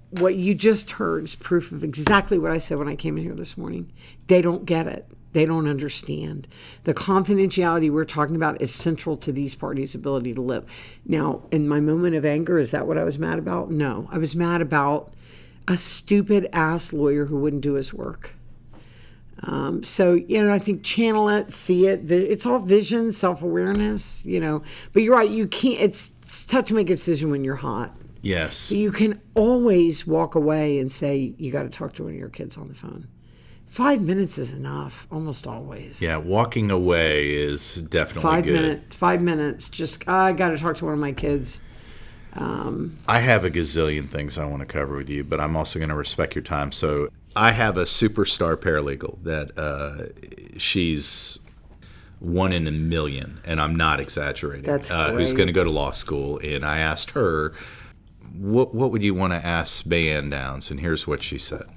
what 0.09 0.35
you 0.35 0.55
just 0.55 0.91
heard 0.91 1.25
is 1.25 1.35
proof 1.35 1.71
of 1.71 1.83
exactly 1.83 2.37
what 2.37 2.51
i 2.51 2.57
said 2.57 2.77
when 2.77 2.87
i 2.87 2.95
came 2.95 3.17
in 3.17 3.23
here 3.23 3.35
this 3.35 3.57
morning. 3.57 3.93
They 4.27 4.41
don't 4.41 4.65
get 4.65 4.87
it 4.87 5.07
they 5.37 5.45
don't 5.45 5.67
understand 5.67 6.47
the 6.83 6.93
confidentiality 6.93 7.91
we're 7.91 8.03
talking 8.03 8.35
about 8.35 8.59
is 8.59 8.73
central 8.73 9.15
to 9.15 9.31
these 9.31 9.53
parties 9.53 9.93
ability 9.93 10.33
to 10.33 10.41
live 10.41 10.65
now 11.05 11.43
in 11.51 11.67
my 11.67 11.79
moment 11.79 12.15
of 12.15 12.25
anger 12.25 12.57
is 12.57 12.71
that 12.71 12.87
what 12.87 12.97
i 12.97 13.03
was 13.03 13.19
mad 13.19 13.37
about 13.37 13.69
no 13.69 14.09
i 14.11 14.17
was 14.17 14.35
mad 14.35 14.61
about 14.61 15.13
a 15.67 15.77
stupid 15.77 16.49
ass 16.51 16.91
lawyer 16.91 17.25
who 17.25 17.37
wouldn't 17.37 17.61
do 17.61 17.73
his 17.73 17.93
work 17.93 18.33
um, 19.43 19.83
so 19.83 20.13
you 20.13 20.43
know, 20.43 20.51
I 20.51 20.57
think 20.57 20.81
channel 20.81 21.29
it, 21.29 21.53
see 21.53 21.85
it. 21.85 22.11
It's 22.11 22.43
all 22.43 22.57
vision, 22.57 23.11
self 23.11 23.43
awareness. 23.43 24.25
You 24.25 24.39
know, 24.39 24.63
but 24.93 25.03
you're 25.03 25.15
right. 25.15 25.29
You 25.29 25.47
can't. 25.47 25.79
It's, 25.79 26.11
it's 26.23 26.43
tough 26.43 26.65
to 26.65 26.73
make 26.73 26.89
a 26.89 26.93
decision 26.93 27.29
when 27.29 27.43
you're 27.43 27.57
hot. 27.57 27.95
Yes. 28.21 28.69
But 28.69 28.79
you 28.79 28.91
can 28.91 29.21
always 29.35 30.07
walk 30.07 30.33
away 30.35 30.79
and 30.79 30.91
say 30.91 31.35
you 31.37 31.51
got 31.51 31.63
to 31.63 31.69
talk 31.69 31.93
to 31.93 32.03
one 32.03 32.13
of 32.13 32.17
your 32.17 32.29
kids 32.29 32.57
on 32.57 32.67
the 32.67 32.73
phone. 32.73 33.07
Five 33.67 34.01
minutes 34.01 34.37
is 34.37 34.53
enough, 34.53 35.07
almost 35.11 35.45
always. 35.45 36.01
Yeah, 36.01 36.17
walking 36.17 36.71
away 36.71 37.31
is 37.31 37.75
definitely 37.75 38.21
five 38.23 38.43
good. 38.45 38.53
minutes. 38.53 38.95
Five 38.95 39.21
minutes. 39.21 39.69
Just 39.69 40.07
I 40.07 40.33
got 40.33 40.49
to 40.49 40.57
talk 40.57 40.77
to 40.77 40.85
one 40.85 40.93
of 40.93 40.99
my 40.99 41.11
kids. 41.11 41.61
Um, 42.33 42.97
I 43.07 43.19
have 43.19 43.43
a 43.43 43.51
gazillion 43.51 44.09
things 44.09 44.37
I 44.37 44.45
want 44.45 44.61
to 44.61 44.65
cover 44.65 44.95
with 44.95 45.09
you, 45.09 45.23
but 45.23 45.41
I'm 45.41 45.55
also 45.55 45.79
going 45.79 45.89
to 45.89 45.95
respect 45.95 46.35
your 46.35 46.43
time. 46.43 46.71
So 46.71 47.09
I 47.35 47.51
have 47.51 47.77
a 47.77 47.83
superstar 47.83 48.55
paralegal 48.55 49.21
that 49.23 49.51
uh, 49.57 50.57
she's 50.57 51.39
one 52.19 52.53
in 52.53 52.67
a 52.67 52.71
million, 52.71 53.39
and 53.45 53.61
I'm 53.61 53.75
not 53.75 53.99
exaggerating. 53.99 54.65
That's 54.65 54.89
uh, 54.89 55.11
who's 55.11 55.33
going 55.33 55.47
to 55.47 55.53
go 55.53 55.63
to 55.63 55.69
law 55.69 55.91
school, 55.91 56.39
and 56.43 56.65
I 56.65 56.79
asked 56.79 57.11
her, 57.11 57.53
"What 58.33 58.73
what 58.73 58.91
would 58.91 59.03
you 59.03 59.13
want 59.13 59.33
to 59.33 59.45
ask 59.45 59.85
Mayanne 59.85 60.31
Downs?" 60.31 60.71
And 60.71 60.79
here's 60.79 61.05
what 61.05 61.21
she 61.21 61.37
said. 61.37 61.67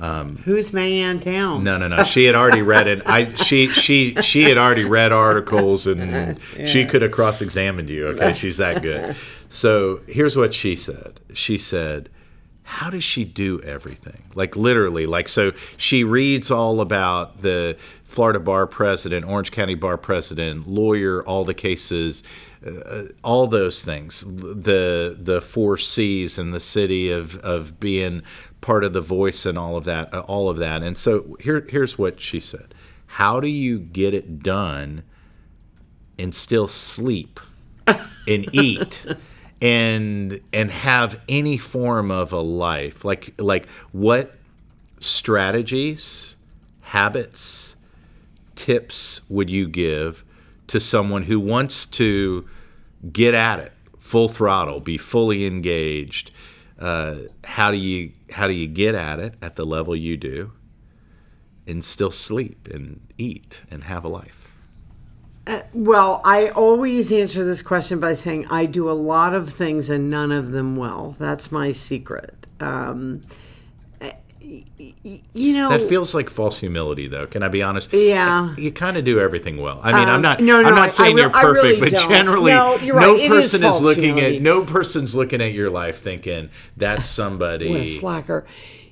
Um, 0.00 0.36
Who's 0.38 0.70
Mayanne 0.70 1.20
Downs? 1.20 1.62
No, 1.62 1.78
no, 1.78 1.88
no. 1.88 2.04
She 2.04 2.24
had 2.24 2.34
already 2.34 2.62
read 2.62 2.88
it. 2.88 3.02
I 3.06 3.32
she 3.34 3.68
she 3.68 4.14
she 4.22 4.44
had 4.44 4.56
already 4.56 4.84
read 4.84 5.12
articles, 5.12 5.86
and 5.86 6.38
yeah. 6.58 6.64
she 6.64 6.86
could 6.86 7.02
have 7.02 7.12
cross-examined 7.12 7.90
you. 7.90 8.08
Okay, 8.08 8.32
she's 8.32 8.56
that 8.56 8.82
good. 8.82 9.14
So 9.50 10.00
here's 10.08 10.36
what 10.36 10.54
she 10.54 10.74
said. 10.76 11.20
She 11.34 11.58
said 11.58 12.08
how 12.70 12.88
does 12.88 13.02
she 13.02 13.24
do 13.24 13.60
everything? 13.62 14.22
Like 14.36 14.54
literally, 14.54 15.04
like 15.04 15.26
so 15.26 15.50
she 15.76 16.04
reads 16.04 16.52
all 16.52 16.80
about 16.80 17.42
the 17.42 17.76
Florida 18.04 18.38
bar 18.38 18.68
president, 18.68 19.26
Orange 19.26 19.50
County 19.50 19.74
bar 19.74 19.98
president, 19.98 20.68
lawyer, 20.68 21.24
all 21.24 21.44
the 21.44 21.52
cases, 21.52 22.22
uh, 22.64 23.06
all 23.24 23.48
those 23.48 23.82
things. 23.82 24.24
The 24.24 25.16
the 25.20 25.40
four 25.40 25.78
C's 25.78 26.38
and 26.38 26.54
the 26.54 26.60
city 26.60 27.10
of 27.10 27.34
of 27.38 27.80
being 27.80 28.22
part 28.60 28.84
of 28.84 28.92
the 28.92 29.00
voice 29.00 29.46
and 29.46 29.58
all 29.58 29.76
of 29.76 29.84
that, 29.84 30.12
uh, 30.12 30.20
all 30.20 30.48
of 30.48 30.58
that. 30.58 30.82
And 30.82 30.96
so 30.96 31.36
here 31.40 31.66
here's 31.68 31.98
what 31.98 32.20
she 32.20 32.40
said: 32.40 32.74
How 33.06 33.40
do 33.40 33.48
you 33.48 33.78
get 33.78 34.14
it 34.14 34.42
done 34.42 35.02
and 36.18 36.34
still 36.34 36.68
sleep 36.68 37.40
and 37.86 38.48
eat? 38.52 39.04
and 39.62 40.40
and 40.52 40.70
have 40.70 41.20
any 41.28 41.58
form 41.58 42.10
of 42.10 42.32
a 42.32 42.40
life 42.40 43.04
like 43.04 43.34
like 43.38 43.68
what 43.92 44.34
strategies 45.00 46.36
habits 46.80 47.76
tips 48.54 49.20
would 49.28 49.50
you 49.50 49.68
give 49.68 50.24
to 50.66 50.80
someone 50.80 51.24
who 51.24 51.38
wants 51.38 51.84
to 51.84 52.48
get 53.12 53.34
at 53.34 53.58
it 53.60 53.72
full 53.98 54.28
throttle 54.28 54.80
be 54.80 54.96
fully 54.96 55.44
engaged 55.46 56.30
uh, 56.80 57.16
how 57.44 57.70
do 57.70 57.76
you 57.76 58.12
how 58.30 58.46
do 58.46 58.54
you 58.54 58.66
get 58.66 58.94
at 58.94 59.18
it 59.18 59.34
at 59.42 59.56
the 59.56 59.66
level 59.66 59.94
you 59.94 60.16
do 60.16 60.52
and 61.66 61.84
still 61.84 62.10
sleep 62.10 62.68
and 62.68 63.00
eat 63.18 63.60
and 63.70 63.84
have 63.84 64.04
a 64.04 64.08
life 64.08 64.40
well, 65.72 66.20
I 66.24 66.48
always 66.48 67.12
answer 67.12 67.44
this 67.44 67.62
question 67.62 67.98
by 67.98 68.12
saying 68.12 68.46
I 68.50 68.66
do 68.66 68.90
a 68.90 68.92
lot 68.92 69.34
of 69.34 69.50
things 69.50 69.90
and 69.90 70.10
none 70.10 70.32
of 70.32 70.52
them 70.52 70.76
well. 70.76 71.16
That's 71.18 71.50
my 71.50 71.72
secret. 71.72 72.46
Um, 72.60 73.22
you 75.02 75.54
know 75.54 75.70
that 75.70 75.80
feels 75.82 76.14
like 76.14 76.28
false 76.28 76.58
humility 76.58 77.06
though 77.06 77.26
can 77.26 77.42
i 77.42 77.48
be 77.48 77.62
honest 77.62 77.90
yeah 77.92 78.54
you 78.56 78.70
kind 78.70 78.98
of 78.98 79.04
do 79.04 79.18
everything 79.18 79.56
well 79.56 79.80
i 79.82 79.92
mean 79.92 80.08
um, 80.08 80.16
i'm 80.16 80.22
not 80.22 80.40
no, 80.40 80.60
no, 80.60 80.68
i'm 80.68 80.74
not 80.74 80.92
saying 80.92 81.18
I, 81.18 81.22
you're 81.22 81.30
perfect 81.30 81.64
really 81.64 81.80
but 81.80 81.92
don't. 81.92 82.10
generally 82.10 82.52
no, 82.52 82.76
no 82.76 83.16
right. 83.16 83.28
person 83.28 83.64
is, 83.64 83.76
is, 83.76 83.80
looking 83.80 84.04
humility. 84.04 84.36
at 84.36 84.42
no 84.42 84.62
person's 84.62 85.16
looking 85.16 85.40
at 85.40 85.52
your 85.52 85.70
life 85.70 86.02
thinking 86.02 86.50
that's 86.76 87.06
somebody 87.06 87.70
what 87.70 87.80
a 87.80 87.86
slacker 87.86 88.44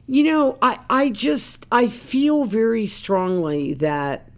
you 0.07 0.25
know 0.25 0.57
i 0.63 0.79
i 0.89 1.11
just 1.11 1.67
i 1.71 1.89
feel 1.89 2.45
very 2.45 2.87
strongly 2.87 3.75
that 3.75 4.31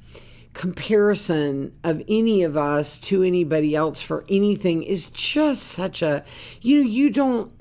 comparison 0.54 1.72
of 1.84 2.02
any 2.08 2.42
of 2.42 2.56
us 2.56 2.98
to 2.98 3.22
anybody 3.22 3.76
else 3.76 4.00
for 4.00 4.24
anything 4.28 4.82
is 4.82 5.06
just 5.06 5.62
such 5.62 6.02
a 6.02 6.24
you 6.60 6.82
know 6.82 6.88
you 6.90 7.10
don't 7.10 7.52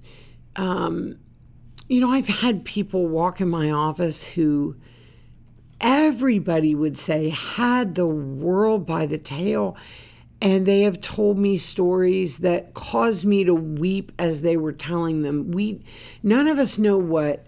um 0.55 1.15
you 1.89 1.99
know 1.99 2.11
i've 2.11 2.27
had 2.27 2.63
people 2.63 3.07
walk 3.07 3.41
in 3.41 3.49
my 3.49 3.69
office 3.69 4.23
who 4.23 4.75
everybody 5.81 6.73
would 6.73 6.97
say 6.97 7.29
had 7.29 7.95
the 7.95 8.07
world 8.07 8.85
by 8.85 9.05
the 9.05 9.17
tail 9.17 9.75
and 10.41 10.65
they 10.65 10.81
have 10.81 11.01
told 11.01 11.37
me 11.37 11.57
stories 11.57 12.37
that 12.37 12.73
caused 12.73 13.25
me 13.25 13.43
to 13.43 13.53
weep 13.53 14.11
as 14.17 14.41
they 14.41 14.55
were 14.55 14.71
telling 14.71 15.23
them 15.23 15.51
we 15.51 15.83
none 16.23 16.47
of 16.47 16.57
us 16.57 16.77
know 16.77 16.97
what 16.97 17.45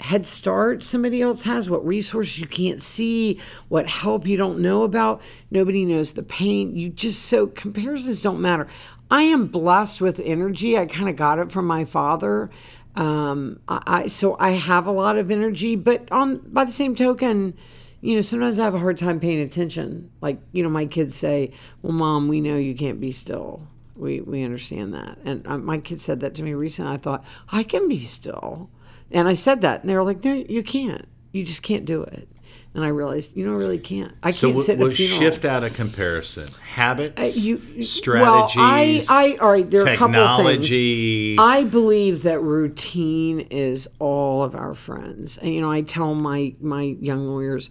head 0.00 0.26
start 0.26 0.82
somebody 0.82 1.22
else 1.22 1.44
has, 1.44 1.70
what 1.70 1.86
resources 1.86 2.38
you 2.38 2.46
can't 2.46 2.82
see, 2.82 3.40
what 3.68 3.88
help 3.88 4.26
you 4.26 4.36
don't 4.36 4.58
know 4.58 4.82
about. 4.82 5.22
Nobody 5.50 5.84
knows 5.84 6.12
the 6.12 6.22
pain. 6.22 6.76
You 6.76 6.90
just 6.90 7.24
so 7.24 7.46
comparisons 7.46 8.20
don't 8.20 8.40
matter. 8.40 8.66
I 9.10 9.22
am 9.22 9.46
blessed 9.46 10.00
with 10.00 10.20
energy. 10.20 10.76
I 10.76 10.86
kind 10.86 11.08
of 11.08 11.16
got 11.16 11.38
it 11.38 11.50
from 11.50 11.66
my 11.66 11.84
father. 11.84 12.50
Um, 12.96 13.60
I, 13.68 14.06
so 14.06 14.36
I 14.38 14.50
have 14.50 14.86
a 14.86 14.92
lot 14.92 15.18
of 15.18 15.30
energy, 15.30 15.74
but 15.74 16.10
on 16.12 16.38
by 16.46 16.64
the 16.64 16.72
same 16.72 16.94
token, 16.94 17.54
you 18.00 18.14
know, 18.14 18.20
sometimes 18.20 18.58
I 18.58 18.64
have 18.64 18.74
a 18.74 18.78
hard 18.78 18.98
time 18.98 19.18
paying 19.18 19.40
attention. 19.40 20.10
Like, 20.20 20.38
you 20.52 20.62
know, 20.62 20.68
my 20.68 20.86
kids 20.86 21.14
say, 21.14 21.52
"Well, 21.82 21.92
mom, 21.92 22.28
we 22.28 22.40
know 22.40 22.56
you 22.56 22.74
can't 22.74 23.00
be 23.00 23.10
still. 23.10 23.66
We 23.96 24.20
we 24.20 24.44
understand 24.44 24.94
that." 24.94 25.18
And 25.24 25.46
uh, 25.46 25.58
my 25.58 25.78
kid 25.78 26.00
said 26.00 26.20
that 26.20 26.34
to 26.36 26.42
me 26.42 26.54
recently. 26.54 26.92
I 26.92 26.98
thought, 26.98 27.24
"I 27.50 27.62
can 27.62 27.88
be 27.88 27.98
still." 27.98 28.70
And 29.10 29.26
I 29.28 29.34
said 29.34 29.60
that, 29.62 29.80
and 29.80 29.90
they 29.90 29.96
were 29.96 30.04
like, 30.04 30.22
"No, 30.22 30.32
you 30.34 30.62
can't. 30.62 31.08
You 31.32 31.44
just 31.44 31.62
can't 31.62 31.84
do 31.84 32.02
it." 32.02 32.28
And 32.74 32.84
I 32.84 32.88
realized, 32.88 33.36
you 33.36 33.46
know, 33.46 33.52
really 33.52 33.78
can't. 33.78 34.12
I 34.22 34.32
so 34.32 34.48
can't 34.48 34.56
we'll, 34.56 34.64
sit 34.64 34.72
in 34.74 34.80
we'll 34.80 34.90
shift 34.92 35.44
out 35.44 35.62
of 35.62 35.74
comparison 35.74 36.48
habits 36.72 37.20
Uh, 37.20 37.30
you- 37.40 37.82
strategies 37.84 38.56
Well, 38.56 38.66
I, 38.66 39.04
I, 39.08 39.36
all 39.40 39.50
right. 39.52 39.70
There 39.70 39.82
are 39.82 39.86
a 39.92 39.96
couple 39.96 40.16
of 40.16 40.44
things. 40.44 40.68
technology 40.68 41.36
I 41.38 41.62
believe 41.62 42.24
that 42.24 42.40
routine 42.40 43.40
is 43.40 43.88
all 44.00 44.42
of 44.42 44.56
our 44.56 44.74
friends. 44.74 45.38
And 45.38 45.54
you 45.54 45.60
know, 45.60 45.70
I 45.70 45.82
tell 45.82 46.14
my 46.16 46.54
my 46.60 46.82
young 46.82 47.28
lawyers, 47.28 47.70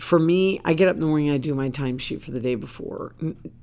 for 0.00 0.18
me, 0.18 0.60
I 0.64 0.74
get 0.74 0.88
up 0.88 0.94
in 0.94 1.00
the 1.00 1.06
morning, 1.06 1.30
I 1.30 1.36
do 1.36 1.54
my 1.54 1.70
timesheet 1.70 2.20
for 2.20 2.32
the 2.32 2.40
day 2.40 2.56
before. 2.56 3.14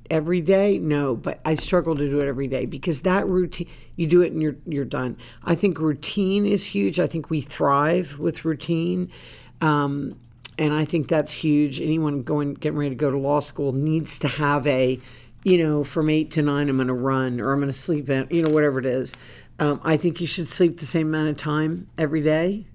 Every 0.10 0.40
day, 0.40 0.78
no, 0.78 1.16
but 1.18 1.42
I 1.44 1.56
struggle 1.56 1.96
to 1.96 2.10
do 2.10 2.18
it 2.20 2.26
every 2.26 2.48
day 2.48 2.66
because 2.66 3.02
that 3.02 3.28
routine, 3.28 3.68
you 3.98 4.08
do 4.08 4.22
it 4.22 4.32
and 4.32 4.42
you're 4.42 4.56
you're 4.66 4.86
done. 4.86 5.18
I 5.44 5.56
think 5.56 5.80
routine 5.80 6.46
is 6.46 6.64
huge. 6.66 6.98
I 6.98 7.08
think 7.08 7.30
we 7.30 7.42
thrive 7.42 8.18
with 8.20 8.46
routine. 8.46 9.12
Um, 9.60 10.16
and 10.62 10.76
I 10.76 10.86
think 10.86 11.08
that's 11.08 11.32
huge. 11.32 11.82
Anyone 11.82 12.22
going 12.22 12.54
getting 12.54 12.78
ready 12.78 12.92
to 12.92 12.96
go 12.96 13.10
to 13.10 13.18
law 13.18 13.40
school 13.40 13.72
needs 13.72 14.20
to 14.20 14.28
have 14.28 14.68
a, 14.68 15.00
you 15.44 15.58
know, 15.58 15.84
from 15.84 16.08
eight 16.08 16.30
to 16.32 16.44
nine, 16.44 16.70
I'm 16.70 16.78
going 16.78 16.88
to 16.88 16.94
run 16.94 17.42
or 17.42 17.52
I'm 17.52 17.58
going 17.58 17.72
to 17.72 17.78
sleep 17.78 18.12
in, 18.12 18.28
you 18.30 18.44
know, 18.44 18.50
whatever 18.50 18.78
it 18.78 18.86
is. 18.86 19.16
Um, 19.58 19.82
I 19.84 19.98
think 19.98 20.22
you 20.22 20.28
should 20.28 20.48
sleep 20.48 20.80
the 20.80 20.86
same 20.86 21.08
amount 21.08 21.30
of 21.30 21.38
time 21.38 21.88
every 21.98 22.22
day. 22.22 22.68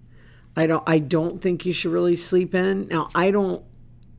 I 0.57 0.66
don't. 0.66 0.83
I 0.88 0.99
don't 0.99 1.40
think 1.40 1.64
you 1.64 1.72
should 1.72 1.92
really 1.92 2.16
sleep 2.16 2.57
in. 2.57 2.88
Now, 2.88 3.09
I 3.14 3.31
don't 3.31 3.62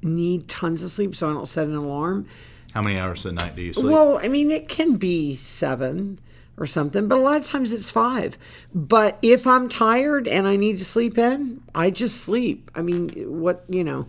need 0.01 0.47
tons 0.47 0.81
of 0.81 0.89
sleep, 0.89 1.13
so 1.13 1.29
I 1.29 1.33
don't 1.33 1.47
set 1.47 1.67
an 1.67 1.75
alarm. 1.75 2.25
how 2.73 2.81
many 2.81 2.97
hours 2.97 3.25
a 3.25 3.33
night 3.33 3.57
do 3.57 3.63
you 3.63 3.73
sleep 3.73 3.91
Well, 3.91 4.17
I 4.17 4.29
mean, 4.29 4.49
it 4.49 4.69
can 4.69 4.95
be 4.95 5.35
seven 5.35 6.19
or 6.57 6.65
something, 6.65 7.07
but 7.07 7.17
a 7.17 7.21
lot 7.21 7.37
of 7.37 7.45
times 7.45 7.71
it's 7.71 7.91
five. 7.91 8.37
But 8.73 9.19
if 9.21 9.45
I'm 9.45 9.69
tired 9.69 10.27
and 10.27 10.47
I 10.47 10.55
need 10.55 10.79
to 10.79 10.85
sleep 10.85 11.17
in, 11.17 11.61
I 11.75 11.91
just 11.91 12.21
sleep. 12.21 12.71
I 12.75 12.81
mean, 12.81 13.09
what, 13.39 13.63
you 13.67 13.83
know. 13.83 14.07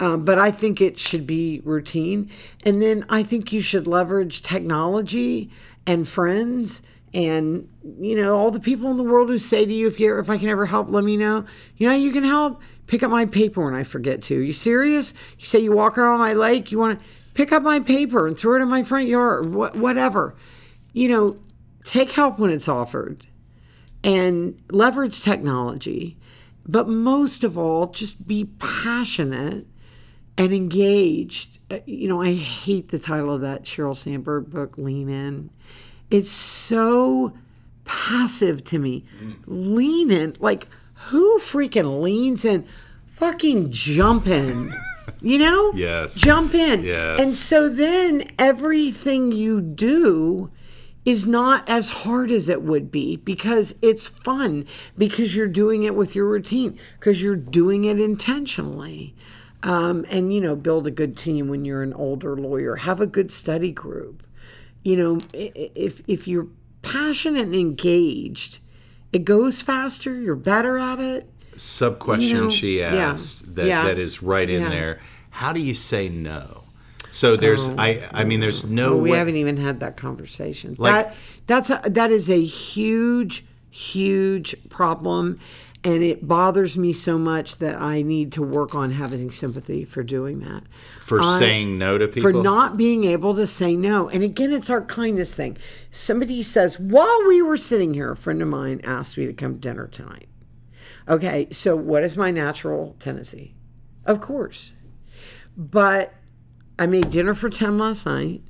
Um, 0.00 0.24
but 0.24 0.38
I 0.38 0.50
think 0.50 0.80
it 0.80 0.98
should 0.98 1.26
be 1.26 1.60
routine. 1.62 2.30
And 2.64 2.80
then 2.80 3.04
I 3.10 3.22
think 3.22 3.52
you 3.52 3.60
should 3.60 3.86
leverage 3.86 4.42
technology 4.42 5.50
and 5.86 6.08
friends 6.08 6.82
and 7.12 7.68
you 7.98 8.14
know 8.14 8.36
all 8.36 8.50
the 8.50 8.60
people 8.60 8.90
in 8.90 8.96
the 8.96 9.02
world 9.02 9.28
who 9.28 9.38
say 9.38 9.66
to 9.66 9.72
you 9.72 9.88
if 9.88 9.98
you 9.98 10.16
if 10.18 10.30
I 10.30 10.38
can 10.38 10.48
ever 10.48 10.66
help 10.66 10.88
let 10.90 11.02
me 11.02 11.16
know 11.16 11.44
you 11.76 11.88
know 11.88 11.94
you 11.94 12.12
can 12.12 12.22
help 12.22 12.62
pick 12.86 13.02
up 13.02 13.10
my 13.10 13.26
paper 13.26 13.64
when 13.64 13.74
I 13.74 13.82
forget 13.82 14.22
to 14.22 14.38
you 14.38 14.52
serious 14.52 15.12
you 15.36 15.44
say 15.44 15.58
you 15.58 15.72
walk 15.72 15.98
around 15.98 16.20
my 16.20 16.34
lake 16.34 16.70
you 16.70 16.78
want 16.78 17.00
to 17.00 17.06
pick 17.34 17.50
up 17.50 17.64
my 17.64 17.80
paper 17.80 18.28
and 18.28 18.38
throw 18.38 18.56
it 18.56 18.62
in 18.62 18.68
my 18.68 18.84
front 18.84 19.08
yard 19.08 19.52
what, 19.52 19.76
whatever 19.76 20.36
you 20.92 21.08
know 21.08 21.36
take 21.84 22.12
help 22.12 22.38
when 22.38 22.50
it's 22.50 22.68
offered 22.68 23.26
and 24.02 24.60
leverage 24.70 25.22
technology 25.22 26.16
but 26.66 26.88
most 26.88 27.42
of 27.42 27.56
all 27.58 27.86
just 27.88 28.26
be 28.26 28.44
passionate 28.58 29.66
and 30.38 30.52
engaged. 30.52 31.58
Uh, 31.70 31.78
you 31.86 32.08
know 32.08 32.22
i 32.22 32.32
hate 32.32 32.88
the 32.88 32.98
title 32.98 33.34
of 33.34 33.40
that 33.40 33.64
Sheryl 33.64 33.96
Sandberg 33.96 34.50
book 34.50 34.78
lean 34.78 35.08
in. 35.08 35.50
It's 36.10 36.30
so 36.30 37.32
passive 37.84 38.64
to 38.64 38.78
me. 38.78 39.04
Lean 39.46 40.10
in 40.10 40.36
like 40.40 40.68
who 40.94 41.38
freaking 41.38 42.02
leans 42.02 42.44
in? 42.44 42.66
Fucking 43.06 43.70
jump 43.70 44.26
in 44.26 44.74
you 45.20 45.38
know? 45.38 45.72
Yes. 45.74 46.14
jump 46.14 46.54
in. 46.54 46.84
Yes. 46.84 47.20
and 47.20 47.34
so 47.34 47.68
then 47.68 48.24
everything 48.38 49.32
you 49.32 49.60
do 49.60 50.50
is 51.10 51.26
not 51.26 51.68
as 51.68 51.88
hard 51.88 52.30
as 52.30 52.48
it 52.48 52.62
would 52.62 52.92
be 52.92 53.16
because 53.16 53.74
it's 53.82 54.06
fun 54.06 54.64
because 54.96 55.34
you're 55.34 55.48
doing 55.48 55.82
it 55.82 55.96
with 55.96 56.14
your 56.14 56.24
routine 56.24 56.78
because 57.00 57.20
you're 57.20 57.34
doing 57.34 57.84
it 57.84 58.00
intentionally. 58.00 59.12
Um, 59.64 60.06
and 60.08 60.32
you 60.32 60.40
know 60.40 60.54
build 60.54 60.86
a 60.86 60.90
good 60.90 61.16
team 61.16 61.48
when 61.48 61.64
you're 61.64 61.82
an 61.82 61.92
older 61.92 62.36
lawyer. 62.36 62.76
Have 62.76 63.00
a 63.00 63.06
good 63.06 63.32
study 63.32 63.72
group. 63.72 64.22
You 64.84 64.96
know 64.96 65.20
if 65.34 66.00
if 66.06 66.28
you're 66.28 66.46
passionate 66.82 67.42
and 67.42 67.54
engaged 67.54 68.58
it 69.12 69.24
goes 69.24 69.60
faster 69.60 70.18
you're 70.18 70.36
better 70.36 70.78
at 70.78 71.00
it. 71.00 71.28
Sub 71.56 71.98
question 71.98 72.28
You 72.28 72.44
know, 72.44 72.50
she 72.50 72.78
yeah, 72.78 72.94
asked 72.94 73.54
that, 73.56 73.66
yeah, 73.66 73.84
that 73.84 73.98
is 73.98 74.22
right 74.22 74.48
in 74.48 74.62
yeah. 74.62 74.68
there. 74.70 75.00
How 75.28 75.52
do 75.52 75.60
you 75.60 75.74
say 75.74 76.08
no 76.08 76.59
so 77.10 77.36
there's 77.36 77.68
oh. 77.68 77.76
i 77.78 78.08
i 78.12 78.24
mean 78.24 78.40
there's 78.40 78.64
no 78.64 78.90
Well, 78.90 78.98
Oh, 78.98 79.02
we 79.02 79.10
way 79.12 79.18
haven't 79.18 79.36
even 79.36 79.56
had 79.56 79.80
that 79.80 79.96
conversation. 79.96 80.76
Like- 80.78 81.06
that 81.06 81.14
that's 81.46 81.70
a, 81.70 81.82
that 81.90 82.10
is 82.12 82.30
a 82.30 82.40
huge, 82.42 83.44
huge 83.70 84.54
problem, 84.68 85.38
and 85.82 86.02
it 86.02 86.28
bothers 86.28 86.76
me 86.78 86.92
so 86.92 87.18
much 87.18 87.56
that 87.58 87.80
I 87.80 88.02
need 88.02 88.30
to 88.32 88.42
work 88.42 88.74
on 88.74 88.92
having 88.92 89.30
sympathy 89.30 89.84
for 89.84 90.02
doing 90.04 90.40
that. 90.40 90.62
For 91.00 91.20
I- 91.20 91.38
saying 91.38 91.78
no 91.78 91.98
to 91.98 92.06
people. 92.06 92.22
For 92.22 92.32
not 92.32 92.76
being 92.76 93.04
able 93.04 93.34
to 93.34 93.46
say 93.46 93.74
no. 93.74 94.08
And 94.08 94.22
again, 94.22 94.52
it's 94.52 94.70
our 94.70 94.82
kindness 94.82 95.34
thing. 95.34 95.56
Somebody 95.90 96.42
says, 96.42 96.78
while 96.78 97.26
we 97.26 97.42
were 97.42 97.56
sitting 97.56 97.94
here, 97.94 98.12
a 98.12 98.16
friend 98.16 98.40
of 98.42 98.48
mine 98.48 98.80
asked 98.84 99.16
me 99.18 99.26
to 99.26 99.32
come 99.32 99.54
to 99.54 99.60
dinner 99.60 99.88
tonight. 99.88 100.28
Okay, 101.08 101.48
so 101.50 101.74
what 101.74 102.04
is 102.04 102.16
my 102.16 102.30
natural 102.30 102.94
tendency? 103.00 103.54
Of 104.04 104.20
course. 104.20 104.74
But 105.56 106.14
I 106.80 106.86
made 106.86 107.10
dinner 107.10 107.34
for 107.34 107.50
10 107.50 107.76
last 107.76 108.06
night. 108.06 108.40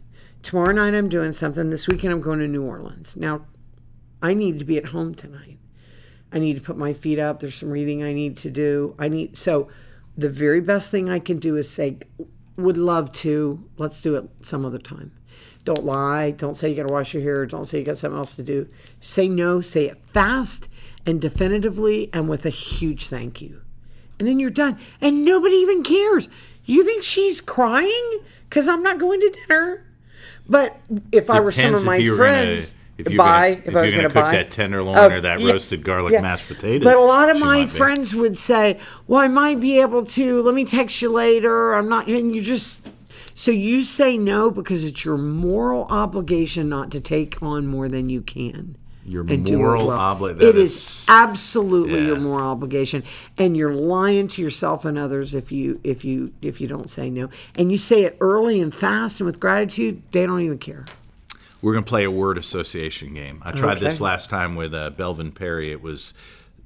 Tomorrow 0.45 0.71
night 0.71 0.95
I'm 0.95 1.09
doing 1.09 1.33
something. 1.33 1.71
This 1.71 1.89
weekend 1.89 2.13
I'm 2.13 2.21
going 2.21 2.39
to 2.39 2.47
New 2.47 2.63
Orleans. 2.63 3.17
Now, 3.17 3.45
I 4.23 4.35
need 4.35 4.61
to 4.61 4.65
be 4.65 4.79
at 4.79 4.87
home 4.87 5.17
tonight. 5.17 5.59
I 6.33 6.39
need 6.39 6.55
to 6.55 6.61
put 6.61 6.77
my 6.77 6.93
feet 6.93 7.19
up. 7.19 7.41
There's 7.41 7.57
some 7.57 7.71
reading 7.71 8.05
I 8.05 8.13
need 8.13 8.37
to 8.39 8.51
do. 8.51 8.95
I 9.01 9.09
need 9.09 9.37
so 9.37 9.69
the 10.17 10.29
very 10.29 10.61
best 10.61 10.93
thing 10.93 11.11
I 11.11 11.19
can 11.19 11.41
do 11.41 11.57
is 11.57 11.69
say 11.69 11.99
would 12.57 12.77
love 12.77 13.11
to. 13.15 13.69
Let's 13.79 14.01
do 14.01 14.15
it 14.15 14.31
some 14.43 14.65
other 14.65 14.79
time. 14.79 15.11
Don't 15.65 15.85
lie. 15.85 16.31
Don't 16.31 16.57
say 16.57 16.71
you 16.71 16.77
got 16.77 16.87
to 16.87 16.95
wash 16.95 17.13
your 17.13 17.25
hair. 17.25 17.47
Don't 17.47 17.65
say 17.65 17.81
you 17.81 17.85
got 17.85 17.99
something 17.99 18.17
else 18.17 18.37
to 18.37 18.45
do. 18.45 18.69
Say 19.01 19.27
no. 19.27 19.61
Say 19.61 19.87
it 19.87 19.99
fast 20.13 20.69
and 21.05 21.21
definitively 21.21 22.11
and 22.13 22.29
with 22.29 22.47
a 22.47 22.51
huge 22.51 23.09
thank 23.09 23.43
you. 23.43 23.63
And 24.21 24.29
then 24.29 24.39
you're 24.39 24.51
done. 24.51 24.79
And 25.01 25.25
nobody 25.25 25.57
even 25.57 25.83
cares. 25.83 26.29
You 26.65 26.85
think 26.85 27.03
she's 27.03 27.41
crying 27.41 28.21
because 28.49 28.69
I'm 28.69 28.83
not 28.83 28.99
going 28.99 29.21
to 29.21 29.31
dinner? 29.31 29.85
But 30.49 30.81
if 31.13 31.31
I 31.31 31.41
were 31.41 31.53
some 31.53 31.75
of 31.75 31.85
my 31.85 31.97
if 31.97 32.17
friends, 32.17 32.73
gonna, 32.73 33.11
if 33.11 33.17
buy, 33.17 33.55
gonna, 33.55 33.63
if, 33.67 33.77
I 33.77 33.83
was 33.83 33.93
going 33.93 34.09
to 34.09 34.15
buy 34.15 34.33
that 34.33 34.51
tenderloin 34.51 34.99
Oh, 34.99 35.11
or 35.11 35.21
that 35.21 35.41
yeah, 35.41 35.53
roasted 35.53 35.85
garlic 35.85 36.13
yeah. 36.13 36.21
mashed 36.21 36.49
potatoes. 36.49 36.85
But 36.85 36.97
a 36.97 37.01
lot 37.01 37.31
of 37.31 37.39
my 37.39 37.61
might 37.61 37.73
be. 37.73 37.79
friends 37.79 38.15
would 38.15 38.37
say, 38.37 38.79
"Well, 39.07 39.21
I 39.21 39.29
might 39.29 39.61
be 39.61 39.81
able 39.81 40.05
to. 40.07 40.43
Let 40.43 40.55
me 40.55 40.65
text 40.65 41.01
you 41.01 41.11
later. 41.11 41.75
I'm 41.75 41.89
not." 41.89 42.09
And 42.09 42.35
you 42.35 42.43
just 42.43 42.87
so 43.35 43.51
you 43.53 43.85
say 43.85 44.19
no 44.19 44.51
because 44.51 44.85
it's 44.85 45.05
your 45.05 45.17
moral 45.17 45.85
obligation 45.85 46.69
not 46.69 46.91
to 46.91 47.01
take 47.01 47.43
on 47.43 47.67
more 47.67 47.89
than 47.89 48.09
you 48.09 48.21
can. 48.21 48.77
Your 49.11 49.23
and 49.29 49.51
moral 49.51 49.89
well. 49.89 49.99
obli- 50.17 50.41
It 50.41 50.57
is 50.57 50.77
is- 50.77 51.07
absolutely 51.09 52.05
your 52.07 52.17
moral 52.17 52.47
obligation, 52.47 53.03
and 53.37 53.57
you're 53.57 53.75
lying 53.75 54.29
to 54.29 54.43
yourself 54.43 54.85
and 54.85 54.97
others 54.97 55.35
if 55.35 55.51
you 55.51 55.81
if 55.83 56.05
you 56.05 56.33
if 56.43 56.61
you 56.61 56.69
don't 56.69 56.89
say 56.89 57.11
no. 57.11 57.29
And 57.59 57.71
you 57.73 57.77
say 57.77 58.05
it 58.05 58.17
early 58.21 58.61
and 58.61 58.73
fast 58.75 59.21
and 59.21 59.27
with 59.27 59.41
gratitude. 59.41 60.03
They 60.13 60.27
don't 60.27 60.41
even 60.43 60.59
care. 60.59 60.85
We're 61.61 61.75
gonna 61.75 61.85
play 61.87 62.05
a 62.05 62.11
word 62.11 62.39
association 62.39 63.13
game. 63.15 63.43
I 63.45 63.51
tried 63.53 63.81
this 63.81 64.01
last 64.01 64.31
time 64.31 64.55
with 64.55 64.73
uh, 64.75 64.91
Belvin 64.97 65.35
Perry. 65.35 65.73
It 65.73 65.83
was 65.83 66.15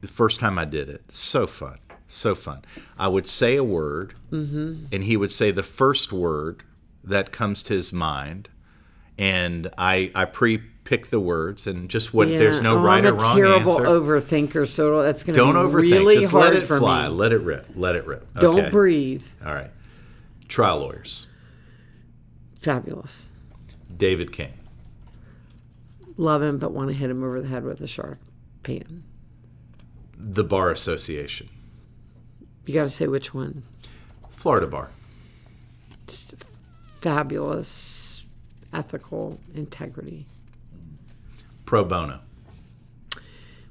the 0.03 0.09
first 0.09 0.39
time 0.39 0.59
I 0.59 0.67
did 0.67 0.89
it. 0.91 1.03
So 1.09 1.47
fun, 1.47 1.79
so 2.09 2.35
fun. 2.35 2.63
I 2.99 3.09
would 3.09 3.27
say 3.27 3.57
a 3.57 3.65
word, 3.65 4.13
Mm-hmm. 4.31 4.87
and 4.93 5.03
he 5.05 5.17
would 5.17 5.33
say 5.33 5.51
the 5.51 5.63
first 5.63 6.13
word 6.13 6.63
that 7.03 7.33
comes 7.33 7.63
to 7.65 7.73
his 7.75 7.93
mind, 7.93 8.49
and 9.19 9.71
I 9.79 10.11
I 10.15 10.27
pre 10.27 10.61
pick 10.85 11.09
the 11.11 11.19
words 11.21 11.67
and 11.67 11.89
just 11.89 12.13
what 12.15 12.29
there's 12.29 12.61
no 12.61 12.79
oh, 12.79 12.83
right 12.83 13.05
I'm 13.05 13.15
or 13.15 13.17
a 13.17 13.21
wrong 13.21 13.37
terrible 13.37 13.73
answer. 13.73 13.85
overthinker, 13.85 14.69
so 14.69 15.03
that's 15.03 15.25
going 15.25 15.35
to 15.35 15.41
Don't 15.41 15.55
be 15.55 15.61
overthink. 15.61 15.93
really 15.93 16.17
just 16.21 16.33
hard 16.33 16.55
let 16.55 16.63
it 16.63 16.67
for 16.67 16.79
fly. 16.79 17.09
me. 17.09 17.15
Let 17.15 17.33
it 17.33 17.39
rip. 17.41 17.67
Let 17.75 17.97
it 17.97 18.07
rip. 18.07 18.33
Don't 18.35 18.71
breathe. 18.71 19.25
All 19.45 19.55
right. 19.55 19.71
Trial 20.49 20.79
lawyers. 20.81 21.27
Fabulous. 22.61 23.29
David 23.97 24.33
King. 24.33 24.53
Love 26.17 26.43
him, 26.43 26.59
but 26.59 26.73
want 26.73 26.89
to 26.89 26.95
hit 26.95 27.11
him 27.11 27.25
over 27.25 27.41
the 27.41 27.49
head 27.49 27.65
with 27.65 27.81
a 27.81 27.87
sharp 27.89 28.19
pan. 28.63 29.03
The 30.17 30.45
Bar 30.45 30.71
Association. 30.71 31.49
You 32.67 32.75
got 32.75 32.85
to 32.85 32.91
say 32.91 33.07
which 33.09 33.35
one. 33.35 33.65
Florida 34.31 34.67
Bar. 34.67 34.91
Fabulous, 37.01 38.23
ethical 38.73 39.39
integrity. 39.55 40.27
Pro 41.65 41.85
bono. 41.85 42.21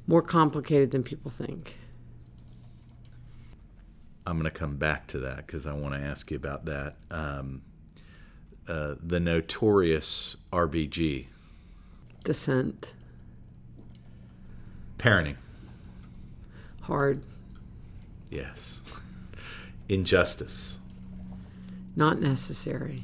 More 0.08 0.22
complicated 0.22 0.92
than 0.92 1.04
people 1.04 1.32
think. 1.32 1.78
I'm 4.26 4.38
going 4.38 4.52
to 4.52 4.58
come 4.58 4.78
back 4.78 5.08
to 5.08 5.20
that 5.20 5.46
because 5.46 5.66
I 5.66 5.74
want 5.74 5.94
to 5.94 6.00
ask 6.00 6.32
you 6.32 6.38
about 6.38 6.66
that. 6.66 6.96
Um, 7.12 7.62
uh, 8.68 8.96
the 9.02 9.20
notorious 9.20 10.38
RBG. 10.52 11.28
Descent. 12.24 12.94
Parenting. 14.98 15.36
Hard. 16.84 17.22
Yes. 18.30 18.82
Injustice. 19.90 20.80
Not 21.96 22.22
necessary. 22.22 23.04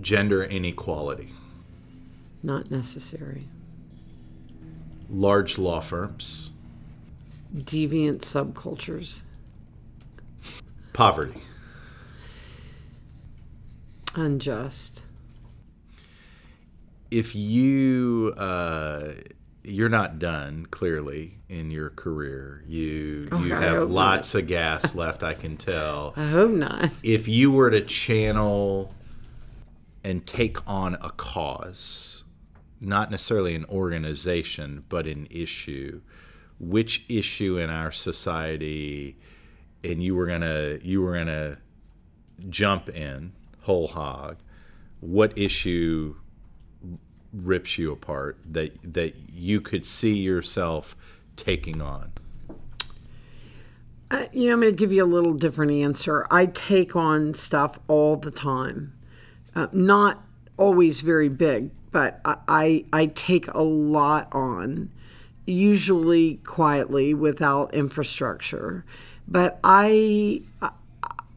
Gender 0.00 0.44
inequality. 0.44 1.28
Not 2.42 2.70
necessary. 2.70 3.48
Large 5.08 5.58
law 5.58 5.80
firms. 5.80 6.50
Deviant 7.54 8.20
subcultures. 8.22 9.22
Poverty. 10.92 11.40
Unjust. 14.14 15.04
if 17.10 17.34
you 17.34 18.32
uh, 18.36 19.12
you're 19.64 19.88
not 19.88 20.18
done 20.18 20.66
clearly 20.70 21.38
in 21.48 21.70
your 21.70 21.90
career 21.90 22.62
you 22.66 23.28
Oh, 23.32 23.42
you 23.44 23.54
I 23.54 23.60
have 23.60 23.70
hope 23.76 23.88
not. 23.88 23.94
lots 23.94 24.34
of 24.34 24.46
gas 24.46 24.94
left 25.02 25.22
i 25.22 25.32
can 25.34 25.56
tell 25.56 26.12
I 26.16 26.26
hope 26.26 26.50
not. 26.50 26.90
if 27.02 27.26
you 27.28 27.50
were 27.52 27.70
to 27.70 27.80
channel 27.82 28.92
and 30.04 30.26
take 30.26 30.56
on 30.68 30.94
a 31.00 31.10
cause 31.10 32.11
not 32.82 33.10
necessarily 33.10 33.54
an 33.54 33.64
organization 33.66 34.84
but 34.88 35.06
an 35.06 35.26
issue. 35.30 36.00
Which 36.60 37.04
issue 37.08 37.58
in 37.58 37.70
our 37.70 37.92
society 37.92 39.16
and 39.82 40.02
you 40.02 40.14
were 40.14 40.26
gonna 40.26 40.78
you 40.82 41.02
were 41.02 41.14
gonna 41.14 41.58
jump 42.50 42.88
in 42.88 43.32
whole 43.60 43.86
hog 43.86 44.36
what 45.02 45.36
issue 45.36 46.14
rips 47.32 47.76
you 47.76 47.92
apart 47.92 48.38
that 48.50 48.72
that 48.94 49.14
you 49.32 49.60
could 49.60 49.84
see 49.84 50.16
yourself 50.16 50.96
taking 51.36 51.82
on? 51.82 52.12
Uh, 54.10 54.26
you 54.32 54.46
know, 54.46 54.52
I'm 54.52 54.60
going 54.60 54.72
to 54.72 54.78
give 54.78 54.92
you 54.92 55.02
a 55.02 55.06
little 55.06 55.32
different 55.32 55.72
answer. 55.72 56.26
I 56.30 56.46
take 56.46 56.94
on 56.94 57.32
stuff 57.32 57.78
all 57.88 58.16
the 58.16 58.30
time, 58.30 58.92
uh, 59.54 59.68
not 59.72 60.22
always 60.58 61.00
very 61.00 61.30
big, 61.30 61.70
but 61.92 62.20
I, 62.24 62.84
I 62.92 63.06
take 63.06 63.48
a 63.48 63.62
lot 63.62 64.28
on, 64.32 64.90
usually 65.46 66.36
quietly 66.36 67.14
without 67.14 67.74
infrastructure. 67.74 68.84
But 69.28 69.60
I- 69.62 70.42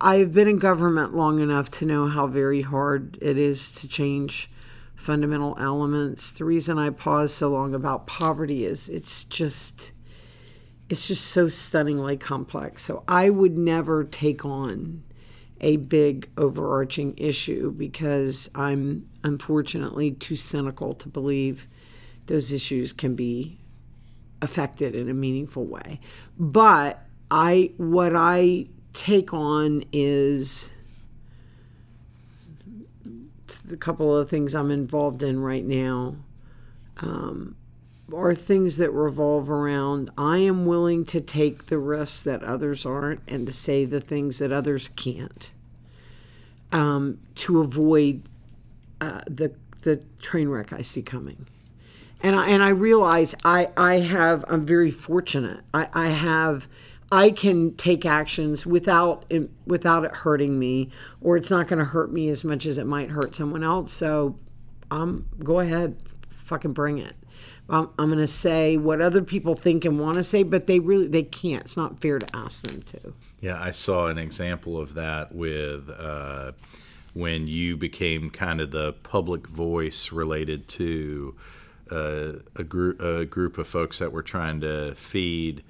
I've 0.02 0.34
been 0.34 0.48
in 0.48 0.60
government 0.60 1.16
long 1.16 1.40
enough 1.40 1.72
to 1.72 1.86
know 1.86 2.08
how 2.08 2.28
very 2.28 2.62
hard 2.62 3.18
it 3.22 3.38
is 3.38 3.72
to 3.72 3.88
change 3.88 4.50
fundamental 4.96 5.56
elements. 5.60 6.32
The 6.32 6.46
reason 6.46 6.78
I 6.78 6.90
pause 6.90 7.34
so 7.34 7.50
long 7.50 7.74
about 7.74 8.08
poverty 8.08 8.66
is 8.66 8.90
it's 8.90 9.24
just 9.24 9.92
it's 10.90 11.08
just 11.08 11.26
so 11.26 11.48
stunningly 11.48 12.16
complex. 12.18 12.84
So 12.84 13.04
I 13.08 13.30
would 13.30 13.58
never 13.58 14.04
take 14.04 14.46
on 14.46 15.04
a 15.62 15.78
big 15.78 16.30
overarching 16.38 17.16
issue 17.18 17.72
because 17.72 18.50
I'm 18.54 19.10
unfortunately 19.26 20.12
too 20.12 20.36
cynical 20.36 20.94
to 20.94 21.10
believe 21.10 21.68
those 22.28 22.52
issues 22.54 22.94
can 22.94 23.16
be 23.16 23.58
affected 24.42 24.96
in 24.96 25.10
a 25.10 25.14
meaningful 25.14 25.66
way. 25.66 26.00
But 26.40 27.04
I 27.30 27.72
what 27.78 28.16
I 28.16 28.68
take 28.94 29.34
on 29.34 29.84
is 29.92 30.72
the 33.66 33.78
couple 33.78 34.16
of 34.16 34.30
things 34.30 34.56
I'm 34.56 34.72
involved 34.72 35.24
in 35.24 35.40
right 35.40 35.66
now 35.66 36.16
are 38.14 38.36
things 38.36 38.78
that 38.78 38.92
revolve 38.92 39.50
around 39.50 40.10
I 40.18 40.38
am 40.40 40.66
willing 40.66 41.06
to 41.06 41.22
take 41.22 41.68
the 41.68 41.78
risks 41.78 42.24
that 42.24 42.44
others 42.44 42.86
aren't 42.86 43.22
and 43.28 43.48
to 43.48 43.54
say 43.54 43.86
the 43.86 44.02
things 44.02 44.40
that 44.40 44.52
others 44.52 44.90
can't 44.90 45.52
um, 46.72 47.20
to 47.36 47.60
avoid 47.60 48.24
uh, 49.02 49.22
the 49.28 49.54
the 49.82 50.04
train 50.22 50.50
wreck 50.50 50.74
I 50.74 50.82
see 50.82 51.02
coming. 51.02 51.48
And 52.22 52.36
I, 52.36 52.50
and 52.50 52.64
I 52.64 52.70
realize 52.70 53.36
I, 53.44 53.70
I 53.78 53.96
have 53.98 54.44
I'm 54.48 54.64
very 54.64 54.90
fortunate. 54.90 55.62
I, 55.74 55.90
I 55.94 56.08
have 56.08 56.68
I 57.12 57.30
can 57.30 57.76
take 57.76 58.06
actions 58.06 58.66
without 58.66 59.26
it, 59.30 59.50
without 59.66 60.06
it 60.06 60.12
hurting 60.12 60.58
me, 60.58 60.90
or 61.22 61.38
it's 61.38 61.52
not 61.52 61.68
going 61.68 61.80
to 61.80 61.86
hurt 61.86 62.12
me 62.12 62.30
as 62.30 62.44
much 62.44 62.66
as 62.66 62.78
it 62.78 62.88
might 62.88 63.12
hurt 63.12 63.36
someone 63.36 63.64
else. 63.64 63.94
So, 63.94 64.40
um, 64.90 65.28
go 65.44 65.60
ahead, 65.60 65.98
fucking 66.32 66.74
bring 66.74 66.98
it. 66.98 67.14
I'm, 67.70 67.90
I'm 67.98 68.10
going 68.10 68.20
to 68.20 68.28
say 68.28 68.78
what 68.78 69.02
other 69.02 69.22
people 69.22 69.56
think 69.56 69.86
and 69.86 70.00
want 70.00 70.18
to 70.18 70.24
say, 70.24 70.44
but 70.44 70.68
they 70.68 70.80
really 70.80 71.08
they 71.08 71.24
can't. 71.24 71.64
It's 71.64 71.78
not 71.78 72.00
fair 72.00 72.20
to 72.20 72.28
ask 72.36 72.66
them 72.68 72.82
to. 72.82 73.14
Yeah, 73.40 73.62
I 73.62 73.72
saw 73.72 74.08
an 74.08 74.18
example 74.18 74.80
of 74.80 74.96
that 74.96 75.34
with 75.34 75.90
uh, 75.90 76.54
when 77.16 77.48
you 77.48 77.76
became 77.78 78.30
kind 78.30 78.60
of 78.62 78.70
the 78.72 78.92
public 78.94 79.48
voice 79.48 80.12
related 80.12 80.68
to 80.68 81.34
uh, 81.90 82.34
a 82.56 82.64
group 82.64 83.02
a 83.02 83.26
group 83.26 83.58
of 83.58 83.68
folks 83.68 83.98
that 84.00 84.12
were 84.12 84.22
trying 84.24 84.60
to 84.62 84.94
feed 84.96 85.64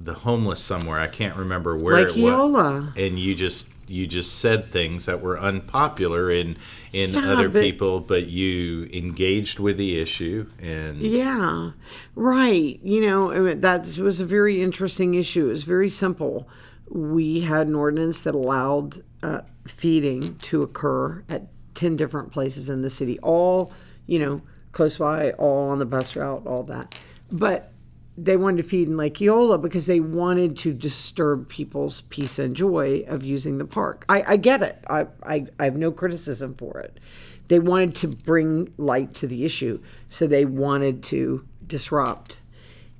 the 0.00 0.14
homeless 0.14 0.60
somewhere. 0.62 0.98
I 1.00 1.08
can't 1.08 1.36
remember 1.36 1.76
where 1.76 2.06
Like 2.06 2.16
it 2.16 2.22
was. 2.22 2.92
And 2.96 3.18
you 3.18 3.34
just 3.34 3.66
you 3.88 4.06
just 4.06 4.38
said 4.38 4.66
things 4.66 5.06
that 5.06 5.20
were 5.22 5.38
unpopular 5.40 6.30
in 6.30 6.56
in 6.92 7.12
Yeah, 7.14 7.32
other 7.32 7.48
but- 7.48 7.62
people, 7.62 7.98
but 8.00 8.26
you 8.28 8.88
engaged 8.92 9.58
with 9.58 9.76
the 9.78 9.98
issue 10.00 10.46
and 10.60 11.00
Yeah, 11.00 11.72
right. 12.14 12.78
You 12.84 13.00
know, 13.00 13.54
that 13.54 13.98
was 13.98 14.20
a 14.20 14.24
very 14.26 14.62
interesting 14.62 15.14
issue. 15.14 15.46
It 15.46 15.48
was 15.48 15.64
very 15.64 15.88
simple. 15.90 16.48
We 16.90 17.40
had 17.40 17.66
an 17.66 17.74
ordinance 17.74 18.22
that 18.22 18.34
allowed 18.34 19.02
uh, 19.22 19.40
feeding 19.66 20.36
to 20.36 20.62
occur 20.62 21.24
at 21.28 21.48
10 21.74 21.96
different 21.96 22.32
places 22.32 22.68
in 22.68 22.82
the 22.82 22.90
city, 22.90 23.18
all, 23.20 23.72
you 24.06 24.18
know, 24.18 24.42
close 24.72 24.98
by, 24.98 25.32
all 25.32 25.70
on 25.70 25.78
the 25.78 25.86
bus 25.86 26.16
route, 26.16 26.46
all 26.46 26.62
that. 26.64 26.98
But 27.30 27.72
they 28.16 28.36
wanted 28.36 28.56
to 28.56 28.62
feed 28.64 28.88
in 28.88 28.96
Lake 28.96 29.20
Eola 29.22 29.58
because 29.58 29.86
they 29.86 30.00
wanted 30.00 30.58
to 30.58 30.74
disturb 30.74 31.48
people's 31.48 32.00
peace 32.02 32.38
and 32.38 32.56
joy 32.56 33.04
of 33.06 33.22
using 33.22 33.58
the 33.58 33.64
park. 33.64 34.04
I, 34.08 34.24
I 34.26 34.36
get 34.36 34.60
it. 34.60 34.82
I, 34.90 35.06
I, 35.22 35.46
I 35.60 35.64
have 35.64 35.76
no 35.76 35.92
criticism 35.92 36.54
for 36.54 36.80
it. 36.80 36.98
They 37.46 37.60
wanted 37.60 37.94
to 37.96 38.08
bring 38.08 38.74
light 38.76 39.14
to 39.14 39.28
the 39.28 39.44
issue, 39.44 39.80
so 40.08 40.26
they 40.26 40.44
wanted 40.44 41.02
to 41.04 41.46
disrupt. 41.66 42.38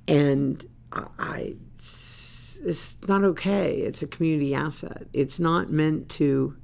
And 0.07 0.65
I, 0.93 1.05
I 1.19 1.55
it's, 2.69 3.07
not 3.07 3.23
okay. 3.23 3.77
It's 3.77 4.01
a 4.01 4.07
community 4.07 4.53
asset. 4.53 5.07
It's 5.11 5.39
not 5.39 5.69
meant 5.69 6.09
to 6.11 6.55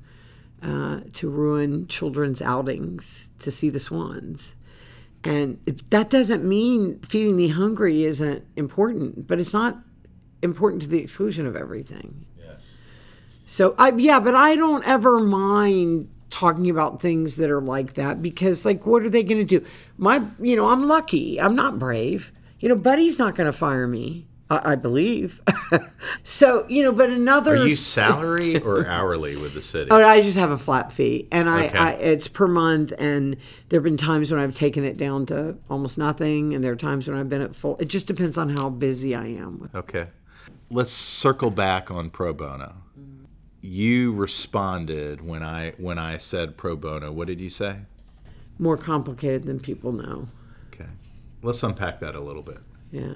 uh, 0.61 1.01
to 1.13 1.29
ruin 1.29 1.87
children's 1.87 2.41
outings 2.41 3.29
to 3.39 3.51
see 3.51 3.69
the 3.69 3.79
swans. 3.79 4.55
And 5.23 5.59
that 5.89 6.09
doesn't 6.09 6.43
mean 6.43 6.99
feeding 6.99 7.37
the 7.37 7.49
hungry 7.49 8.03
isn't 8.03 8.45
important, 8.55 9.27
but 9.27 9.39
it's 9.39 9.53
not 9.53 9.77
important 10.41 10.81
to 10.83 10.87
the 10.87 10.99
exclusion 10.99 11.45
of 11.45 11.55
everything. 11.55 12.25
yes. 12.37 12.77
So 13.45 13.75
I 13.77 13.91
yeah, 13.91 14.19
but 14.19 14.35
I 14.35 14.55
don't 14.55 14.85
ever 14.85 15.19
mind 15.19 16.09
talking 16.29 16.69
about 16.69 17.01
things 17.01 17.37
that 17.37 17.49
are 17.49 17.61
like 17.61 17.93
that 17.93 18.21
because 18.21 18.65
like 18.65 18.85
what 18.85 19.03
are 19.03 19.09
they 19.09 19.23
going 19.23 19.45
to 19.45 19.59
do? 19.59 19.65
My 19.97 20.23
you 20.39 20.55
know, 20.55 20.69
I'm 20.69 20.81
lucky. 20.81 21.39
I'm 21.39 21.55
not 21.55 21.79
brave. 21.79 22.31
You 22.59 22.69
know, 22.69 22.75
Buddy's 22.75 23.19
not 23.19 23.35
going 23.35 23.45
to 23.45 23.53
fire 23.53 23.87
me. 23.87 24.25
I, 24.49 24.73
I 24.73 24.75
believe. 24.75 25.41
so, 26.23 26.65
you 26.67 26.83
know, 26.83 26.91
but 26.91 27.09
another 27.09 27.55
Are 27.55 27.67
you 27.67 27.75
salary 27.75 28.61
or 28.63 28.87
hourly 28.87 29.35
with 29.35 29.53
the 29.53 29.61
city? 29.61 29.89
Oh, 29.91 30.03
I 30.03 30.21
just 30.21 30.37
have 30.37 30.51
a 30.51 30.57
flat 30.57 30.91
fee, 30.91 31.27
and 31.31 31.49
I, 31.49 31.65
Okay. 31.67 31.77
I 31.77 31.91
it's 31.93 32.27
per 32.27 32.47
month. 32.47 32.93
And 32.97 33.37
there 33.69 33.79
have 33.79 33.83
been 33.83 33.97
times 33.97 34.31
when 34.31 34.39
I've 34.39 34.53
taken 34.55 34.83
it 34.83 34.97
down 34.97 35.25
to 35.27 35.57
almost 35.69 35.97
nothing, 35.97 36.53
and 36.53 36.63
there 36.63 36.71
are 36.71 36.77
times 36.77 37.07
when 37.07 37.17
I've 37.17 37.29
been 37.29 37.41
at 37.41 37.55
full. 37.55 37.77
It 37.77 37.85
just 37.85 38.07
depends 38.07 38.37
on 38.37 38.49
how 38.49 38.69
busy 38.69 39.15
I 39.15 39.25
am. 39.25 39.59
With 39.59 39.75
Okay. 39.75 40.07
Let's 40.69 40.91
circle 40.91 41.51
back 41.51 41.91
on 41.91 42.09
pro 42.09 42.33
bono. 42.33 42.75
You 43.61 44.13
responded 44.13 45.25
when 45.25 45.41
I 45.41 45.71
when 45.77 45.97
I 45.97 46.17
said 46.19 46.55
pro 46.57 46.75
bono. 46.75 47.11
What 47.11 47.27
did 47.27 47.39
you 47.41 47.49
say? 47.49 47.77
more 48.57 48.77
complicated 48.77 49.43
than 49.43 49.59
people 49.59 49.91
know. 49.91 50.27
Okay. 50.67 50.89
Let's 51.41 51.61
unpack 51.63 51.99
that 51.99 52.15
a 52.15 52.19
little 52.21 52.41
bit. 52.41 52.59
Yeah. 52.91 53.13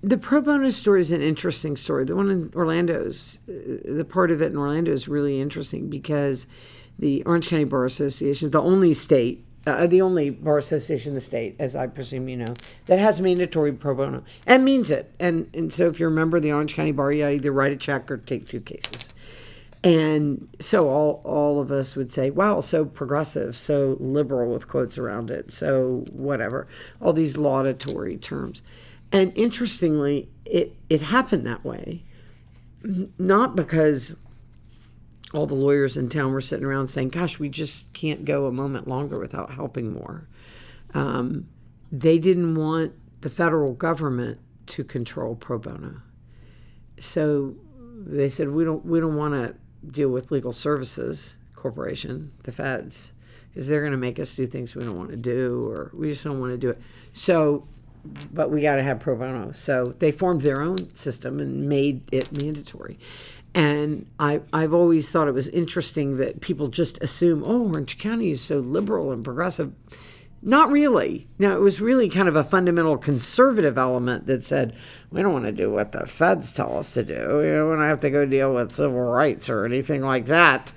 The 0.00 0.16
pro 0.16 0.40
bono 0.40 0.70
story 0.70 1.00
is 1.00 1.10
an 1.10 1.22
interesting 1.22 1.76
story. 1.76 2.04
The 2.04 2.14
one 2.14 2.30
in 2.30 2.52
Orlando's, 2.54 3.40
uh, 3.48 3.78
the 3.84 4.04
part 4.04 4.30
of 4.30 4.40
it 4.40 4.52
in 4.52 4.56
Orlando 4.56 4.92
is 4.92 5.08
really 5.08 5.40
interesting 5.40 5.90
because 5.90 6.46
the 6.98 7.24
Orange 7.24 7.48
County 7.48 7.64
Bar 7.64 7.84
Association 7.84 8.46
is 8.46 8.50
the 8.52 8.62
only 8.62 8.94
state, 8.94 9.44
uh, 9.66 9.88
the 9.88 10.00
only 10.00 10.30
bar 10.30 10.58
association 10.58 11.10
in 11.10 11.14
the 11.14 11.20
state, 11.20 11.56
as 11.58 11.74
I 11.74 11.88
presume 11.88 12.28
you 12.28 12.36
know, 12.36 12.54
that 12.86 13.00
has 13.00 13.20
mandatory 13.20 13.72
pro 13.72 13.94
bono 13.94 14.22
and 14.46 14.64
means 14.64 14.90
it. 14.90 15.12
And 15.18 15.50
and 15.52 15.72
so 15.72 15.88
if 15.88 15.98
you're 15.98 16.10
a 16.10 16.12
member 16.12 16.36
of 16.36 16.44
the 16.44 16.52
Orange 16.52 16.74
County 16.74 16.92
Bar, 16.92 17.12
you 17.12 17.26
either 17.26 17.50
write 17.50 17.72
a 17.72 17.76
check 17.76 18.08
or 18.10 18.18
take 18.18 18.46
two 18.46 18.60
cases. 18.60 19.12
And 19.82 20.48
so 20.60 20.88
all 20.88 21.20
all 21.24 21.60
of 21.60 21.70
us 21.72 21.96
would 21.96 22.12
say, 22.12 22.30
"Wow, 22.30 22.60
so 22.60 22.84
progressive, 22.84 23.56
so 23.56 23.96
liberal," 24.00 24.52
with 24.52 24.68
quotes 24.68 24.96
around 24.96 25.30
it. 25.30 25.52
So 25.52 26.04
whatever, 26.12 26.66
all 27.00 27.12
these 27.12 27.36
laudatory 27.36 28.16
terms. 28.16 28.62
And 29.10 29.32
interestingly, 29.34 30.28
it 30.44 30.76
it 30.88 31.02
happened 31.02 31.46
that 31.46 31.64
way, 31.64 32.04
not 33.18 33.56
because 33.56 34.14
all 35.32 35.46
the 35.46 35.54
lawyers 35.54 35.96
in 35.96 36.08
town 36.08 36.32
were 36.32 36.40
sitting 36.40 36.64
around 36.64 36.88
saying, 36.88 37.10
"Gosh, 37.10 37.38
we 37.38 37.48
just 37.48 37.92
can't 37.94 38.24
go 38.24 38.46
a 38.46 38.52
moment 38.52 38.86
longer 38.86 39.18
without 39.18 39.52
helping 39.52 39.92
more." 39.92 40.28
Um, 40.94 41.48
they 41.90 42.18
didn't 42.18 42.54
want 42.54 42.92
the 43.20 43.30
federal 43.30 43.72
government 43.72 44.38
to 44.66 44.84
control 44.84 45.34
pro 45.34 45.58
bono. 45.58 46.02
So 47.00 47.54
they 48.06 48.28
said 48.28 48.50
we 48.50 48.64
don't 48.64 48.84
we 48.84 49.00
don't 49.00 49.16
want 49.16 49.34
to 49.34 49.54
deal 49.90 50.08
with 50.08 50.30
legal 50.30 50.52
services 50.52 51.36
corporation 51.54 52.32
the 52.44 52.52
feds 52.52 53.12
because 53.48 53.66
they're 53.68 53.80
going 53.80 53.92
to 53.92 53.98
make 53.98 54.18
us 54.18 54.34
do 54.34 54.46
things 54.46 54.76
we 54.76 54.84
don't 54.84 54.96
want 54.96 55.10
to 55.10 55.16
do 55.16 55.66
or 55.68 55.90
we 55.94 56.10
just 56.10 56.24
don't 56.24 56.38
want 56.40 56.52
to 56.52 56.58
do 56.58 56.70
it. 56.70 56.80
So 57.12 57.66
but 58.32 58.50
we 58.50 58.60
got 58.60 58.76
to 58.76 58.82
have 58.82 59.00
pro 59.00 59.16
bono 59.16 59.52
so 59.52 59.84
they 59.84 60.10
formed 60.10 60.42
their 60.42 60.60
own 60.60 60.94
system 60.94 61.40
and 61.40 61.68
made 61.68 62.02
it 62.12 62.42
mandatory 62.42 62.98
and 63.54 64.06
I, 64.18 64.40
I've 64.52 64.74
always 64.74 65.10
thought 65.10 65.26
it 65.26 65.34
was 65.34 65.48
interesting 65.48 66.18
that 66.18 66.40
people 66.40 66.68
just 66.68 67.02
assume, 67.02 67.42
oh, 67.44 67.68
Orange 67.68 67.98
County 67.98 68.30
is 68.30 68.40
so 68.40 68.58
liberal 68.58 69.10
and 69.10 69.24
progressive. 69.24 69.72
Not 70.40 70.70
really. 70.70 71.26
Now, 71.38 71.56
it 71.56 71.60
was 71.60 71.80
really 71.80 72.08
kind 72.08 72.28
of 72.28 72.36
a 72.36 72.44
fundamental 72.44 72.96
conservative 72.96 73.76
element 73.76 74.26
that 74.26 74.44
said, 74.44 74.74
we 75.10 75.20
don't 75.20 75.32
want 75.32 75.46
to 75.46 75.52
do 75.52 75.70
what 75.70 75.92
the 75.92 76.06
feds 76.06 76.52
tell 76.52 76.78
us 76.78 76.94
to 76.94 77.02
do. 77.02 77.14
You 77.14 77.54
know, 77.54 77.68
we 77.68 77.76
don't 77.76 77.82
have 77.82 78.00
to 78.00 78.10
go 78.10 78.24
deal 78.24 78.54
with 78.54 78.70
civil 78.70 79.00
rights 79.00 79.48
or 79.48 79.64
anything 79.64 80.02
like 80.02 80.26
that. 80.26 80.72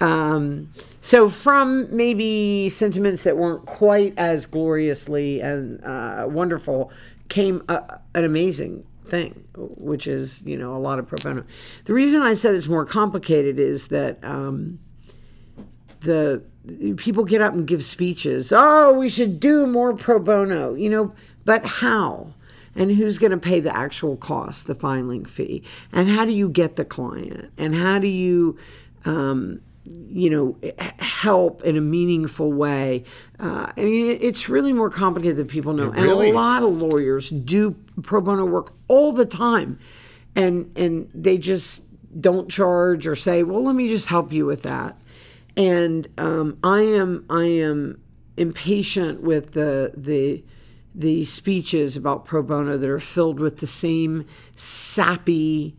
Um, 0.00 0.70
so, 1.00 1.30
from 1.30 1.94
maybe 1.96 2.68
sentiments 2.68 3.24
that 3.24 3.38
weren't 3.38 3.64
quite 3.64 4.12
as 4.18 4.44
gloriously 4.44 5.40
and 5.40 5.82
uh, 5.82 6.26
wonderful, 6.28 6.92
came 7.30 7.62
a, 7.68 8.00
an 8.14 8.24
amazing 8.24 8.84
thing, 9.06 9.44
which 9.56 10.06
is, 10.06 10.42
you 10.42 10.58
know, 10.58 10.76
a 10.76 10.78
lot 10.78 10.98
of 10.98 11.06
pro 11.06 11.16
bono. 11.22 11.44
The 11.86 11.94
reason 11.94 12.20
I 12.20 12.34
said 12.34 12.54
it's 12.54 12.66
more 12.66 12.84
complicated 12.84 13.58
is 13.58 13.88
that. 13.88 14.22
Um, 14.22 14.80
the 16.00 16.42
people 16.96 17.24
get 17.24 17.40
up 17.40 17.54
and 17.54 17.66
give 17.66 17.84
speeches. 17.84 18.52
Oh, 18.54 18.92
we 18.92 19.08
should 19.08 19.40
do 19.40 19.66
more 19.66 19.94
pro 19.94 20.18
bono, 20.18 20.74
you 20.74 20.88
know, 20.88 21.14
but 21.44 21.66
how? 21.66 22.32
And 22.74 22.90
who's 22.90 23.18
going 23.18 23.30
to 23.30 23.38
pay 23.38 23.60
the 23.60 23.74
actual 23.74 24.16
cost, 24.16 24.66
the 24.66 24.74
filing 24.74 25.24
fee? 25.24 25.62
And 25.92 26.08
how 26.10 26.24
do 26.24 26.32
you 26.32 26.48
get 26.48 26.76
the 26.76 26.84
client? 26.84 27.50
And 27.56 27.74
how 27.74 27.98
do 27.98 28.06
you, 28.08 28.58
um, 29.06 29.60
you 29.84 30.28
know, 30.28 30.56
help 30.98 31.62
in 31.62 31.76
a 31.76 31.80
meaningful 31.80 32.52
way? 32.52 33.04
Uh, 33.40 33.72
I 33.76 33.84
mean, 33.84 34.18
it's 34.20 34.48
really 34.48 34.72
more 34.72 34.90
complicated 34.90 35.38
than 35.38 35.46
people 35.46 35.72
know. 35.72 35.90
And 35.90 36.02
really- 36.02 36.30
a 36.30 36.34
lot 36.34 36.62
of 36.62 36.70
lawyers 36.76 37.30
do 37.30 37.76
pro 38.02 38.20
bono 38.20 38.44
work 38.44 38.74
all 38.88 39.12
the 39.12 39.26
time, 39.26 39.78
and 40.34 40.70
and 40.76 41.08
they 41.14 41.38
just 41.38 41.84
don't 42.20 42.50
charge 42.50 43.06
or 43.06 43.14
say, 43.14 43.42
well, 43.42 43.62
let 43.62 43.74
me 43.74 43.88
just 43.88 44.08
help 44.08 44.32
you 44.32 44.44
with 44.46 44.62
that 44.62 44.98
and 45.56 46.08
um, 46.18 46.58
I 46.62 46.82
am 46.82 47.24
I 47.30 47.44
am 47.44 48.00
impatient 48.36 49.22
with 49.22 49.52
the 49.52 49.92
the 49.96 50.44
the 50.94 51.24
speeches 51.24 51.96
about 51.96 52.24
pro 52.24 52.42
bono 52.42 52.76
that 52.76 52.88
are 52.88 53.00
filled 53.00 53.40
with 53.40 53.58
the 53.58 53.66
same 53.66 54.26
sappy, 54.54 55.76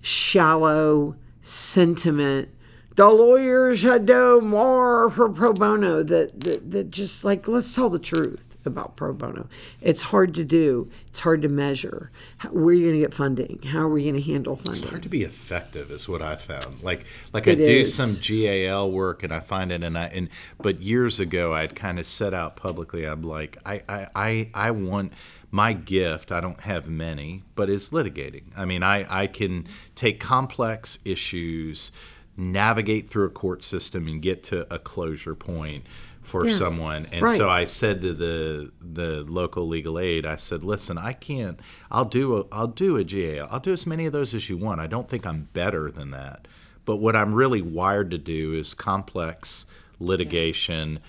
shallow 0.00 1.16
sentiment. 1.40 2.48
The 2.96 3.08
lawyers 3.08 3.80
should 3.80 4.06
do 4.06 4.40
more 4.40 5.08
for 5.08 5.28
pro 5.28 5.52
bono. 5.52 6.02
That, 6.02 6.40
that 6.40 6.70
that 6.70 6.90
just 6.90 7.24
like 7.24 7.46
let's 7.48 7.74
tell 7.74 7.90
the 7.90 7.98
truth 7.98 8.47
about 8.68 8.96
pro 8.96 9.12
bono. 9.12 9.48
It's 9.82 10.02
hard 10.02 10.34
to 10.36 10.44
do. 10.44 10.88
It's 11.08 11.18
hard 11.18 11.42
to 11.42 11.48
measure. 11.48 12.12
How, 12.36 12.50
where 12.50 12.66
are 12.66 12.72
you 12.72 12.84
going 12.84 12.94
to 12.94 13.00
get 13.00 13.12
funding? 13.12 13.60
How 13.64 13.80
are 13.80 13.88
we 13.88 14.02
going 14.04 14.14
to 14.14 14.20
handle 14.20 14.54
funding? 14.54 14.82
It's 14.82 14.90
hard 14.90 15.02
to 15.02 15.08
be 15.08 15.22
effective 15.22 15.90
is 15.90 16.08
what 16.08 16.22
I 16.22 16.36
found. 16.36 16.82
Like 16.82 17.06
like 17.32 17.48
I 17.48 17.56
do 17.56 17.62
is. 17.62 17.94
some 17.94 18.10
GAL 18.22 18.92
work 18.92 19.22
and 19.24 19.32
I 19.32 19.40
find 19.40 19.72
it 19.72 19.82
and 19.82 19.98
I 19.98 20.06
and 20.06 20.28
but 20.62 20.80
years 20.80 21.18
ago 21.18 21.52
I'd 21.54 21.74
kind 21.74 21.98
of 21.98 22.06
set 22.06 22.32
out 22.32 22.56
publicly 22.56 23.04
I'm 23.04 23.22
like 23.22 23.58
I 23.66 23.82
I 23.88 24.08
I, 24.14 24.50
I 24.54 24.70
want 24.70 25.12
my 25.50 25.72
gift 25.72 26.30
I 26.30 26.40
don't 26.40 26.60
have 26.60 26.88
many 26.88 27.42
but 27.56 27.68
is 27.68 27.90
litigating. 27.90 28.44
I 28.56 28.64
mean 28.64 28.84
I 28.84 29.22
I 29.22 29.26
can 29.26 29.66
take 29.96 30.20
complex 30.20 30.98
issues 31.04 31.90
navigate 32.38 33.08
through 33.08 33.26
a 33.26 33.30
court 33.30 33.64
system 33.64 34.06
and 34.06 34.22
get 34.22 34.44
to 34.44 34.72
a 34.72 34.78
closure 34.78 35.34
point 35.34 35.84
for 36.28 36.46
Yeah. 36.46 36.54
someone. 36.56 37.06
And 37.10 37.22
Right. 37.22 37.36
so 37.38 37.48
I 37.48 37.64
said 37.64 38.00
to 38.02 38.12
the 38.12 38.70
the 38.80 39.24
local 39.28 39.66
legal 39.66 39.98
aid, 39.98 40.24
I 40.26 40.36
said, 40.36 40.62
"Listen, 40.62 40.98
I 40.98 41.12
can't. 41.12 41.58
I'll 41.90 42.04
do 42.04 42.36
a 42.38 42.44
I'll 42.52 42.66
do 42.68 42.96
a 42.96 43.04
GAL. 43.04 43.48
I'll 43.50 43.60
do 43.60 43.72
as 43.72 43.86
many 43.86 44.06
of 44.06 44.12
those 44.12 44.34
as 44.34 44.48
you 44.48 44.56
want. 44.56 44.80
I 44.80 44.86
don't 44.86 45.08
think 45.08 45.26
I'm 45.26 45.48
better 45.52 45.90
than 45.90 46.10
that. 46.12 46.46
But 46.84 46.96
what 46.98 47.14
I'm 47.16 47.34
really 47.34 47.60
wired 47.62 48.10
to 48.12 48.18
do 48.18 48.52
is 48.54 48.74
complex 48.74 49.66
litigation 50.00 51.00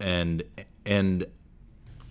and 0.00 0.42
and 0.84 1.26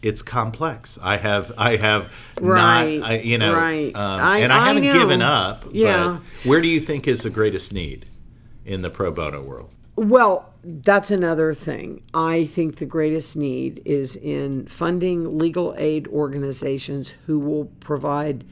it's 0.01 0.21
complex. 0.21 0.99
I 1.01 1.17
have 1.17 1.51
I 1.57 1.77
have 1.77 2.11
Right, 2.39 2.99
not 2.99 3.09
I, 3.09 3.17
you 3.19 3.37
know 3.37 3.53
right. 3.53 3.95
um, 3.95 4.21
I- 4.21 4.37
and 4.39 4.51
I, 4.53 4.63
I 4.63 4.67
haven't 4.67 4.83
know. 4.83 4.93
given 4.93 5.21
up. 5.21 5.65
Yeah. 5.71 6.19
But 6.43 6.47
where 6.49 6.61
do 6.61 6.67
you 6.67 6.79
think 6.79 7.07
is 7.07 7.21
the 7.23 7.29
greatest 7.29 7.73
need 7.73 8.05
in 8.65 8.81
the 8.81 8.89
pro 8.89 9.11
bono 9.11 9.41
world? 9.41 9.71
Well, 9.95 10.53
that's 10.63 11.09
another 11.09 11.53
thing. 11.53 12.01
I 12.13 12.45
think 12.45 12.77
the 12.77 12.85
greatest 12.85 13.37
need 13.37 13.81
is 13.85 14.15
in 14.15 14.67
funding 14.67 15.37
legal 15.37 15.73
aid 15.77 16.07
organizations 16.07 17.13
who 17.27 17.39
will 17.39 17.65
provide 17.79 18.43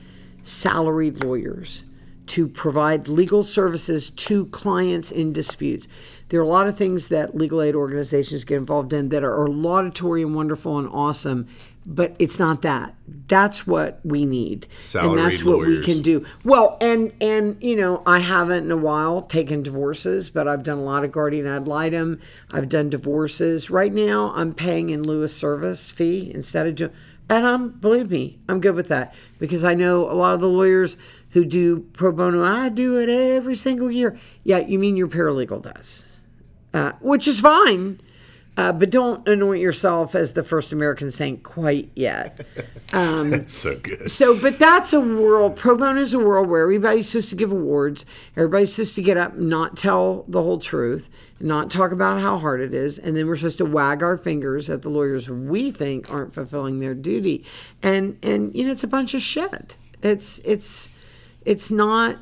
salaried 0.41 1.23
lawyers 1.23 1.83
to 2.25 2.47
provide 2.47 3.09
legal 3.09 3.43
services 3.43 4.09
to 4.09 4.45
clients 4.47 5.11
in 5.11 5.33
disputes. 5.33 5.89
There 6.29 6.39
are 6.39 6.43
a 6.43 6.47
lot 6.47 6.67
of 6.67 6.77
things 6.77 7.09
that 7.09 7.35
legal 7.35 7.61
aid 7.61 7.75
organizations 7.75 8.45
get 8.45 8.57
involved 8.57 8.93
in 8.93 9.09
that 9.09 9.25
are 9.25 9.47
laudatory 9.49 10.21
and 10.21 10.33
wonderful 10.33 10.77
and 10.79 10.87
awesome, 10.89 11.47
but 11.85 12.15
it's 12.19 12.39
not 12.39 12.61
that. 12.61 12.95
That's 13.27 13.67
what 13.67 13.99
we 14.03 14.25
need. 14.25 14.67
and 14.67 15.17
that's 15.17 15.39
Salaried 15.39 15.43
what 15.43 15.67
we 15.67 15.81
can 15.83 16.01
do. 16.01 16.25
Well, 16.43 16.77
and 16.81 17.11
and 17.21 17.57
you 17.61 17.75
know, 17.75 18.01
I 18.05 18.19
haven't 18.19 18.63
in 18.65 18.71
a 18.71 18.77
while 18.77 19.21
taken 19.21 19.63
divorces, 19.63 20.29
but 20.29 20.47
I've 20.47 20.63
done 20.63 20.77
a 20.77 20.83
lot 20.83 21.03
of 21.03 21.11
guardian 21.11 21.47
ad 21.47 21.67
litem. 21.67 22.19
I've 22.51 22.69
done 22.69 22.89
divorces. 22.89 23.69
Right 23.69 23.93
now, 23.93 24.31
I'm 24.35 24.53
paying 24.53 24.89
in 24.89 25.03
lieu 25.03 25.23
of 25.23 25.31
service 25.31 25.91
fee 25.91 26.31
instead 26.33 26.67
of, 26.67 26.75
ju- 26.75 26.91
and 27.29 27.45
I'm 27.45 27.69
believe 27.69 28.09
me, 28.09 28.39
I'm 28.47 28.61
good 28.61 28.75
with 28.75 28.87
that 28.89 29.13
because 29.39 29.63
I 29.63 29.73
know 29.73 30.09
a 30.09 30.13
lot 30.13 30.33
of 30.35 30.39
the 30.41 30.49
lawyers 30.49 30.97
who 31.31 31.43
do 31.45 31.79
pro 31.93 32.11
bono. 32.11 32.43
I 32.43 32.69
do 32.69 32.99
it 32.99 33.09
every 33.09 33.55
single 33.55 33.89
year. 33.89 34.17
Yeah, 34.43 34.59
you 34.59 34.77
mean 34.79 34.95
your 34.95 35.07
paralegal 35.07 35.63
does, 35.63 36.07
uh, 36.73 36.93
which 37.01 37.27
is 37.27 37.39
fine. 37.39 37.99
Uh, 38.55 38.71
but 38.71 38.91
don't 38.91 39.27
anoint 39.27 39.61
yourself 39.61 40.13
as 40.13 40.33
the 40.33 40.43
first 40.43 40.71
American 40.71 41.09
saint 41.09 41.41
quite 41.41 41.89
yet. 41.95 42.45
That's 42.91 43.55
so 43.55 43.77
good. 43.77 44.11
So, 44.11 44.39
but 44.39 44.59
that's 44.59 44.93
a 44.93 45.01
world. 45.01 45.55
Pro 45.55 45.75
bono 45.75 45.99
is 45.99 46.13
a 46.13 46.19
world 46.19 46.47
where 46.47 46.61
everybody's 46.61 47.07
supposed 47.09 47.29
to 47.31 47.35
give 47.35 47.51
awards. 47.51 48.05
Everybody's 48.37 48.75
supposed 48.75 48.93
to 48.95 49.01
get 49.01 49.17
up, 49.17 49.33
and 49.33 49.49
not 49.49 49.75
tell 49.75 50.25
the 50.27 50.43
whole 50.43 50.59
truth, 50.59 51.09
not 51.39 51.71
talk 51.71 51.91
about 51.91 52.21
how 52.21 52.37
hard 52.37 52.61
it 52.61 52.71
is, 52.71 52.99
and 52.99 53.17
then 53.17 53.25
we're 53.25 53.35
supposed 53.35 53.57
to 53.57 53.65
wag 53.65 54.03
our 54.03 54.17
fingers 54.17 54.69
at 54.69 54.83
the 54.83 54.89
lawyers 54.89 55.27
we 55.27 55.71
think 55.71 56.11
aren't 56.11 56.35
fulfilling 56.35 56.79
their 56.79 56.93
duty. 56.93 57.43
And 57.81 58.19
and 58.21 58.53
you 58.53 58.65
know, 58.65 58.71
it's 58.71 58.83
a 58.83 58.87
bunch 58.87 59.15
of 59.15 59.23
shit. 59.23 59.75
It's 60.03 60.39
it's 60.45 60.89
it's 61.45 61.71
not. 61.71 62.17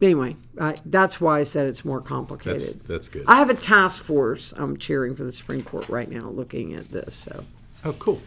Anyway, 0.00 0.36
I, 0.60 0.76
that's 0.84 1.20
why 1.20 1.40
I 1.40 1.42
said 1.42 1.66
it's 1.66 1.84
more 1.84 2.00
complicated. 2.00 2.60
That's 2.60 2.86
that's 2.86 3.08
good. 3.08 3.24
I 3.26 3.36
have 3.36 3.50
a 3.50 3.54
task 3.54 4.04
force 4.04 4.52
I'm 4.56 4.76
cheering 4.76 5.16
for 5.16 5.24
the 5.24 5.32
Supreme 5.32 5.62
Court 5.62 5.88
right 5.88 6.08
now, 6.08 6.28
looking 6.28 6.74
at 6.74 6.88
this. 6.88 7.14
So, 7.14 7.44
oh, 7.84 7.92
cool. 7.94 8.20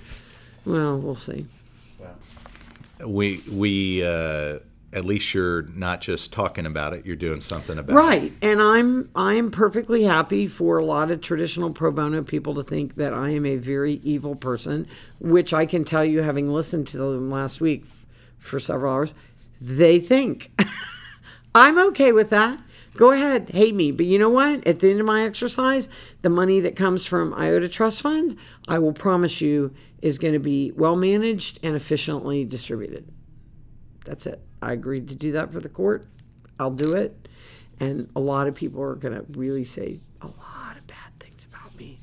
well, 0.66 0.98
we'll 0.98 1.16
see. 1.16 1.46
We 3.06 3.42
we 3.50 4.04
uh, 4.04 4.60
at 4.94 5.06
least 5.06 5.34
you're 5.34 5.64
not 5.64 6.02
just 6.02 6.34
talking 6.34 6.66
about 6.66 6.94
it. 6.94 7.06
You're 7.06 7.16
doing 7.16 7.42
something 7.42 7.78
about 7.78 7.94
it. 7.94 7.98
Right. 7.98 8.34
And 8.42 8.62
I'm 8.62 9.10
I 9.16 9.36
am 9.36 9.50
perfectly 9.50 10.04
happy 10.04 10.48
for 10.48 10.78
a 10.78 10.86
lot 10.86 11.10
of 11.10 11.22
traditional 11.22 11.72
pro 11.72 11.92
bono 11.92 12.22
people 12.24 12.54
to 12.56 12.64
think 12.64 12.96
that 12.96 13.14
I 13.14 13.30
am 13.30 13.46
a 13.46 13.56
very 13.56 13.96
evil 14.04 14.36
person, 14.36 14.88
which 15.20 15.54
I 15.54 15.66
can 15.66 15.84
tell 15.84 16.04
you 16.04 16.22
having 16.22 16.48
listened 16.48 16.88
to 16.88 16.98
them 16.98 17.32
last 17.32 17.62
week 17.62 17.84
f- 17.86 18.06
for 18.38 18.60
several 18.60 18.94
hours, 18.94 19.14
they 19.60 20.00
think. 20.00 20.52
I'm 21.54 21.78
okay 21.89 22.12
with 22.12 22.30
that. 22.30 22.60
Go 22.95 23.12
ahead, 23.12 23.49
hate 23.49 23.74
me. 23.76 23.91
But 23.91 24.06
you 24.06 24.20
know 24.20 24.30
what? 24.30 24.66
At 24.68 24.80
the 24.80 24.91
end 24.91 24.99
of 24.99 25.06
my 25.06 25.24
exercise, 25.24 25.89
the 26.22 26.30
money 26.30 26.60
that 26.62 26.76
comes 26.76 27.06
from 27.06 27.34
IOTA 27.34 27.70
Trust 27.70 28.02
Funds, 28.02 28.36
I 28.68 28.80
will 28.80 28.93
promise 28.93 29.41
you, 29.41 29.74
is 30.02 30.18
going 30.18 30.34
to 30.34 30.39
be 30.39 30.72
well 30.72 30.95
managed 30.95 31.60
and 31.64 31.76
efficiently 31.76 32.43
distributed. 32.43 33.12
That's 34.06 34.26
it. 34.26 34.41
I 34.62 34.74
agreed 34.74 35.08
to 35.10 35.16
do 35.16 35.34
that 35.34 35.52
for 35.52 35.60
the 35.60 35.70
court. 35.70 36.06
I'll 36.60 36.72
do 36.72 36.93
it. 36.93 37.28
And 37.80 38.10
a 38.16 38.20
lot 38.20 38.47
of 38.47 38.56
people 38.56 38.82
are 38.82 38.95
going 38.95 39.16
to 39.16 39.26
really 39.32 39.64
say 39.64 39.99
a 40.22 40.28
lot 40.28 40.78
of 40.78 40.86
bad 40.88 41.20
things 41.20 41.47
about 41.52 41.76
me, 41.78 41.97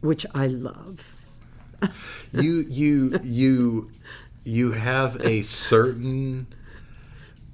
which 0.00 0.26
I 0.34 0.48
love. 0.48 1.14
You 2.32 2.66
you 2.68 3.20
you 3.22 3.90
you 4.44 4.72
have 4.72 5.20
a 5.24 5.42
certain 5.42 6.46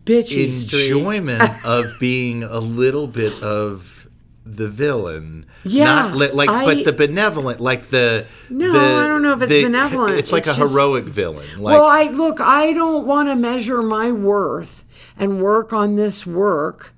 Bitchy 0.04 0.44
enjoyment 0.46 1.42
of 1.64 1.86
being 2.00 2.42
a 2.42 2.58
little 2.58 3.06
bit 3.06 3.40
of 3.42 4.08
the 4.46 4.68
villain. 4.68 5.46
Yeah, 5.64 5.84
Not 5.84 6.16
li- 6.16 6.30
like 6.32 6.48
I- 6.48 6.64
but 6.64 6.84
the 6.84 6.92
benevolent, 6.92 7.60
like 7.60 7.90
the 7.90 8.26
No, 8.48 8.72
the- 8.72 8.78
I 8.80 9.06
don't 9.06 9.22
know 9.22 9.32
if 9.34 9.42
it's 9.42 9.50
the- 9.50 9.64
benevolent. 9.64 10.18
It's 10.18 10.32
like 10.32 10.46
It's 10.46 10.56
a 10.56 10.60
just- 10.60 10.72
heroic 10.72 11.04
villain. 11.04 11.46
Like 11.58 11.74
well, 11.74 11.84
I 11.84 12.04
look, 12.04 12.40
I 12.40 12.72
don't 12.72 13.06
want 13.06 13.28
to 13.28 13.36
measure 13.36 13.82
my 13.82 14.10
worth 14.10 14.84
and 15.18 15.40
work 15.42 15.72
on 15.72 15.96
this 15.96 16.26
work 16.26 16.94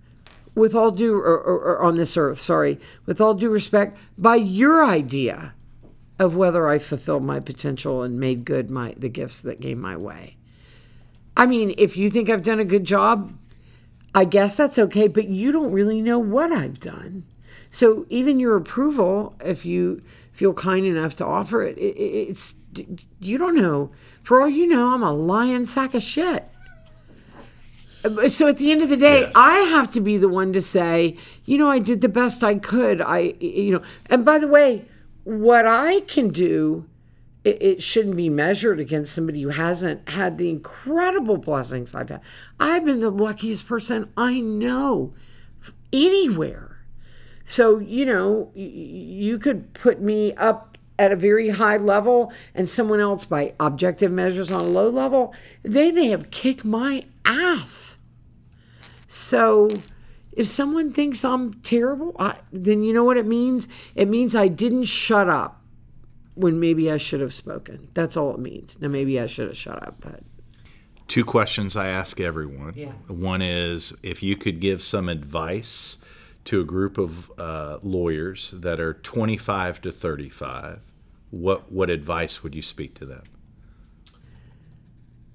with 0.54 0.74
all 0.74 0.90
due 0.92 1.14
or, 1.16 1.38
or, 1.38 1.58
or 1.60 1.82
on 1.82 1.96
this 1.96 2.16
earth, 2.16 2.38
sorry, 2.40 2.78
with 3.06 3.20
all 3.20 3.34
due 3.34 3.48
respect, 3.50 3.96
by 4.16 4.36
your 4.36 4.84
idea 4.84 5.54
of 6.18 6.36
whether 6.36 6.68
I 6.68 6.78
fulfilled 6.78 7.24
my 7.24 7.40
potential 7.40 8.02
and 8.02 8.20
made 8.20 8.44
good 8.44 8.70
my 8.70 8.94
the 8.96 9.08
gifts 9.08 9.40
that 9.40 9.60
came 9.60 9.80
my 9.80 9.96
way. 9.96 10.36
I 11.36 11.46
mean, 11.46 11.74
if 11.78 11.96
you 11.96 12.10
think 12.10 12.28
I've 12.30 12.42
done 12.42 12.60
a 12.60 12.64
good 12.64 12.84
job, 12.84 13.32
I 14.14 14.24
guess 14.24 14.56
that's 14.56 14.78
okay, 14.78 15.08
but 15.08 15.28
you 15.28 15.52
don't 15.52 15.72
really 15.72 16.02
know 16.02 16.18
what 16.18 16.52
I've 16.52 16.78
done. 16.78 17.24
So 17.70 18.04
even 18.10 18.38
your 18.38 18.56
approval, 18.56 19.34
if 19.42 19.64
you 19.64 20.02
feel 20.32 20.52
kind 20.52 20.84
enough 20.84 21.16
to 21.16 21.24
offer 21.26 21.62
it, 21.62 21.78
it 21.78 21.96
it- 21.96 22.28
it's 22.30 22.54
you 23.20 23.38
don't 23.38 23.54
know. 23.56 23.90
For 24.22 24.40
all 24.40 24.48
you 24.48 24.66
know, 24.66 24.88
I'm 24.94 25.02
a 25.02 25.12
lying 25.12 25.64
sack 25.64 25.94
of 25.94 26.02
shit. 26.02 26.44
So 28.28 28.48
at 28.48 28.56
the 28.56 28.72
end 28.72 28.82
of 28.82 28.88
the 28.88 28.96
day, 28.96 29.20
Yes. 29.22 29.32
I 29.36 29.58
have 29.58 29.90
to 29.92 30.00
be 30.00 30.16
the 30.18 30.28
one 30.28 30.52
to 30.54 30.60
say, 30.60 31.16
you 31.44 31.56
know, 31.56 31.68
I 31.70 31.78
did 31.78 32.00
the 32.00 32.08
best 32.08 32.42
I 32.42 32.56
could. 32.56 33.00
I, 33.00 33.34
you 33.40 33.72
know, 33.74 33.82
and 34.06 34.24
by 34.24 34.38
the 34.38 34.48
way, 34.48 34.86
what 35.22 35.66
I 35.66 36.00
can 36.00 36.30
do, 36.30 36.84
it, 37.44 37.62
it 37.62 37.82
shouldn't 37.82 38.16
be 38.16 38.28
measured 38.28 38.80
against 38.80 39.14
somebody 39.14 39.42
who 39.42 39.50
hasn't 39.50 40.08
had 40.08 40.38
the 40.38 40.50
incredible 40.50 41.36
blessings 41.36 41.94
I've 41.94 42.08
had. 42.08 42.20
I've 42.60 42.84
been 42.84 43.00
the 43.00 43.10
luckiest 43.10 43.66
person 43.66 44.10
I 44.16 44.40
know 44.40 45.14
anywhere. 45.92 46.84
So, 47.44 47.78
you 47.78 48.06
know, 48.06 48.52
you 48.54 49.38
could 49.38 49.74
put 49.74 50.00
me 50.00 50.32
up 50.34 50.78
at 50.98 51.10
a 51.10 51.16
very 51.16 51.48
high 51.48 51.76
level 51.76 52.32
and 52.54 52.68
someone 52.68 53.00
else 53.00 53.24
by 53.24 53.54
objective 53.58 54.12
measures 54.12 54.50
on 54.50 54.60
a 54.60 54.68
low 54.68 54.88
level, 54.88 55.34
they 55.62 55.90
may 55.90 56.08
have 56.08 56.30
kicked 56.30 56.64
my 56.64 57.04
ass. 57.24 57.98
So, 59.08 59.68
if 60.30 60.46
someone 60.46 60.92
thinks 60.92 61.24
I'm 61.24 61.54
terrible, 61.54 62.14
I, 62.18 62.36
then 62.52 62.84
you 62.84 62.94
know 62.94 63.04
what 63.04 63.16
it 63.16 63.26
means? 63.26 63.68
It 63.94 64.08
means 64.08 64.34
I 64.34 64.48
didn't 64.48 64.84
shut 64.84 65.28
up 65.28 65.61
when 66.34 66.58
maybe 66.60 66.90
I 66.90 66.96
should 66.96 67.20
have 67.20 67.34
spoken. 67.34 67.88
That's 67.94 68.16
all 68.16 68.34
it 68.34 68.40
means. 68.40 68.78
Now, 68.80 68.88
maybe 68.88 69.20
I 69.20 69.26
should 69.26 69.48
have 69.48 69.56
shut 69.56 69.82
up, 69.86 69.96
but 70.00 70.22
two 71.08 71.24
questions 71.24 71.76
I 71.76 71.88
ask 71.88 72.20
everyone. 72.20 72.74
Yeah. 72.76 72.92
One 73.08 73.42
is 73.42 73.92
if 74.02 74.22
you 74.22 74.36
could 74.36 74.60
give 74.60 74.82
some 74.82 75.08
advice 75.08 75.98
to 76.46 76.60
a 76.60 76.64
group 76.64 76.98
of 76.98 77.30
uh, 77.38 77.78
lawyers 77.82 78.52
that 78.56 78.80
are 78.80 78.94
25 78.94 79.80
to 79.82 79.92
35, 79.92 80.80
what 81.30 81.70
what 81.70 81.90
advice 81.90 82.42
would 82.42 82.54
you 82.54 82.62
speak 82.62 82.94
to 82.98 83.06
them? 83.06 83.22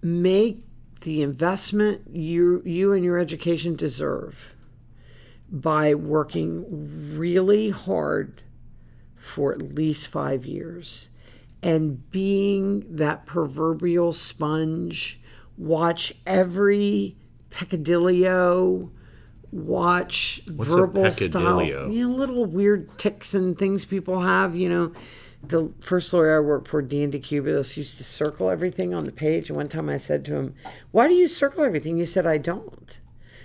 make 0.01 0.63
the 1.01 1.21
investment 1.21 2.01
you 2.11 2.61
you 2.65 2.93
and 2.93 3.03
your 3.03 3.17
education 3.17 3.75
deserve 3.75 4.55
by 5.49 5.93
working 5.93 7.17
really 7.17 7.69
hard 7.69 8.41
for 9.27 9.51
at 9.53 9.61
least 9.61 10.07
5 10.07 10.45
years 10.45 11.09
and 11.61 12.09
being 12.11 12.85
that 12.95 13.25
proverbial 13.25 14.13
sponge 14.13 15.19
watch 15.57 16.13
every 16.25 17.17
peccadillo 17.49 18.91
watch 19.51 20.41
a 20.47 20.51
verbal 20.51 21.11
styles 21.11 21.69
you 21.69 22.07
know 22.07 22.15
little 22.15 22.45
weird 22.45 22.97
ticks 22.97 23.33
and 23.33 23.57
things 23.57 23.85
people 23.85 24.21
have 24.21 24.55
you 24.55 24.69
know 24.69 24.91
the 25.43 25.71
first 25.79 26.13
lawyer 26.13 26.37
I 26.37 26.39
worked 26.39 26.67
for, 26.67 26.81
Dan 26.81 27.11
DeCubis, 27.11 27.77
used 27.77 27.97
to 27.97 28.03
circle 28.03 28.49
everything 28.49 28.93
on 28.93 29.05
the 29.05 29.11
page. 29.11 29.49
And 29.49 29.57
one 29.57 29.69
time 29.69 29.89
I 29.89 29.97
said 29.97 30.25
to 30.25 30.35
him, 30.35 30.55
Why 30.91 31.07
do 31.07 31.13
you 31.13 31.27
circle 31.27 31.63
everything? 31.63 31.97
He 31.97 32.05
said, 32.05 32.25
I 32.25 32.37
don't. 32.37 32.99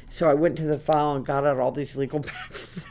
So 0.09 0.29
I 0.29 0.35
went 0.35 0.57
to 0.59 0.65
the 0.65 0.79
file 0.79 1.15
and 1.15 1.25
got 1.25 1.47
out 1.47 1.59
all 1.59 1.73
these 1.73 1.97
legal 1.97 2.21
pads. 2.23 2.87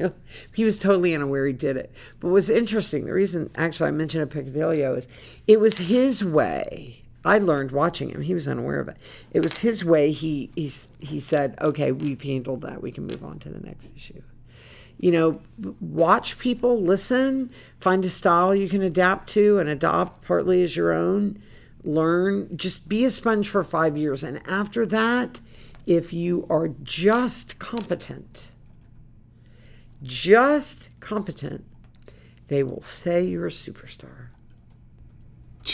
Know, 0.00 0.12
he 0.54 0.64
was 0.64 0.78
totally 0.78 1.14
unaware 1.14 1.46
he 1.46 1.52
did 1.52 1.76
it. 1.76 1.92
But 2.18 2.28
what's 2.28 2.48
interesting, 2.48 3.04
the 3.04 3.12
reason 3.12 3.50
actually 3.54 3.88
I 3.88 3.92
mentioned 3.92 4.24
a 4.24 4.26
Picadillo 4.26 4.96
is 4.96 5.08
it 5.46 5.60
was 5.60 5.78
his 5.78 6.24
way. 6.24 7.02
I 7.24 7.38
learned 7.38 7.72
watching 7.72 8.10
him. 8.10 8.22
He 8.22 8.34
was 8.34 8.48
unaware 8.48 8.80
of 8.80 8.88
it. 8.88 8.96
It 9.32 9.42
was 9.42 9.58
his 9.58 9.84
way. 9.84 10.10
He 10.10 10.50
he 10.56 10.70
he 11.00 11.20
said, 11.20 11.54
"Okay, 11.60 11.92
we've 11.92 12.22
handled 12.22 12.62
that. 12.62 12.82
We 12.82 12.90
can 12.90 13.06
move 13.06 13.22
on 13.22 13.38
to 13.40 13.50
the 13.50 13.60
next 13.60 13.94
issue." 13.94 14.22
You 14.96 15.10
know, 15.10 15.40
watch 15.80 16.38
people, 16.38 16.78
listen, 16.78 17.50
find 17.78 18.04
a 18.04 18.10
style 18.10 18.54
you 18.54 18.68
can 18.68 18.82
adapt 18.82 19.30
to 19.30 19.58
and 19.58 19.68
adopt 19.68 20.22
partly 20.22 20.62
as 20.62 20.76
your 20.76 20.92
own. 20.92 21.42
Learn, 21.84 22.54
just 22.54 22.86
be 22.86 23.06
a 23.06 23.10
sponge 23.10 23.48
for 23.48 23.64
five 23.64 23.96
years, 23.96 24.22
and 24.22 24.42
after 24.46 24.84
that, 24.86 25.40
if 25.86 26.12
you 26.12 26.46
are 26.50 26.68
just 26.82 27.58
competent, 27.58 28.52
just 30.02 30.88
competent, 31.00 31.64
they 32.48 32.62
will 32.62 32.82
say 32.82 33.24
you're 33.24 33.46
a 33.46 33.50
superstar. 33.50 34.28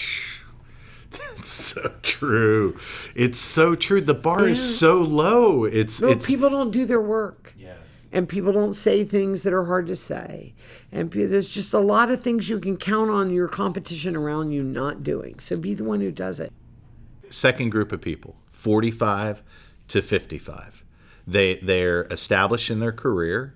That's 1.11 1.49
so 1.49 1.95
true. 2.03 2.77
It's 3.14 3.39
so 3.39 3.74
true. 3.74 4.01
The 4.01 4.14
bar 4.14 4.45
yeah. 4.45 4.53
is 4.53 4.79
so 4.79 5.01
low. 5.01 5.64
It's, 5.64 6.01
well, 6.01 6.12
it's 6.12 6.27
people 6.27 6.51
don't 6.51 6.70
do 6.70 6.85
their 6.85 7.01
work. 7.01 7.55
Yes. 7.57 7.77
And 8.12 8.29
people 8.29 8.53
don't 8.53 8.74
say 8.74 9.05
things 9.05 9.43
that 9.43 9.53
are 9.53 9.64
hard 9.64 9.87
to 9.89 9.97
say. 9.97 10.55
And 10.93 11.11
there's 11.11 11.49
just 11.49 11.74
a 11.74 11.79
lot 11.79 12.11
of 12.11 12.22
things 12.22 12.49
you 12.49 12.59
can 12.59 12.77
count 12.77 13.11
on 13.11 13.31
your 13.31 13.49
competition 13.49 14.16
around 14.16 14.53
you 14.53 14.62
not 14.62 15.03
doing. 15.03 15.39
So 15.39 15.57
be 15.57 15.74
the 15.74 15.85
one 15.85 16.01
who 16.01 16.11
does 16.11 16.41
it. 16.41 16.53
Second 17.29 17.70
group 17.70 17.93
of 17.93 18.01
people, 18.01 18.37
45 18.53 19.43
to 19.89 20.03
55. 20.03 20.85
They 21.27 21.57
they're 21.57 22.05
established 22.05 22.70
in 22.70 22.79
their 22.79 22.93
career, 22.93 23.55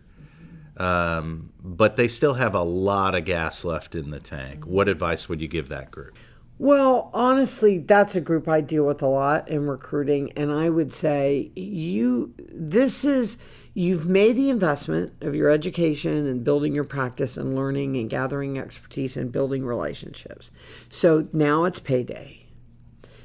um, 0.80 1.52
but 1.62 1.96
they 1.96 2.08
still 2.08 2.34
have 2.34 2.54
a 2.54 2.62
lot 2.62 3.14
of 3.14 3.26
gas 3.26 3.66
left 3.66 3.94
in 3.94 4.08
the 4.08 4.18
tank. 4.18 4.64
What 4.64 4.88
advice 4.88 5.28
would 5.28 5.42
you 5.42 5.46
give 5.46 5.68
that 5.68 5.90
group? 5.90 6.16
Well, 6.58 7.10
honestly, 7.12 7.78
that's 7.78 8.16
a 8.16 8.20
group 8.20 8.48
I 8.48 8.62
deal 8.62 8.86
with 8.86 9.02
a 9.02 9.06
lot 9.06 9.48
in 9.48 9.66
recruiting, 9.66 10.32
and 10.32 10.50
I 10.50 10.70
would 10.70 10.92
say 10.92 11.52
you 11.54 12.34
this 12.50 13.04
is 13.04 13.36
you've 13.74 14.06
made 14.06 14.36
the 14.36 14.48
investment 14.48 15.12
of 15.20 15.34
your 15.34 15.50
education 15.50 16.26
and 16.26 16.44
building 16.44 16.72
your 16.72 16.84
practice 16.84 17.36
and 17.36 17.54
learning 17.54 17.98
and 17.98 18.08
gathering 18.08 18.58
expertise 18.58 19.18
and 19.18 19.30
building 19.30 19.66
relationships. 19.66 20.50
So 20.88 21.28
now 21.34 21.64
it's 21.64 21.78
payday. 21.78 22.46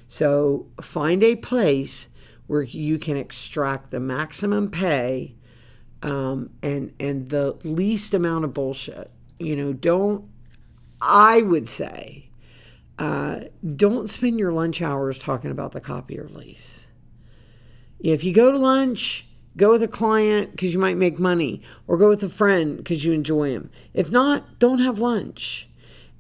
So 0.10 0.68
find 0.82 1.24
a 1.24 1.38
place 1.38 2.10
where 2.48 2.64
you 2.64 3.00
can 3.00 3.16
extract 3.16 3.92
the 3.92 4.00
maximum 4.02 4.70
pay 4.70 5.36
um, 6.06 6.52
and 6.62 6.94
and 7.00 7.30
the 7.30 7.58
least 7.64 8.14
amount 8.14 8.46
of 8.46 8.54
bullshit. 8.54 9.12
You 9.40 9.56
know, 9.56 9.74
don't. 9.74 10.30
I 11.02 11.42
would 11.42 11.68
say, 11.68 12.30
uh, 12.98 13.42
don't 13.76 14.10
spend 14.10 14.40
your 14.40 14.54
lunch 14.54 14.82
hours 14.82 15.20
talking 15.20 15.52
about 15.52 15.74
the 15.74 15.82
copier 15.82 16.30
lease. 16.30 16.88
If 18.00 18.24
you 18.24 18.34
go 18.34 18.52
to 18.52 18.58
lunch, 18.58 19.28
go 19.58 19.72
with 19.72 19.84
a 19.84 19.88
client 19.88 20.52
because 20.52 20.74
you 20.74 20.80
might 20.80 20.96
make 20.96 21.20
money, 21.20 21.62
or 21.88 21.98
go 21.98 22.08
with 22.08 22.24
a 22.24 22.30
friend 22.30 22.78
because 22.78 23.04
you 23.04 23.12
enjoy 23.12 23.50
him. 23.50 23.70
If 23.94 24.12
not, 24.12 24.60
don't 24.60 24.80
have 24.80 25.00
lunch. 25.00 25.68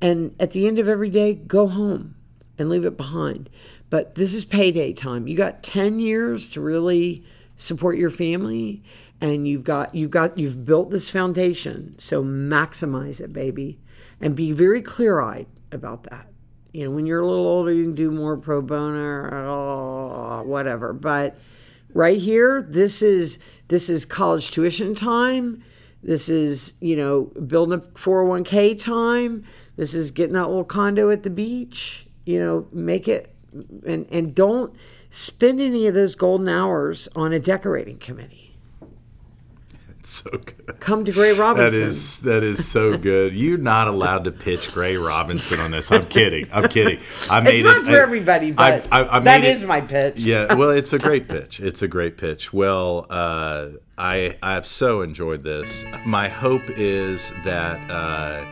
And 0.01 0.35
at 0.39 0.51
the 0.51 0.67
end 0.67 0.77
of 0.77 0.89
every 0.89 1.09
day, 1.09 1.35
go 1.35 1.67
home 1.67 2.15
and 2.57 2.69
leave 2.69 2.85
it 2.85 2.97
behind. 2.97 3.49
But 3.89 4.15
this 4.15 4.33
is 4.33 4.45
payday 4.45 4.93
time. 4.93 5.27
You 5.27 5.37
got 5.37 5.63
10 5.63 5.99
years 5.99 6.49
to 6.49 6.61
really 6.61 7.23
support 7.55 7.97
your 7.97 8.09
family 8.09 8.83
and 9.21 9.47
you've 9.47 9.63
got 9.63 9.95
you've 9.95 10.11
got 10.11 10.37
you've 10.37 10.65
built 10.65 10.91
this 10.91 11.09
foundation. 11.09 11.95
So 11.99 12.23
maximize 12.23 13.21
it, 13.21 13.33
baby. 13.33 13.79
And 14.21 14.35
be 14.35 14.51
very 14.53 14.81
clear-eyed 14.81 15.47
about 15.71 16.03
that. 16.03 16.29
You 16.71 16.85
know, 16.85 16.91
when 16.91 17.05
you're 17.05 17.21
a 17.21 17.27
little 17.27 17.47
older, 17.47 17.71
you 17.71 17.83
can 17.83 17.95
do 17.95 18.11
more 18.11 18.37
pro 18.37 18.61
bono 18.61 19.29
oh, 19.31 20.43
whatever. 20.45 20.93
But 20.93 21.37
right 21.93 22.17
here, 22.17 22.61
this 22.61 23.01
is 23.01 23.39
this 23.67 23.89
is 23.89 24.05
college 24.05 24.51
tuition 24.51 24.95
time. 24.95 25.63
This 26.03 26.29
is, 26.29 26.73
you 26.81 26.95
know, 26.95 27.31
building 27.47 27.79
a 27.79 27.81
401k 27.81 28.79
time. 28.79 29.43
This 29.75 29.93
is 29.93 30.11
getting 30.11 30.33
that 30.33 30.47
little 30.47 30.63
condo 30.63 31.09
at 31.09 31.23
the 31.23 31.29
beach. 31.29 32.07
You 32.25 32.39
know, 32.39 32.67
make 32.71 33.07
it 33.07 33.33
and 33.85 34.05
and 34.11 34.35
don't 34.35 34.75
spend 35.09 35.61
any 35.61 35.87
of 35.87 35.93
those 35.93 36.15
golden 36.15 36.49
hours 36.49 37.07
on 37.15 37.31
a 37.31 37.39
decorating 37.39 37.97
committee. 37.97 38.44
So 40.15 40.29
good. 40.29 40.79
Come 40.79 41.03
to 41.05 41.11
Gray 41.11 41.33
Robinson. 41.33 41.81
That 41.81 41.87
is 41.87 42.19
that 42.19 42.43
is 42.43 42.67
so 42.67 42.95
good. 43.11 43.33
You're 43.33 43.57
not 43.57 43.87
allowed 43.87 44.25
to 44.25 44.31
pitch 44.31 44.71
Gray 44.71 44.97
Robinson 44.97 45.59
on 45.59 45.71
this. 45.71 45.91
I'm 45.91 46.05
kidding. 46.17 46.47
I'm 46.53 46.69
kidding. 46.69 46.99
I 47.27 47.41
made 47.41 47.55
it's 47.55 47.63
not 47.63 47.77
it, 47.77 47.85
for 47.85 47.97
I, 47.97 48.03
everybody, 48.03 48.51
but 48.51 48.87
I, 48.91 49.17
I, 49.17 49.19
that 49.21 49.43
is 49.43 49.63
my 49.63 49.81
pitch. 49.81 50.19
yeah, 50.19 50.53
well, 50.53 50.69
it's 50.69 50.93
a 50.93 50.99
great 50.99 51.27
pitch. 51.27 51.59
It's 51.59 51.81
a 51.81 51.87
great 51.87 52.17
pitch. 52.17 52.53
Well, 52.53 53.07
uh, 53.09 53.69
I 53.97 54.37
I've 54.43 54.67
so 54.67 55.01
enjoyed 55.01 55.43
this. 55.43 55.83
My 56.05 56.29
hope 56.29 56.63
is 56.77 57.31
that. 57.43 57.79
Uh, 57.89 58.45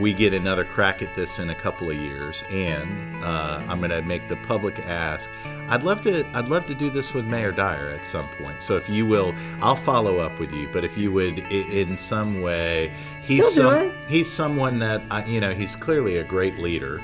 we 0.00 0.12
get 0.12 0.34
another 0.34 0.64
crack 0.64 1.02
at 1.02 1.14
this 1.14 1.38
in 1.38 1.50
a 1.50 1.54
couple 1.54 1.90
of 1.90 1.96
years, 1.96 2.42
and 2.50 3.22
uh, 3.24 3.62
I'm 3.68 3.78
going 3.78 3.90
to 3.90 4.02
make 4.02 4.28
the 4.28 4.36
public 4.36 4.78
ask. 4.80 5.30
I'd 5.68 5.82
love 5.82 6.02
to. 6.02 6.26
I'd 6.34 6.48
love 6.48 6.66
to 6.66 6.74
do 6.74 6.90
this 6.90 7.14
with 7.14 7.24
Mayor 7.24 7.52
Dyer 7.52 7.88
at 7.88 8.04
some 8.04 8.28
point. 8.40 8.62
So 8.62 8.76
if 8.76 8.88
you 8.88 9.06
will, 9.06 9.34
I'll 9.62 9.76
follow 9.76 10.18
up 10.18 10.38
with 10.38 10.52
you. 10.52 10.68
But 10.72 10.84
if 10.84 10.98
you 10.98 11.10
would, 11.12 11.38
in 11.50 11.96
some 11.96 12.42
way, 12.42 12.92
he's 13.22 13.54
some, 13.54 13.92
he's 14.06 14.30
someone 14.30 14.78
that 14.80 15.02
I, 15.10 15.24
you 15.24 15.40
know, 15.40 15.54
he's 15.54 15.74
clearly 15.74 16.18
a 16.18 16.24
great 16.24 16.58
leader. 16.58 17.02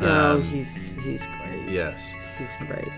Oh, 0.00 0.08
um, 0.08 0.42
he's 0.42 0.96
he's 1.02 1.26
great. 1.26 1.68
Yes, 1.68 2.16
he's 2.38 2.56
great. 2.56 2.88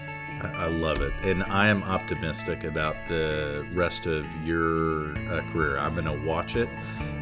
I 0.55 0.67
love 0.67 1.01
it. 1.01 1.13
And 1.23 1.43
I 1.45 1.69
am 1.69 1.83
optimistic 1.83 2.65
about 2.65 2.97
the 3.09 3.67
rest 3.73 4.07
of 4.07 4.27
your 4.45 5.17
uh, 5.29 5.43
career. 5.53 5.79
I'm 5.79 5.95
going 5.95 6.07
to 6.07 6.27
watch 6.27 6.57
it. 6.57 6.69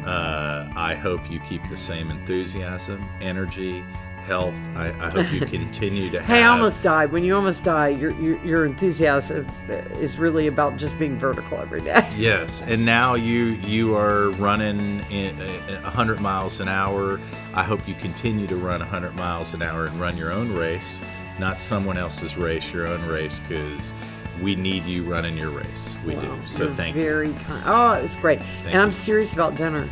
Uh, 0.05 0.67
I 0.75 0.95
hope 0.95 1.29
you 1.29 1.39
keep 1.41 1.67
the 1.69 1.77
same 1.77 2.11
enthusiasm, 2.11 3.07
energy, 3.21 3.83
health. 4.25 4.55
I, 4.75 4.87
I 4.99 5.09
hope 5.09 5.31
you 5.31 5.41
continue 5.45 6.09
to 6.11 6.21
hey, 6.21 6.43
I 6.43 6.47
almost 6.47 6.81
died. 6.81 7.11
When 7.11 7.23
you 7.23 7.35
almost 7.35 7.63
die, 7.63 7.89
your, 7.89 8.11
your, 8.11 8.43
your 8.43 8.65
enthusiasm 8.65 9.47
is 9.69 10.17
really 10.17 10.47
about 10.47 10.77
just 10.77 10.97
being 10.97 11.17
vertical 11.17 11.59
every 11.59 11.81
day. 11.81 12.09
yes. 12.15 12.61
And 12.63 12.85
now 12.85 13.15
you, 13.15 13.57
you 13.65 13.95
are 13.95 14.29
running 14.31 14.99
100 14.99 16.21
miles 16.21 16.59
an 16.59 16.67
hour. 16.67 17.19
I 17.53 17.63
hope 17.63 17.87
you 17.87 17.95
continue 17.95 18.47
to 18.47 18.55
run 18.55 18.79
100 18.79 19.15
miles 19.15 19.53
an 19.53 19.61
hour 19.61 19.85
and 19.85 19.99
run 19.99 20.17
your 20.17 20.31
own 20.31 20.53
race 20.53 21.01
not 21.39 21.59
someone 21.61 21.97
else's 21.97 22.37
race, 22.37 22.71
your 22.71 22.87
own 22.87 23.05
race, 23.07 23.39
because 23.39 23.93
we 24.41 24.55
need 24.55 24.83
you 24.83 25.03
running 25.03 25.37
your 25.37 25.49
race. 25.49 25.95
We 26.05 26.15
do. 26.15 26.37
So 26.47 26.73
thank 26.73 26.95
very 26.95 27.27
you. 27.27 27.33
Very 27.33 27.45
kind. 27.45 27.63
Oh, 27.65 27.93
it's 27.93 28.15
great. 28.15 28.41
Thank 28.41 28.65
and 28.65 28.73
you. 28.75 28.79
I'm 28.79 28.93
serious 28.93 29.33
about 29.33 29.55
dinner. 29.55 29.89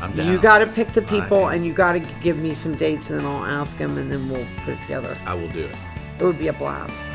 I'm 0.00 0.12
down. 0.12 0.30
You 0.30 0.40
got 0.40 0.58
to 0.58 0.66
pick 0.66 0.92
the 0.92 1.02
people, 1.02 1.46
I, 1.46 1.54
and 1.54 1.66
you 1.66 1.72
got 1.72 1.92
to 1.92 2.00
give 2.22 2.38
me 2.38 2.54
some 2.54 2.74
dates, 2.76 3.10
and 3.10 3.20
then 3.20 3.26
I'll 3.26 3.44
ask 3.44 3.76
them, 3.78 3.98
and 3.98 4.10
then 4.10 4.28
we'll 4.28 4.46
put 4.64 4.74
it 4.74 4.80
together. 4.82 5.16
I 5.26 5.34
will 5.34 5.48
do 5.48 5.64
it. 5.64 5.76
It 6.20 6.24
would 6.24 6.38
be 6.38 6.48
a 6.48 6.52
blast. 6.52 7.08